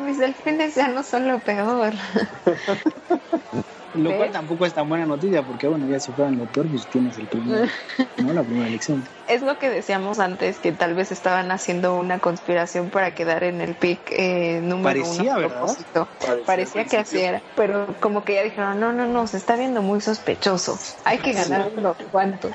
mis 0.00 0.18
delfines 0.18 0.74
ya 0.74 0.88
no 0.88 1.02
son 1.02 1.28
lo 1.28 1.38
peor. 1.40 1.92
Lo 3.96 4.16
cual 4.16 4.30
tampoco 4.30 4.66
es 4.66 4.74
tan 4.74 4.88
buena 4.88 5.06
noticia 5.06 5.42
porque, 5.42 5.66
bueno, 5.66 5.86
ya 5.86 5.98
si 6.00 6.12
fueran 6.12 6.36
lo 6.36 6.46
peor, 6.46 6.68
pues 6.68 6.86
tienes 6.86 7.16
el 7.18 7.26
primer, 7.26 7.68
¿no? 8.22 8.32
La 8.32 8.42
primera 8.42 8.68
elección. 8.68 9.04
Es 9.28 9.42
lo 9.42 9.58
que 9.58 9.70
decíamos 9.70 10.18
antes, 10.18 10.58
que 10.58 10.72
tal 10.72 10.94
vez 10.94 11.10
estaban 11.12 11.50
haciendo 11.50 11.96
una 11.96 12.18
conspiración 12.18 12.90
para 12.90 13.14
quedar 13.14 13.44
en 13.44 13.60
el 13.60 13.74
pick 13.74 14.12
eh, 14.12 14.60
número 14.62 15.02
Parecía, 15.02 15.36
uno. 15.36 15.48
¿verdad? 15.48 15.76
Parecía, 16.20 16.44
Parecía 16.46 16.84
que 16.84 16.96
así 16.98 17.18
era. 17.18 17.42
Pero 17.54 17.96
como 18.00 18.24
que 18.24 18.34
ya 18.34 18.42
dijeron, 18.42 18.78
no, 18.78 18.92
no, 18.92 19.06
no, 19.06 19.26
se 19.26 19.36
está 19.36 19.56
viendo 19.56 19.82
muy 19.82 20.00
sospechoso. 20.00 20.78
Hay 21.04 21.18
que 21.18 21.32
ganar 21.32 21.72
unos 21.74 21.96
cuantos. 22.10 22.52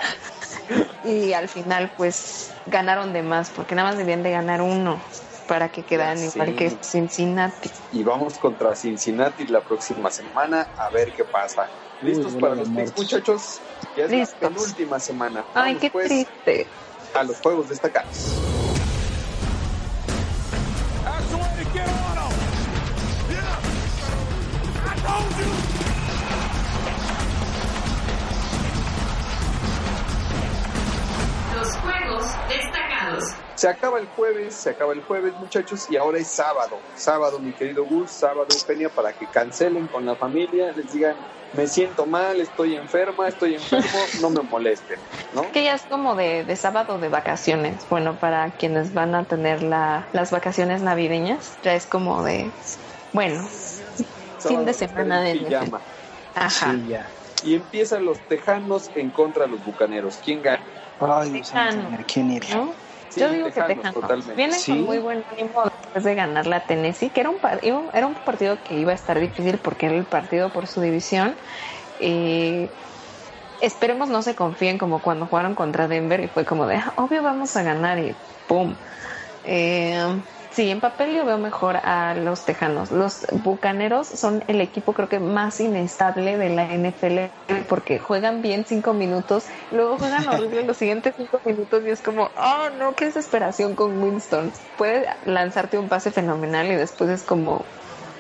Y 1.03 1.33
al 1.33 1.47
final, 1.47 1.91
pues, 1.97 2.51
ganaron 2.67 3.11
de 3.13 3.23
más, 3.23 3.49
porque 3.49 3.75
nada 3.75 3.89
más 3.89 3.97
debían 3.97 4.23
de 4.23 4.31
ganar 4.31 4.61
uno 4.61 5.01
para 5.47 5.69
que 5.69 5.83
quedaran 5.83 6.17
Ya 6.17 6.25
igual 6.25 6.55
que 6.55 6.69
Cincinnati. 6.81 7.69
Y 7.91 8.03
vamos 8.03 8.37
contra 8.37 8.75
Cincinnati 8.75 9.45
la 9.47 9.61
próxima 9.61 10.09
semana 10.09 10.67
a 10.77 10.89
ver 10.89 11.11
qué 11.13 11.23
pasa. 11.23 11.67
¿Listos 12.01 12.33
Uy, 12.33 12.41
para 12.41 12.55
los 12.55 12.69
picks, 12.69 12.97
muchachos? 12.97 13.59
Ya 13.95 14.05
es 14.05 14.11
Listos. 14.11 14.41
la 14.41 14.49
penúltima 14.49 14.99
semana. 14.99 15.45
Ay, 15.53 15.75
qué 15.75 15.89
pues, 15.89 16.07
triste. 16.07 16.67
a 17.13 17.23
los 17.23 17.39
juegos 17.39 17.69
destacados. 17.69 18.50
Se 33.61 33.69
acaba 33.69 33.99
el 33.99 34.07
jueves, 34.07 34.55
se 34.55 34.71
acaba 34.71 34.91
el 34.91 35.03
jueves, 35.03 35.33
muchachos, 35.37 35.87
y 35.87 35.95
ahora 35.95 36.17
es 36.17 36.25
sábado. 36.29 36.79
Sábado, 36.95 37.37
mi 37.37 37.51
querido 37.51 37.85
Gus, 37.85 38.09
sábado, 38.09 38.47
Eugenia, 38.49 38.89
para 38.89 39.13
que 39.13 39.27
cancelen 39.27 39.85
con 39.85 40.03
la 40.03 40.15
familia, 40.15 40.71
les 40.71 40.91
digan, 40.91 41.15
me 41.53 41.67
siento 41.67 42.07
mal, 42.07 42.41
estoy 42.41 42.73
enferma, 42.73 43.27
estoy 43.27 43.53
enfermo, 43.53 43.99
no 44.19 44.31
me 44.31 44.41
molesten, 44.41 44.99
¿no? 45.35 45.51
Que 45.51 45.63
ya 45.63 45.75
es 45.75 45.83
como 45.83 46.15
de, 46.15 46.43
de 46.43 46.55
sábado 46.55 46.97
de 46.97 47.09
vacaciones. 47.09 47.85
Bueno, 47.87 48.17
para 48.17 48.49
quienes 48.49 48.95
van 48.95 49.13
a 49.13 49.25
tener 49.25 49.61
la, 49.61 50.07
las 50.11 50.31
vacaciones 50.31 50.81
navideñas, 50.81 51.59
ya 51.61 51.75
es 51.75 51.85
como 51.85 52.23
de, 52.23 52.49
bueno, 53.13 53.47
fin 54.39 54.65
de 54.65 54.73
semana 54.73 55.21
de 55.21 55.35
pijama. 55.35 55.81
Ajá. 56.33 56.73
Sí, 56.73 56.87
ya. 56.87 57.07
Y 57.43 57.53
empiezan 57.53 58.05
los 58.05 58.21
Tejanos 58.21 58.89
en 58.95 59.11
contra 59.11 59.45
de 59.45 59.51
los 59.51 59.63
Bucaneros. 59.63 60.17
¿Quién 60.25 60.41
gana? 60.41 60.65
Ay, 60.99 61.29
Dios 61.29 61.51
¿quién 62.07 62.31
era? 62.31 62.55
¿no? 62.55 62.73
Sí, 63.11 63.19
Yo 63.19 63.29
digo 63.29 63.47
Tejanos, 63.47 63.67
que 63.67 63.75
Tejanos. 63.75 63.93
totalmente. 64.01 64.35
Vienen 64.35 64.59
Sí. 64.59 64.71
con 64.71 64.81
muy 64.85 64.99
buen 64.99 65.25
ánimo 65.29 65.63
después 65.81 66.03
de 66.05 66.15
ganar 66.15 66.47
la 66.47 66.65
Tennessee, 66.65 67.09
que 67.09 67.19
era 67.21 67.29
un, 67.29 67.39
era 67.93 68.07
un 68.07 68.15
partido 68.15 68.57
que 68.63 68.75
iba 68.75 68.93
a 68.93 68.95
estar 68.95 69.19
difícil 69.19 69.57
porque 69.57 69.87
era 69.87 69.95
el 69.95 70.05
partido 70.05 70.49
por 70.49 70.65
su 70.65 70.79
división. 70.79 71.35
Eh, 71.99 72.71
esperemos 73.59 74.09
no 74.09 74.21
se 74.21 74.33
confíen 74.33 74.77
como 74.77 75.01
cuando 75.01 75.27
jugaron 75.27 75.55
contra 75.55 75.89
Denver 75.89 76.21
y 76.21 76.29
fue 76.29 76.45
como 76.45 76.65
de, 76.67 76.75
"Ah, 76.77 76.93
obvio 76.95 77.21
vamos 77.21 77.55
a 77.57 77.63
ganar 77.63 77.99
y 77.99 78.15
¡pum! 78.47 78.75
Eh, 79.43 80.21
sí, 80.51 80.69
en 80.69 80.79
papel 80.79 81.15
yo 81.15 81.25
veo 81.25 81.37
mejor 81.37 81.77
a 81.77 82.13
los 82.15 82.45
Tejanos. 82.45 82.91
Los 82.91 83.25
Bucaneros 83.43 84.07
son 84.07 84.43
el 84.47 84.61
equipo 84.61 84.93
creo 84.93 85.09
que 85.09 85.19
más 85.19 85.59
inestable 85.59 86.37
de 86.37 86.49
la 86.49 86.65
NFL 86.73 87.31
porque 87.67 87.99
juegan 87.99 88.41
bien 88.41 88.65
cinco 88.65 88.93
minutos, 88.93 89.45
luego 89.71 89.97
juegan 89.97 90.27
horrible 90.27 90.63
los 90.63 90.77
siguientes 90.77 91.13
cinco 91.17 91.41
minutos 91.45 91.83
y 91.85 91.89
es 91.89 92.01
como, 92.01 92.29
oh 92.35 92.69
no, 92.77 92.93
qué 92.95 93.05
desesperación 93.05 93.75
con 93.75 94.01
Winston. 94.01 94.51
Puede 94.77 95.05
lanzarte 95.25 95.77
un 95.77 95.89
pase 95.89 96.11
fenomenal 96.11 96.67
y 96.67 96.75
después 96.75 97.09
es 97.09 97.23
como, 97.23 97.65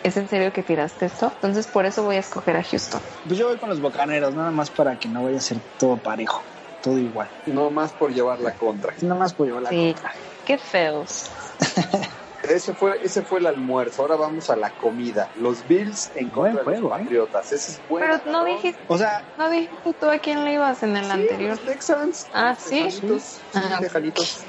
¿es 0.03 0.17
en 0.17 0.27
serio 0.27 0.51
que 0.53 0.63
tiraste 0.63 1.05
esto? 1.05 1.31
Entonces 1.35 1.67
por 1.67 1.85
eso 1.85 2.03
voy 2.03 2.15
a 2.15 2.19
escoger 2.19 2.55
a 2.55 2.63
Houston. 2.63 3.01
Pues 3.25 3.37
yo 3.37 3.47
voy 3.47 3.57
con 3.57 3.69
los 3.69 3.81
bocaneros, 3.81 4.33
nada 4.35 4.51
más 4.51 4.69
para 4.69 4.95
que 4.97 5.07
no 5.09 5.23
vaya 5.23 5.37
a 5.37 5.41
ser 5.41 5.57
todo 5.77 5.97
parejo, 5.97 6.43
todo 6.81 6.97
igual. 6.97 7.29
No 7.45 7.69
más 7.71 7.91
por 7.93 8.13
llevar 8.13 8.39
la 8.39 8.53
contra. 8.53 8.93
Nada 9.01 9.15
más 9.15 9.33
por 9.33 9.47
llevar 9.47 9.63
la 9.63 9.69
Sí, 9.69 9.93
contra. 9.93 10.13
qué 10.45 10.57
feos. 10.57 11.29
Ese 12.55 12.73
fue, 12.73 12.99
ese 13.01 13.23
fue 13.23 13.39
el 13.39 13.45
almuerzo. 13.47 14.01
Ahora 14.01 14.15
vamos 14.15 14.49
a 14.49 14.55
la 14.55 14.71
comida. 14.71 15.31
Los 15.35 15.65
Bills 15.67 16.11
en 16.15 16.29
Buen 16.29 16.53
contra 16.55 16.71
de 16.73 16.79
los 16.81 16.91
¿eh? 16.91 16.95
Patriotas. 17.03 17.51
Ese 17.51 17.71
es 17.71 17.81
bueno. 17.87 18.19
Pero 18.23 18.31
no 18.31 18.45
dijiste, 18.45 18.81
O 18.87 18.97
sea, 18.97 19.23
no 19.37 19.49
dijiste 19.49 19.93
tú 19.93 20.05
a 20.07 20.19
quién 20.19 20.43
le 20.43 20.53
ibas 20.53 20.83
en 20.83 20.95
el 20.97 21.05
Sí, 21.05 21.11
anterior. 21.11 21.49
los 21.51 21.61
Texans. 21.65 22.27
Ah, 22.33 22.55
¿sí? 22.59 22.69
Tejanitos, 22.83 23.39
Ah. 23.53 23.77
Tejanitos. 23.79 24.43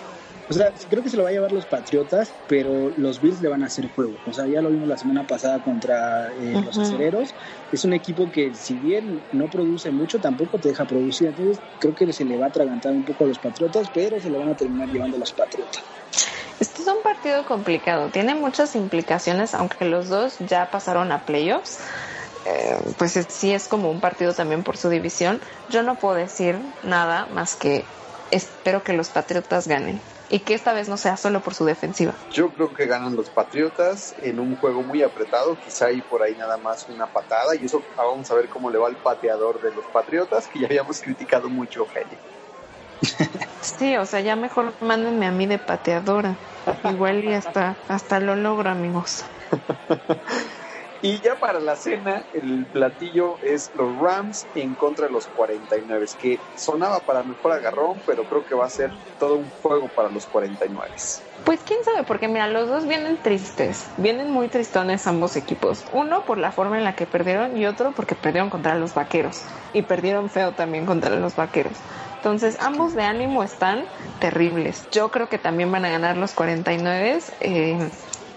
o 0.48 0.52
sea, 0.54 0.72
creo 0.90 1.02
que 1.02 1.08
se 1.08 1.16
lo 1.16 1.22
va 1.22 1.30
a 1.30 1.32
llevar 1.32 1.52
los 1.52 1.64
Patriotas, 1.66 2.30
pero 2.46 2.90
los 2.96 3.20
Bills 3.20 3.40
le 3.40 3.48
van 3.48 3.62
a 3.62 3.66
hacer 3.66 3.88
juego. 3.88 4.18
O 4.26 4.32
sea, 4.32 4.46
ya 4.46 4.60
lo 4.60 4.70
vimos 4.70 4.88
la 4.88 4.96
semana 4.98 5.26
pasada 5.26 5.62
contra 5.62 6.32
eh, 6.34 6.60
los 6.64 6.76
acereros. 6.78 7.34
Es 7.70 7.84
un 7.84 7.92
equipo 7.94 8.30
que, 8.30 8.54
si 8.54 8.74
bien 8.74 9.22
no 9.32 9.48
produce 9.48 9.90
mucho, 9.92 10.20
tampoco 10.20 10.58
te 10.58 10.68
deja 10.68 10.84
producir. 10.84 11.28
Entonces, 11.28 11.62
creo 11.78 11.94
que 11.94 12.12
se 12.12 12.24
le 12.24 12.36
va 12.36 12.46
a 12.46 12.48
atragantar 12.48 12.92
un 12.92 13.04
poco 13.04 13.24
a 13.24 13.28
los 13.28 13.38
Patriotas, 13.38 13.88
pero 13.94 14.20
se 14.20 14.28
lo 14.30 14.40
van 14.40 14.50
a 14.50 14.54
terminar 14.56 14.88
llevando 14.88 15.16
los 15.18 15.32
Patriotas. 15.32 15.82
Este 16.62 16.82
es 16.82 16.86
un 16.86 17.02
partido 17.02 17.44
complicado, 17.44 18.08
tiene 18.12 18.36
muchas 18.36 18.76
implicaciones, 18.76 19.52
aunque 19.52 19.84
los 19.84 20.08
dos 20.08 20.38
ya 20.38 20.70
pasaron 20.70 21.10
a 21.10 21.24
playoffs. 21.24 21.80
eh, 22.44 22.76
pues 22.98 23.16
es- 23.16 23.26
sí 23.30 23.52
es 23.52 23.66
como 23.68 23.90
un 23.90 24.00
partido 24.00 24.32
también 24.32 24.62
por 24.62 24.76
su 24.76 24.88
división. 24.88 25.40
Yo 25.68 25.82
no 25.82 25.96
puedo 25.98 26.14
decir 26.14 26.60
nada 26.82 27.26
más 27.26 27.56
que 27.56 27.88
espero 28.30 28.82
que 28.84 28.92
los 28.92 29.10
Patriotas 29.10 29.66
ganen 29.68 30.02
y 30.28 30.40
que 30.40 30.54
esta 30.54 30.72
vez 30.72 30.88
no 30.88 30.96
sea 30.96 31.16
solo 31.16 31.40
por 31.40 31.54
su 31.54 31.64
defensiva. 31.64 32.14
Yo 32.30 32.52
creo 32.52 32.72
que 32.72 32.86
ganan 32.86 33.14
los 33.16 33.30
Patriotas 33.30 34.14
en 34.18 34.38
un 34.40 34.56
juego 34.56 34.82
muy 34.84 35.02
apretado. 35.02 35.56
Quizá 35.56 35.86
hay 35.86 36.02
por 36.02 36.22
ahí 36.22 36.34
nada 36.36 36.58
más 36.58 36.88
una 36.88 37.06
patada. 37.12 37.56
Y 37.60 37.64
eso 37.64 37.84
vamos 37.96 38.30
a 38.30 38.34
ver 38.34 38.48
cómo 38.48 38.70
le 38.70 38.78
va 38.78 38.88
al 38.88 38.98
pateador 38.98 39.60
de 39.60 39.72
los 39.72 39.86
Patriotas, 39.88 40.48
que 40.48 40.60
ya 40.60 40.66
habíamos 40.66 41.00
criticado 41.00 41.48
mucho, 41.50 41.80
Eugenio. 41.80 42.20
Sí, 43.60 43.96
o 43.96 44.06
sea, 44.06 44.20
ya 44.20 44.36
mejor 44.36 44.76
mándenme 44.80 45.26
a 45.26 45.30
mí 45.32 45.46
de 45.46 45.58
pateadora. 45.58 46.38
Igual 46.84 47.24
y 47.24 47.32
hasta, 47.32 47.76
hasta 47.88 48.20
lo 48.20 48.36
logro, 48.36 48.70
amigos. 48.70 49.24
Y 51.04 51.20
ya 51.20 51.34
para 51.34 51.58
la 51.58 51.74
cena, 51.74 52.24
el 52.32 52.68
platillo 52.70 53.40
es 53.42 53.72
los 53.74 53.88
Rams 54.00 54.46
en 54.54 54.76
contra 54.76 55.06
de 55.06 55.12
los 55.12 55.26
49, 55.26 56.06
que 56.16 56.38
sonaba 56.54 57.00
para 57.00 57.24
mejor 57.24 57.50
agarrón, 57.50 58.00
pero 58.06 58.24
creo 58.24 58.44
que 58.44 58.54
va 58.54 58.66
a 58.66 58.70
ser 58.70 58.92
todo 59.18 59.38
un 59.38 59.50
juego 59.50 59.88
para 59.88 60.08
los 60.10 60.28
49. 60.28 60.94
Pues 61.44 61.60
quién 61.64 61.82
sabe, 61.82 62.04
porque 62.04 62.28
mira, 62.28 62.46
los 62.46 62.68
dos 62.68 62.86
vienen 62.86 63.18
tristes, 63.20 63.90
vienen 63.96 64.30
muy 64.30 64.46
tristones 64.46 65.08
ambos 65.08 65.34
equipos. 65.34 65.84
Uno 65.92 66.24
por 66.24 66.38
la 66.38 66.52
forma 66.52 66.78
en 66.78 66.84
la 66.84 66.94
que 66.94 67.06
perdieron 67.06 67.56
y 67.56 67.66
otro 67.66 67.90
porque 67.96 68.14
perdieron 68.14 68.48
contra 68.48 68.76
los 68.76 68.94
vaqueros. 68.94 69.42
Y 69.72 69.82
perdieron 69.82 70.30
feo 70.30 70.52
también 70.52 70.86
contra 70.86 71.16
los 71.16 71.34
vaqueros. 71.34 71.78
Entonces 72.22 72.56
ambos 72.60 72.94
de 72.94 73.02
ánimo 73.02 73.42
están 73.42 73.82
terribles. 74.20 74.86
Yo 74.92 75.08
creo 75.08 75.28
que 75.28 75.38
también 75.38 75.72
van 75.72 75.84
a 75.84 75.90
ganar 75.90 76.16
los 76.16 76.32
49. 76.34 77.18
Eh, 77.40 77.90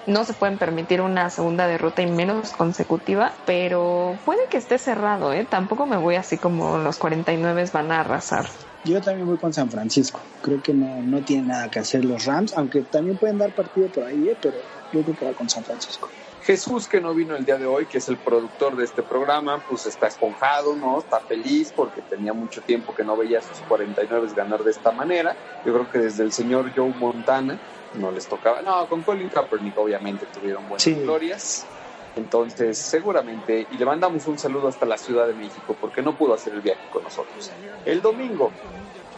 no 0.08 0.24
se 0.24 0.34
pueden 0.34 0.58
permitir 0.58 1.02
una 1.02 1.30
segunda 1.30 1.68
derrota 1.68 2.02
y 2.02 2.08
menos 2.08 2.52
consecutiva, 2.52 3.34
pero 3.46 4.18
puede 4.26 4.40
que 4.50 4.58
esté 4.58 4.80
cerrado, 4.80 5.34
¿eh? 5.34 5.46
Tampoco 5.48 5.86
me 5.86 5.98
voy 5.98 6.16
así 6.16 6.40
como 6.40 6.80
los 6.80 6.98
49 6.98 7.66
van 7.72 7.92
a 7.92 8.00
arrasar. 8.00 8.48
Yo 8.84 9.00
también 9.02 9.28
voy 9.28 9.38
con 9.38 9.54
San 9.54 9.70
Francisco. 9.70 10.20
Creo 10.42 10.60
que 10.64 10.74
no, 10.74 11.04
no 11.04 11.22
tiene 11.22 11.50
nada 11.50 11.70
que 11.70 11.78
hacer 11.78 12.06
los 12.06 12.26
Rams, 12.26 12.54
aunque 12.58 12.82
también 12.82 13.20
pueden 13.20 13.38
dar 13.38 13.52
partido 13.52 13.90
por 13.90 14.06
ahí, 14.06 14.30
¿eh? 14.30 14.38
pero 14.42 14.58
yo 14.92 15.04
creo 15.04 15.16
que 15.16 15.26
va 15.26 15.34
con 15.36 15.48
San 15.48 15.64
Francisco. 15.64 16.10
Jesús, 16.46 16.88
que 16.88 17.02
no 17.02 17.16
vino 17.16 17.36
el 17.36 17.44
día 17.44 17.58
de 17.58 17.66
hoy, 17.66 17.88
que 17.88 17.98
es 17.98 18.08
el 18.08 18.22
productor 18.22 18.76
de 18.76 18.86
este 18.86 19.02
programa, 19.02 19.64
pues 19.68 19.88
está 19.88 20.06
esponjado, 20.08 20.76
¿no? 20.78 21.00
Está 21.00 21.20
feliz 21.22 21.74
porque 21.74 22.04
tenía 22.04 22.34
mucho 22.34 22.62
tiempo 22.62 22.94
que 22.94 23.04
no 23.04 23.18
veía 23.18 23.40
a 23.40 23.42
sus 23.42 23.64
49 23.64 24.28
ganar 24.36 24.64
de 24.64 24.70
esta 24.70 24.92
manera. 24.92 25.40
Yo 25.64 25.74
creo 25.74 25.90
que 25.90 25.98
desde 25.98 26.24
el 26.24 26.32
señor 26.32 26.72
Joe 26.76 26.94
Montana 26.94 27.60
no 27.94 28.12
les 28.12 28.28
tocaba. 28.28 28.62
No, 28.62 28.88
con 28.88 29.04
Colin 29.04 29.28
Kaepernick 29.30 29.76
obviamente 29.80 30.28
tuvieron 30.28 30.68
buenas 30.68 30.84
Sí. 30.84 30.94
glorias. 30.94 31.68
Entonces, 32.14 32.78
seguramente, 32.80 33.68
y 33.70 33.78
le 33.78 33.86
mandamos 33.86 34.28
un 34.28 34.38
saludo 34.38 34.68
hasta 34.68 34.86
la 34.86 34.98
Ciudad 35.00 35.28
de 35.28 35.34
México 35.34 35.76
porque 35.80 36.04
no 36.04 36.16
pudo 36.16 36.36
hacer 36.36 36.54
el 36.54 36.62
viaje 36.62 36.88
con 36.90 37.04
nosotros. 37.04 37.52
El 37.84 38.02
domingo, 38.02 38.54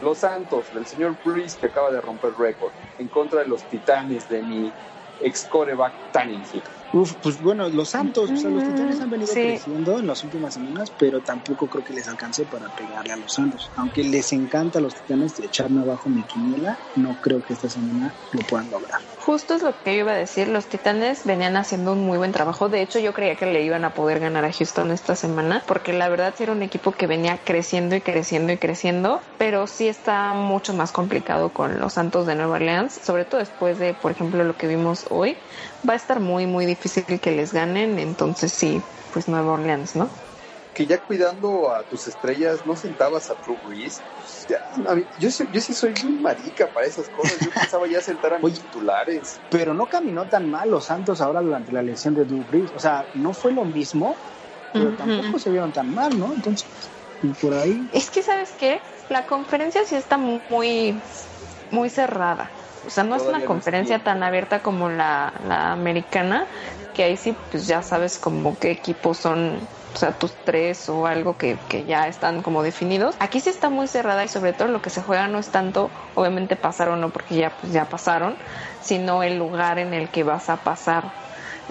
Los 0.00 0.20
Santos 0.20 0.72
del 0.72 0.86
señor 0.86 1.18
Breeze 1.22 1.58
que 1.58 1.66
acaba 1.66 1.90
de 1.90 2.00
romper 2.00 2.32
récord 2.38 2.72
en 2.96 3.08
contra 3.08 3.40
de 3.40 3.46
los 3.48 3.66
Titanes 3.68 4.28
de 4.28 4.42
mi 4.42 4.74
ex 5.20 5.44
coreback 5.46 5.94
Tannehill. 6.10 6.64
Uf, 6.90 7.16
pues 7.22 7.38
bueno, 7.38 7.68
los 7.68 7.90
Santos, 7.90 8.30
o 8.30 8.36
sea, 8.36 8.48
los 8.48 8.64
Titanes 8.64 9.00
han 9.02 9.10
venido 9.10 9.34
creciendo 9.34 9.98
en 9.98 10.06
las 10.06 10.24
últimas 10.24 10.54
semanas, 10.54 10.90
pero 10.96 11.20
tampoco 11.20 11.68
creo 11.68 11.84
que 11.84 11.92
les 11.92 12.08
alcance 12.08 12.46
para 12.46 12.70
pegarle 12.70 13.12
a 13.12 13.16
los 13.16 13.34
Santos. 13.34 13.70
Aunque 13.76 14.02
les 14.02 14.32
encanta 14.32 14.78
a 14.78 14.82
los 14.82 14.94
Titanes 14.94 15.38
echarme 15.38 15.82
abajo 15.82 16.08
mi 16.08 16.24
quiniela, 16.24 16.78
no 16.94 17.18
creo 17.20 17.42
que 17.42 17.52
esta 17.52 17.68
semana 17.68 18.14
lo 18.32 18.40
puedan 18.42 18.70
lograr. 18.70 19.00
Justo 19.18 19.54
es 19.54 19.62
lo 19.62 19.78
que 19.82 19.96
yo 19.96 20.00
iba 20.00 20.12
a 20.12 20.16
decir, 20.16 20.48
los 20.48 20.68
Titanes 20.68 21.24
venían 21.24 21.58
haciendo 21.58 21.92
un 21.92 22.06
muy 22.06 22.16
buen 22.16 22.32
trabajo. 22.32 22.70
De 22.70 22.80
hecho, 22.80 22.98
yo 23.00 23.12
creía 23.12 23.36
que 23.36 23.44
le 23.44 23.62
iban 23.62 23.84
a 23.84 23.92
poder 23.92 24.18
ganar 24.18 24.46
a 24.46 24.52
Houston 24.52 24.90
esta 24.90 25.14
semana, 25.14 25.64
porque 25.66 25.92
la 25.92 26.08
verdad 26.08 26.32
sí 26.36 26.44
era 26.44 26.52
un 26.52 26.62
equipo 26.62 26.92
que 26.92 27.06
venía 27.06 27.38
creciendo 27.44 27.96
y 27.96 28.00
creciendo 28.00 28.50
y 28.54 28.56
creciendo, 28.56 29.20
pero 29.36 29.66
sí 29.66 29.88
está 29.88 30.32
mucho 30.32 30.72
más 30.72 30.92
complicado 30.92 31.50
con 31.50 31.78
los 31.80 31.92
Santos 31.92 32.24
de 32.24 32.34
Nueva 32.34 32.54
Orleans, 32.54 32.94
sobre 32.94 33.26
todo 33.26 33.40
después 33.40 33.78
de, 33.78 33.92
por 33.92 34.12
ejemplo, 34.12 34.42
lo 34.42 34.56
que 34.56 34.66
vimos 34.66 35.04
hoy. 35.10 35.36
Va 35.86 35.92
a 35.92 35.96
estar 35.96 36.20
muy, 36.20 36.46
muy 36.46 36.64
difícil 36.64 36.77
que 36.78 37.30
les 37.30 37.52
ganen, 37.52 37.98
entonces 37.98 38.52
sí, 38.52 38.82
pues 39.12 39.28
Nueva 39.28 39.52
Orleans, 39.52 39.96
¿no? 39.96 40.10
Que 40.72 40.86
ya 40.86 41.00
cuidando 41.00 41.74
a 41.74 41.82
tus 41.82 42.06
estrellas, 42.06 42.64
¿no 42.64 42.76
sentabas 42.76 43.30
a 43.30 43.34
Drew 43.34 43.56
Brees? 43.56 44.04
yo, 45.18 45.28
yo 45.28 45.60
sí 45.60 45.74
soy 45.74 45.92
muy 46.04 46.12
marica 46.18 46.70
para 46.70 46.86
esas 46.86 47.08
cosas. 47.08 47.38
Yo 47.40 47.50
pensaba 47.50 47.88
ya 47.88 48.00
sentar 48.00 48.34
a 48.34 48.38
mis 48.38 48.60
titulares. 48.60 49.40
Pero 49.48 49.74
no 49.74 49.86
caminó 49.86 50.28
tan 50.28 50.48
mal 50.48 50.70
los 50.70 50.84
Santos 50.84 51.20
ahora 51.20 51.42
durante 51.42 51.72
la 51.72 51.82
lesión 51.82 52.14
de 52.14 52.24
Drew 52.24 52.44
Brees. 52.44 52.70
O 52.72 52.78
sea, 52.78 53.08
no 53.14 53.32
fue 53.32 53.52
lo 53.52 53.64
mismo, 53.64 54.16
pero 54.72 54.94
tampoco 54.94 55.40
se 55.40 55.50
vieron 55.50 55.72
tan 55.72 55.92
mal, 55.92 56.16
¿no? 56.16 56.32
Entonces, 56.32 56.68
y 57.22 57.32
por 57.34 57.54
ahí. 57.54 57.88
Es 57.92 58.10
que, 58.10 58.22
¿sabes 58.22 58.50
qué? 58.56 58.80
La 59.08 59.26
conferencia 59.26 59.84
sí 59.84 59.96
está 59.96 60.16
muy, 60.16 61.02
muy 61.70 61.90
cerrada. 61.90 62.52
O 62.86 62.90
sea, 62.90 63.04
no 63.04 63.16
es 63.16 63.22
una 63.22 63.44
conferencia 63.44 63.98
tan 64.02 64.22
abierta 64.22 64.60
como 64.60 64.88
la, 64.88 65.32
la 65.46 65.72
americana, 65.72 66.46
que 66.94 67.04
ahí 67.04 67.16
sí, 67.16 67.36
pues 67.50 67.66
ya 67.66 67.82
sabes 67.82 68.18
como 68.18 68.58
qué 68.58 68.70
equipos 68.70 69.18
son 69.18 69.60
o 69.94 69.98
sea, 69.98 70.12
tus 70.12 70.32
tres 70.44 70.88
o 70.88 71.06
algo 71.06 71.36
que, 71.36 71.56
que, 71.68 71.84
ya 71.84 72.06
están 72.08 72.42
como 72.42 72.62
definidos. 72.62 73.16
Aquí 73.18 73.40
sí 73.40 73.50
está 73.50 73.70
muy 73.70 73.88
cerrada 73.88 74.24
y 74.24 74.28
sobre 74.28 74.52
todo 74.52 74.68
lo 74.68 74.82
que 74.82 74.90
se 74.90 75.02
juega 75.02 75.28
no 75.28 75.38
es 75.38 75.48
tanto, 75.48 75.90
obviamente 76.14 76.56
pasar 76.56 76.88
o 76.90 76.96
no, 76.96 77.10
porque 77.10 77.34
ya, 77.36 77.50
pues 77.50 77.72
ya 77.72 77.86
pasaron, 77.86 78.36
sino 78.82 79.22
el 79.22 79.38
lugar 79.38 79.78
en 79.78 79.94
el 79.94 80.08
que 80.08 80.22
vas 80.22 80.50
a 80.50 80.56
pasar. 80.56 81.04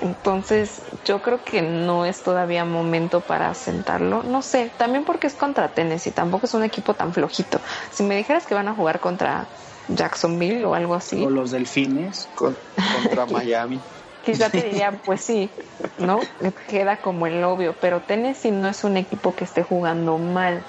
Entonces, 0.01 0.81
yo 1.05 1.21
creo 1.21 1.43
que 1.43 1.61
no 1.61 2.05
es 2.05 2.21
todavía 2.21 2.65
momento 2.65 3.21
para 3.21 3.53
sentarlo. 3.53 4.23
No 4.23 4.41
sé, 4.41 4.71
también 4.77 5.05
porque 5.05 5.27
es 5.27 5.33
contra 5.33 5.69
Tennessee, 5.69 6.11
tampoco 6.11 6.45
es 6.45 6.53
un 6.53 6.63
equipo 6.63 6.93
tan 6.93 7.13
flojito. 7.13 7.59
Si 7.91 8.03
me 8.03 8.15
dijeras 8.15 8.45
que 8.45 8.53
van 8.53 8.67
a 8.67 8.75
jugar 8.75 8.99
contra 8.99 9.47
Jacksonville 9.87 10.65
o 10.65 10.73
algo 10.73 10.95
así. 10.95 11.23
O 11.23 11.29
los 11.29 11.51
delfines. 11.51 12.29
contra 12.33 13.25
Miami. 13.31 13.79
Quizá 14.23 14.49
te 14.49 14.61
diría, 14.69 14.99
pues 15.05 15.21
sí, 15.21 15.51
¿no? 15.97 16.19
Queda 16.67 17.01
como 17.01 17.27
el 17.27 17.43
obvio, 17.43 17.75
pero 17.79 18.01
Tennessee 18.01 18.51
no 18.51 18.67
es 18.67 18.83
un 18.83 18.97
equipo 18.97 19.33
que 19.35 19.45
esté 19.45 19.63
jugando 19.63 20.17
mal. 20.17 20.63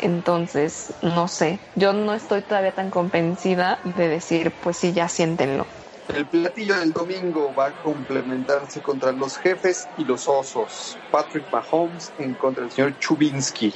Entonces, 0.00 0.94
no 1.02 1.26
sé, 1.26 1.58
yo 1.74 1.92
no 1.92 2.14
estoy 2.14 2.42
todavía 2.42 2.72
tan 2.72 2.90
convencida 2.90 3.80
de 3.82 4.08
decir, 4.08 4.52
pues 4.62 4.76
sí, 4.76 4.92
ya 4.92 5.08
siéntenlo. 5.08 5.66
El 6.14 6.26
platillo 6.26 6.78
del 6.78 6.92
domingo 6.92 7.52
va 7.52 7.66
a 7.66 7.72
complementarse 7.72 8.80
contra 8.80 9.12
los 9.12 9.36
jefes 9.36 9.88
y 9.96 10.04
los 10.04 10.26
osos. 10.26 10.98
Patrick 11.10 11.46
Mahomes 11.52 12.12
en 12.16 12.34
contra 12.34 12.62
del 12.62 12.72
señor 12.72 12.96
Chubinsky. 12.98 13.74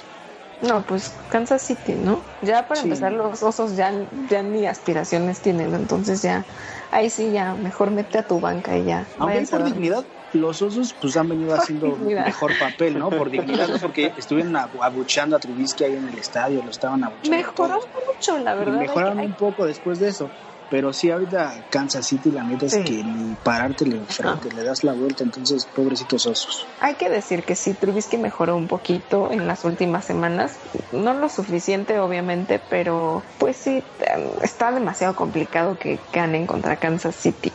No, 0.62 0.82
pues 0.82 1.12
Kansas 1.28 1.62
City, 1.62 1.94
¿no? 1.94 2.22
Ya 2.40 2.66
para 2.68 2.80
empezar 2.80 3.12
los 3.12 3.42
osos 3.42 3.76
ya, 3.76 3.92
ya 4.28 4.42
ni 4.42 4.66
aspiraciones 4.66 5.40
tienen, 5.40 5.74
entonces 5.74 6.22
ya, 6.22 6.44
ahí 6.92 7.10
sí 7.10 7.32
ya, 7.32 7.54
mejor 7.54 7.90
mete 7.90 8.18
a 8.18 8.26
tu 8.26 8.38
banca 8.38 8.78
y 8.78 8.84
ya. 8.84 9.06
Aunque 9.18 9.42
por 9.50 9.64
dignidad, 9.64 10.06
los 10.32 10.62
osos 10.62 10.94
pues 11.00 11.16
han 11.16 11.28
venido 11.28 11.54
haciendo 11.54 11.96
mejor 11.96 12.52
papel, 12.58 12.98
¿no? 12.98 13.10
Por 13.10 13.30
dignidad, 13.30 13.68
no 13.68 13.78
porque 13.78 14.12
estuvieron 14.16 14.56
abuchando 14.56 15.36
a 15.36 15.40
Trubisky 15.40 15.84
ahí 15.84 15.96
en 15.96 16.08
el 16.08 16.18
estadio, 16.18 16.62
lo 16.62 16.70
estaban 16.70 17.02
abuchando. 17.02 17.36
Mejoraron 17.36 17.80
mucho, 18.06 18.38
la 18.38 18.54
verdad. 18.54 18.78
mejoraron 18.78 19.18
un 19.20 19.34
poco 19.34 19.66
después 19.66 19.98
de 19.98 20.10
eso. 20.10 20.30
Pero 20.72 20.90
sí, 20.90 21.10
ahorita 21.10 21.52
Kansas 21.68 22.06
City, 22.06 22.30
la 22.30 22.42
neta 22.44 22.64
es 22.64 22.78
que 22.78 23.04
ni 23.04 23.34
pararte 23.34 23.84
le 23.84 24.64
das 24.64 24.82
la 24.84 24.94
vuelta, 24.94 25.22
entonces 25.22 25.66
pobrecitos 25.66 26.26
osos. 26.26 26.66
Hay 26.80 26.94
que 26.94 27.10
decir 27.10 27.42
que 27.42 27.54
sí, 27.54 27.74
Trubisky 27.74 28.16
mejoró 28.16 28.56
un 28.56 28.68
poquito 28.68 29.30
en 29.30 29.46
las 29.46 29.66
últimas 29.66 30.06
semanas, 30.06 30.56
no 30.90 31.12
lo 31.12 31.28
suficiente 31.28 31.98
obviamente, 31.98 32.58
pero 32.70 33.22
pues 33.38 33.58
sí, 33.58 33.82
em, 34.00 34.30
está 34.42 34.72
demasiado 34.72 35.14
complicado 35.14 35.76
que 35.78 36.00
ganen 36.10 36.46
contra 36.46 36.76
Kansas 36.76 37.16
City 37.16 37.52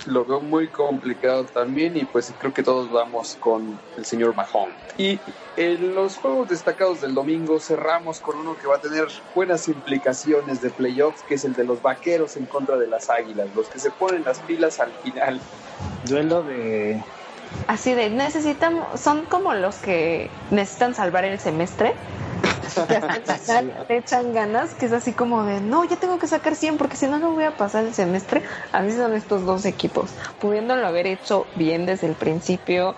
lo 0.06 0.24
veo 0.24 0.40
muy 0.40 0.68
complicado 0.68 1.44
también 1.44 1.96
y 1.96 2.04
pues 2.04 2.32
creo 2.38 2.52
que 2.52 2.62
todos 2.62 2.90
vamos 2.90 3.36
con 3.40 3.78
el 3.96 4.04
señor 4.04 4.34
Mahon. 4.34 4.70
Y 4.96 5.18
en 5.56 5.94
los 5.94 6.16
juegos 6.16 6.48
destacados 6.48 7.00
del 7.00 7.14
domingo 7.14 7.58
cerramos 7.60 8.20
con 8.20 8.38
uno 8.38 8.56
que 8.56 8.66
va 8.66 8.76
a 8.76 8.80
tener 8.80 9.08
buenas 9.34 9.68
implicaciones 9.68 10.60
de 10.60 10.70
playoffs, 10.70 11.22
que 11.22 11.34
es 11.34 11.44
el 11.44 11.54
de 11.54 11.64
los 11.64 11.82
vaqueros 11.82 12.36
en 12.36 12.46
contra 12.46 12.76
de 12.76 12.86
las 12.86 13.10
águilas, 13.10 13.48
los 13.54 13.68
que 13.68 13.78
se 13.78 13.90
ponen 13.90 14.24
las 14.24 14.38
pilas 14.40 14.80
al 14.80 14.92
final. 15.02 15.40
Duelo 16.06 16.42
de... 16.42 17.02
Así 17.66 17.94
de, 17.94 18.10
necesitamos, 18.10 19.00
son 19.00 19.24
como 19.24 19.54
los 19.54 19.76
que 19.76 20.30
necesitan 20.50 20.94
salvar 20.94 21.24
el 21.24 21.40
semestre 21.40 21.94
te 23.86 23.96
echan 23.96 24.32
ganas, 24.32 24.74
que 24.74 24.86
es 24.86 24.92
así 24.92 25.12
como 25.12 25.44
de, 25.44 25.60
no, 25.60 25.84
ya 25.84 25.96
tengo 25.96 26.18
que 26.18 26.26
sacar 26.26 26.54
100 26.54 26.78
porque 26.78 26.96
si 26.96 27.06
no, 27.06 27.18
no 27.18 27.32
voy 27.32 27.44
a 27.44 27.56
pasar 27.56 27.84
el 27.84 27.94
semestre. 27.94 28.42
Así 28.72 28.96
son 28.96 29.14
estos 29.14 29.44
dos 29.44 29.64
equipos, 29.64 30.10
pudiéndolo 30.38 30.86
haber 30.86 31.06
hecho 31.06 31.46
bien 31.54 31.86
desde 31.86 32.06
el 32.06 32.14
principio, 32.14 32.94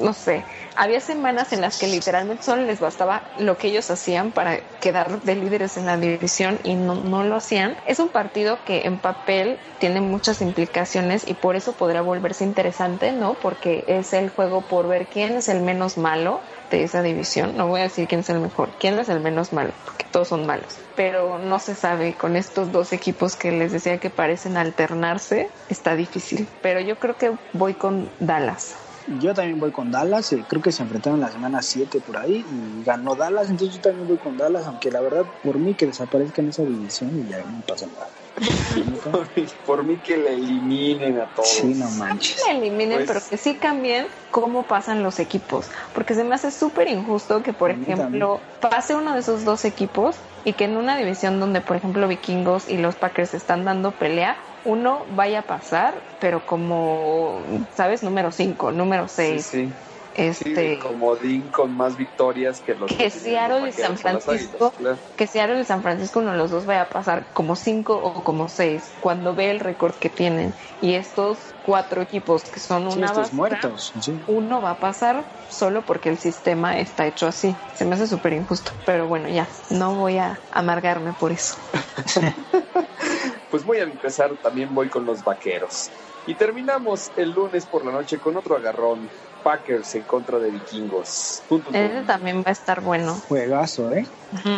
no 0.00 0.12
sé. 0.12 0.44
Había 0.76 1.00
semanas 1.00 1.52
en 1.52 1.60
las 1.60 1.78
que 1.78 1.86
literalmente 1.86 2.42
solo 2.42 2.62
les 2.62 2.80
bastaba 2.80 3.22
lo 3.38 3.56
que 3.56 3.68
ellos 3.68 3.90
hacían 3.90 4.32
para 4.32 4.58
quedar 4.80 5.22
de 5.22 5.34
líderes 5.36 5.76
en 5.76 5.86
la 5.86 5.96
división 5.96 6.58
y 6.64 6.74
no, 6.74 6.94
no 6.94 7.24
lo 7.24 7.36
hacían. 7.36 7.76
Es 7.86 7.98
un 7.98 8.08
partido 8.08 8.58
que 8.64 8.82
en 8.86 8.98
papel 8.98 9.58
tiene 9.78 10.00
muchas 10.00 10.40
implicaciones 10.40 11.26
y 11.26 11.34
por 11.34 11.56
eso 11.56 11.72
podría 11.72 12.02
volverse 12.02 12.44
interesante, 12.44 13.12
¿no? 13.12 13.34
Porque 13.34 13.84
es 13.86 14.12
el 14.12 14.30
juego 14.30 14.62
por 14.62 14.88
ver 14.88 15.06
quién 15.06 15.36
es 15.36 15.48
el 15.48 15.60
menos 15.60 15.98
malo 15.98 16.40
de 16.76 16.84
esa 16.84 17.02
división. 17.02 17.56
No 17.56 17.68
voy 17.68 17.80
a 17.80 17.84
decir 17.84 18.08
quién 18.08 18.20
es 18.20 18.30
el 18.30 18.40
mejor, 18.40 18.70
quién 18.78 18.98
es 18.98 19.08
el 19.08 19.20
menos 19.20 19.52
malo, 19.52 19.72
porque 19.84 20.06
todos 20.10 20.28
son 20.28 20.46
malos. 20.46 20.78
Pero 20.96 21.38
no 21.38 21.58
se 21.58 21.74
sabe, 21.74 22.14
con 22.14 22.36
estos 22.36 22.72
dos 22.72 22.92
equipos 22.92 23.36
que 23.36 23.52
les 23.52 23.72
decía 23.72 23.98
que 23.98 24.10
parecen 24.10 24.56
alternarse, 24.56 25.48
está 25.68 25.94
difícil. 25.96 26.48
Pero 26.60 26.80
yo 26.80 26.96
creo 26.96 27.16
que 27.16 27.32
voy 27.52 27.74
con 27.74 28.08
Dallas. 28.20 28.74
Yo 29.06 29.34
también 29.34 29.58
voy 29.58 29.72
con 29.72 29.90
Dallas, 29.90 30.32
eh, 30.32 30.44
creo 30.46 30.62
que 30.62 30.72
se 30.72 30.82
enfrentaron 30.82 31.20
la 31.20 31.30
semana 31.30 31.62
7 31.62 32.00
por 32.00 32.18
ahí 32.18 32.44
y 32.48 32.82
ganó 32.84 33.14
Dallas, 33.14 33.50
entonces 33.50 33.76
yo 33.76 33.82
también 33.82 34.06
voy 34.06 34.18
con 34.18 34.36
Dallas, 34.36 34.66
aunque 34.66 34.90
la 34.90 35.00
verdad 35.00 35.26
por 35.42 35.58
mí 35.58 35.74
que 35.74 35.86
desaparezca 35.86 36.42
en 36.42 36.48
esa 36.48 36.64
división 36.64 37.10
y 37.18 37.28
ya 37.28 37.44
no 37.44 37.62
pasa 37.66 37.86
nada. 37.86 38.08
por, 39.66 39.84
mí 39.84 39.98
que 39.98 40.16
le 40.16 40.34
eliminen 40.34 41.20
a 41.20 41.26
todos. 41.26 41.48
Sí, 41.48 41.74
no 41.74 41.90
manches. 41.90 42.42
Que 42.44 42.56
eliminen, 42.56 42.98
pues 42.98 43.08
pero 43.08 43.20
que 43.28 43.36
sí 43.36 43.56
cambien 43.56 44.06
cómo 44.30 44.62
pasan 44.64 45.02
los 45.02 45.18
equipos, 45.20 45.66
porque 45.94 46.14
se 46.14 46.24
me 46.24 46.34
hace 46.34 46.50
súper 46.50 46.88
injusto 46.88 47.42
que, 47.42 47.52
por 47.52 47.70
ejemplo, 47.70 48.40
pase 48.60 48.94
uno 48.94 49.12
de 49.12 49.20
esos 49.20 49.44
dos 49.44 49.64
equipos 49.64 50.16
y 50.44 50.54
que 50.54 50.64
en 50.64 50.76
una 50.76 50.96
división 50.96 51.38
donde, 51.40 51.60
por 51.60 51.76
ejemplo, 51.76 52.08
Vikingos 52.08 52.68
y 52.68 52.78
los 52.78 52.96
Packers 52.96 53.34
están 53.34 53.64
dando 53.64 53.92
pelea, 53.92 54.36
uno 54.64 55.06
vaya 55.10 55.40
a 55.40 55.46
pasar, 55.46 56.02
pero 56.18 56.44
como, 56.46 57.44
¿sabes? 57.74 58.02
Número 58.02 58.30
5, 58.30 58.72
número 58.72 59.08
6. 59.08 59.46
Sí, 59.46 59.66
sí. 59.66 59.74
Este, 60.14 60.78
como 60.78 61.16
Dean 61.16 61.50
con 61.50 61.74
más 61.74 61.96
victorias 61.96 62.60
que 62.60 62.74
los 62.74 62.92
que 62.92 63.08
Seattle 63.08 63.68
y 63.68 63.72
San 63.72 63.96
Francisco 63.96 64.74
que 65.16 65.26
Seattle 65.26 65.60
y 65.60 65.64
San 65.64 65.82
Francisco 65.82 66.20
uno 66.20 66.32
de 66.32 66.36
los 66.36 66.50
dos 66.50 66.66
vaya 66.66 66.82
a 66.82 66.88
pasar 66.90 67.28
como 67.32 67.56
5 67.56 67.96
o 67.96 68.22
como 68.22 68.48
6 68.48 68.92
cuando 69.00 69.34
ve 69.34 69.50
el 69.50 69.60
récord 69.60 69.94
que 69.94 70.10
tienen 70.10 70.54
y 70.80 70.94
estos 70.94 71.54
cuatro 71.62 72.02
equipos 72.02 72.42
que 72.44 72.60
son 72.60 72.86
una 72.88 73.06
estos 73.06 73.32
muertos 73.32 73.92
uno 74.26 74.60
va 74.60 74.72
a 74.72 74.80
pasar 74.80 75.24
solo 75.48 75.82
porque 75.86 76.10
el 76.10 76.18
sistema 76.18 76.78
está 76.78 77.06
hecho 77.06 77.26
así 77.26 77.56
se 77.72 77.86
me 77.86 77.94
hace 77.94 78.06
súper 78.06 78.34
injusto 78.34 78.70
pero 78.84 79.06
bueno 79.06 79.30
ya 79.30 79.48
no 79.70 79.94
voy 79.94 80.18
a 80.18 80.42
amargarme 80.50 81.14
por 81.14 81.32
eso 81.32 81.56
pues 83.52 83.66
voy 83.66 83.78
a 83.78 83.82
empezar, 83.82 84.34
también 84.42 84.74
voy 84.74 84.88
con 84.88 85.04
los 85.04 85.22
vaqueros. 85.22 85.90
Y 86.26 86.34
terminamos 86.34 87.10
el 87.16 87.32
lunes 87.32 87.66
por 87.66 87.84
la 87.84 87.92
noche 87.92 88.18
con 88.18 88.36
otro 88.36 88.56
agarrón. 88.56 89.10
Packers 89.42 89.96
en 89.96 90.02
contra 90.02 90.38
de 90.38 90.50
vikingos. 90.50 91.42
Ese 91.72 92.02
también 92.06 92.38
va 92.38 92.44
a 92.46 92.52
estar 92.52 92.80
bueno. 92.80 93.12
Juegazo, 93.28 93.92
¿eh? 93.92 94.06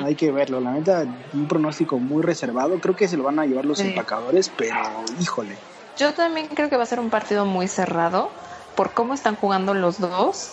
Hay 0.05 0.15
que 0.15 0.31
verlo. 0.31 0.61
La 0.61 0.73
neta, 0.73 1.07
un 1.33 1.49
pronóstico 1.49 1.99
muy 1.99 2.23
reservado. 2.23 2.79
Creo 2.81 2.95
que 2.95 3.09
se 3.09 3.17
lo 3.17 3.25
van 3.25 3.39
a 3.39 3.47
llevar 3.47 3.65
los 3.65 3.81
empacadores, 3.81 4.51
pero 4.55 4.77
híjole. 5.19 5.57
Yo 5.97 6.13
también 6.13 6.49
creo 6.49 6.69
que 6.69 6.77
va 6.77 6.83
a 6.83 6.87
ser 6.87 7.01
un 7.01 7.09
partido 7.09 7.47
muy 7.47 7.67
cerrado 7.67 8.31
por 8.77 8.93
cómo 8.93 9.15
están 9.15 9.37
jugando 9.37 9.73
los 9.75 9.99
dos. 9.99 10.51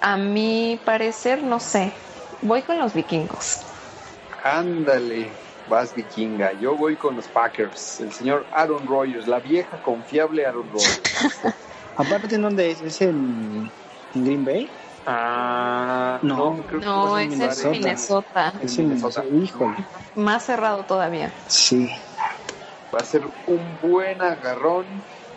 A 0.00 0.16
mi 0.16 0.80
parecer, 0.84 1.42
no 1.44 1.60
sé. 1.60 1.92
Voy 2.42 2.62
con 2.62 2.78
los 2.78 2.92
vikingos. 2.92 3.60
Ándale. 4.42 5.43
Vas 5.66 5.94
vikinga. 5.94 6.52
Yo 6.54 6.76
voy 6.76 6.96
con 6.96 7.16
los 7.16 7.28
Packers. 7.28 8.00
El 8.00 8.12
señor 8.12 8.46
Aaron 8.52 8.86
Rodgers, 8.86 9.26
la 9.26 9.40
vieja 9.40 9.80
confiable 9.80 10.44
Aaron 10.46 10.68
Rodgers. 10.70 11.02
Aparte, 11.96 12.34
¿en 12.34 12.42
dónde 12.42 12.70
es? 12.70 12.80
¿Es 12.82 13.00
en, 13.00 13.70
en 14.14 14.24
Green 14.24 14.44
Bay? 14.44 14.70
Ah, 15.06 16.18
No. 16.22 16.64
creo 16.66 16.80
que 16.80 16.86
No, 16.86 17.08
fue 17.08 17.24
ese 17.24 17.32
es 17.34 17.38
Minnesota. 17.38 17.70
Minnesota. 17.70 18.52
Es 18.62 18.78
en 18.78 18.88
Minnesota. 18.88 19.24
Híjole. 19.32 19.76
Más 20.14 20.44
cerrado 20.44 20.84
todavía. 20.84 21.32
Sí. 21.46 21.88
Va 22.94 22.98
a 23.00 23.04
ser 23.04 23.22
un 23.46 23.78
buen 23.80 24.20
agarrón 24.22 24.86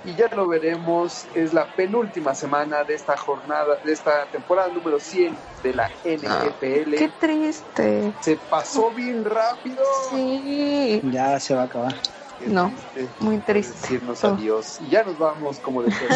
y 0.03 0.15
ya 0.15 0.27
lo 0.29 0.47
veremos. 0.47 1.25
Es 1.33 1.53
la 1.53 1.67
penúltima 1.67 2.35
semana 2.35 2.83
de 2.83 2.93
esta 2.95 3.17
jornada, 3.17 3.77
de 3.83 3.93
esta 3.93 4.25
temporada 4.27 4.69
número 4.69 4.99
100 4.99 5.37
de 5.63 5.73
la 5.73 5.89
NFL. 6.03 6.95
Qué 6.95 7.11
triste. 7.19 8.13
Se 8.21 8.37
pasó 8.37 8.91
bien 8.91 9.25
rápido. 9.25 9.83
Sí. 10.11 11.01
Ya 11.11 11.39
se 11.39 11.53
va 11.55 11.61
a 11.61 11.65
acabar. 11.65 11.95
Qué 12.39 12.47
No, 12.47 12.69
triste 12.69 13.09
muy 13.19 13.39
triste. 13.39 13.73
Decirnos 13.81 14.23
adiós. 14.23 14.79
Y 14.79 14.89
ya 14.89 15.03
nos 15.03 15.17
vamos, 15.17 15.59
como 15.59 15.81
decía 15.81 16.07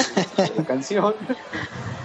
la 0.55 0.63
canción. 0.65 1.15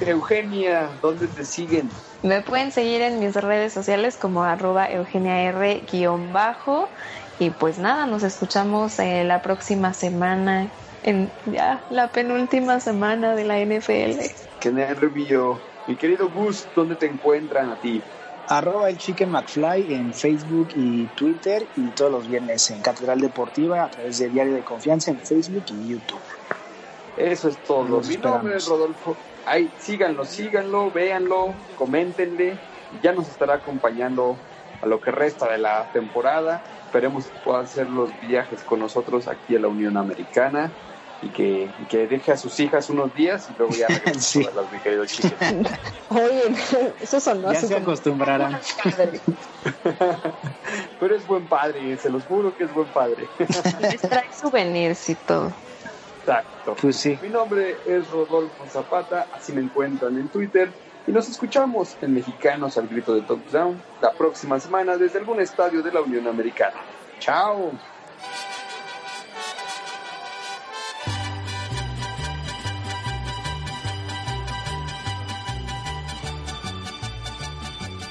Eugenia, 0.01 0.91
¿dónde 1.01 1.27
te 1.29 1.45
siguen? 1.45 1.91
Me 2.23 2.41
pueden 2.43 2.73
seguir 2.73 3.03
en 3.03 3.19
mis 3.21 3.35
redes 3.35 3.73
sociales 3.73 4.17
como 4.17 4.43
arroba 4.45 4.91
Eugenia 4.91 5.43
R 5.43 5.85
guion 5.91 6.33
bajo. 6.33 6.89
Y 7.39 7.51
pues 7.51 7.79
nada, 7.79 8.07
nos 8.07 8.23
escuchamos 8.23 8.99
eh, 8.99 9.25
la 9.25 9.43
próxima 9.43 9.93
semana, 9.93 10.71
en 11.07 11.31
ya 11.47 11.81
la 11.89 12.09
penúltima 12.09 12.81
semana 12.81 13.35
de 13.35 13.45
la 13.45 13.59
NFL. 13.61 14.21
Qué 14.61 14.73
nervio. 14.73 15.59
Mi 15.87 15.95
querido 15.95 16.29
Gus, 16.29 16.67
¿dónde 16.75 16.97
te 16.97 17.07
encuentran 17.07 17.71
a 17.71 17.77
ti? 17.77 18.03
Arroba 18.49 18.91
el 18.91 18.99
Chicken 18.99 19.31
McFly 19.31 19.95
en 19.95 20.13
Facebook 20.13 20.69
y 20.77 21.05
Twitter 21.17 21.65
y 21.77 21.83
todos 21.91 22.11
los 22.11 22.29
viernes 22.29 22.71
en 22.71 22.81
Catedral 22.83 23.21
Deportiva 23.21 23.85
a 23.85 23.91
través 23.91 24.19
de 24.19 24.29
Diario 24.29 24.55
de 24.55 24.63
Confianza 24.63 25.13
en 25.13 25.19
Facebook 25.19 25.65
y 25.69 25.89
YouTube. 25.91 26.21
Eso 27.17 27.49
es 27.49 27.57
todo. 27.59 27.85
Los 27.85 28.09
Mi 28.09 28.15
esperamos. 28.15 28.43
nombre 28.43 28.57
es 28.59 28.67
Rodolfo. 28.67 29.17
Ahí, 29.47 29.71
síganlo, 29.79 30.25
síganlo, 30.25 30.91
véanlo, 30.91 31.55
coméntenle. 31.77 32.59
Ya 33.03 33.13
nos 33.13 33.29
estará 33.29 33.55
acompañando 33.55 34.37
a 34.83 34.87
lo 34.87 35.01
que 35.01 35.13
resta 35.13 35.51
de 35.51 35.59
la 35.59 35.91
temporada. 35.93 36.63
Esperemos 36.85 37.27
que 37.27 37.39
pueda 37.45 37.61
hacer 37.61 37.89
los 37.89 38.11
viajes 38.21 38.63
con 38.63 38.81
nosotros 38.81 39.29
aquí 39.29 39.57
a 39.57 39.61
la 39.61 39.69
Unión 39.69 39.97
Americana 39.97 40.73
y 41.23 41.31
que, 41.31 41.75
y 41.79 41.87
que 41.87 42.07
deje 42.07 42.33
a 42.33 42.37
sus 42.37 42.59
hijas 42.61 42.91
unos 42.91 43.15
días 43.15 43.49
y 43.51 43.55
luego 43.57 43.73
ya 43.75 43.87
Sí. 44.19 44.45
a 44.45 44.51
las 44.51 44.71
mi 44.71 44.79
querido 44.81 45.07
Chicken. 45.07 45.67
Oye, 46.09 46.43
eso 47.01 47.21
sonó 47.21 47.53
Ya 47.53 47.61
se 47.61 47.75
acostumbrarán. 47.75 48.59
Pero 51.01 51.17
es 51.17 51.27
buen 51.27 51.47
padre, 51.47 51.97
se 51.97 52.11
los 52.11 52.25
juro 52.25 52.55
que 52.57 52.65
es 52.65 52.73
buen 52.73 52.89
padre. 52.89 53.29
Les 53.81 54.01
trae 54.01 54.33
souvenirs 54.33 55.09
y 55.09 55.15
todo. 55.15 55.53
Exacto. 56.21 56.77
Pues 56.81 56.97
sí. 56.97 57.19
Mi 57.23 57.29
nombre 57.29 57.77
es 57.87 58.11
Rodolfo 58.11 58.67
Zapata, 58.69 59.29
así 59.33 59.53
me 59.53 59.61
encuentran 59.63 60.17
en 60.19 60.29
Twitter. 60.29 60.73
Y 61.07 61.13
nos 61.13 61.29
escuchamos 61.29 61.97
en 62.01 62.15
Mexicanos 62.15 62.77
al 62.79 62.89
grito 62.89 63.15
de 63.15 63.23
Touchdown 63.23 63.81
la 64.01 64.13
próxima 64.13 64.59
semana 64.59 64.97
desde 64.97 65.21
algún 65.21 65.41
estadio 65.41 65.81
de 65.83 65.93
la 65.93 66.01
Unión 66.01 66.27
Americana. 66.27 66.81
¡Chao! 67.21 67.73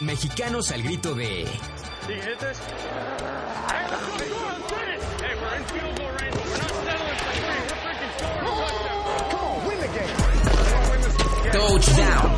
Mexicanos 0.05 0.69
al 0.69 0.83
grito 0.83 1.15
de 1.15 1.47
Touchdown. 11.51 12.35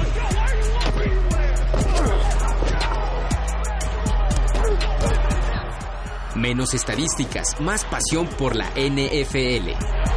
Menos 6.36 6.74
estadísticas, 6.74 7.60
más 7.60 7.84
pasión 7.84 8.28
por 8.28 8.56
la 8.56 8.70
NFL. 8.76 10.17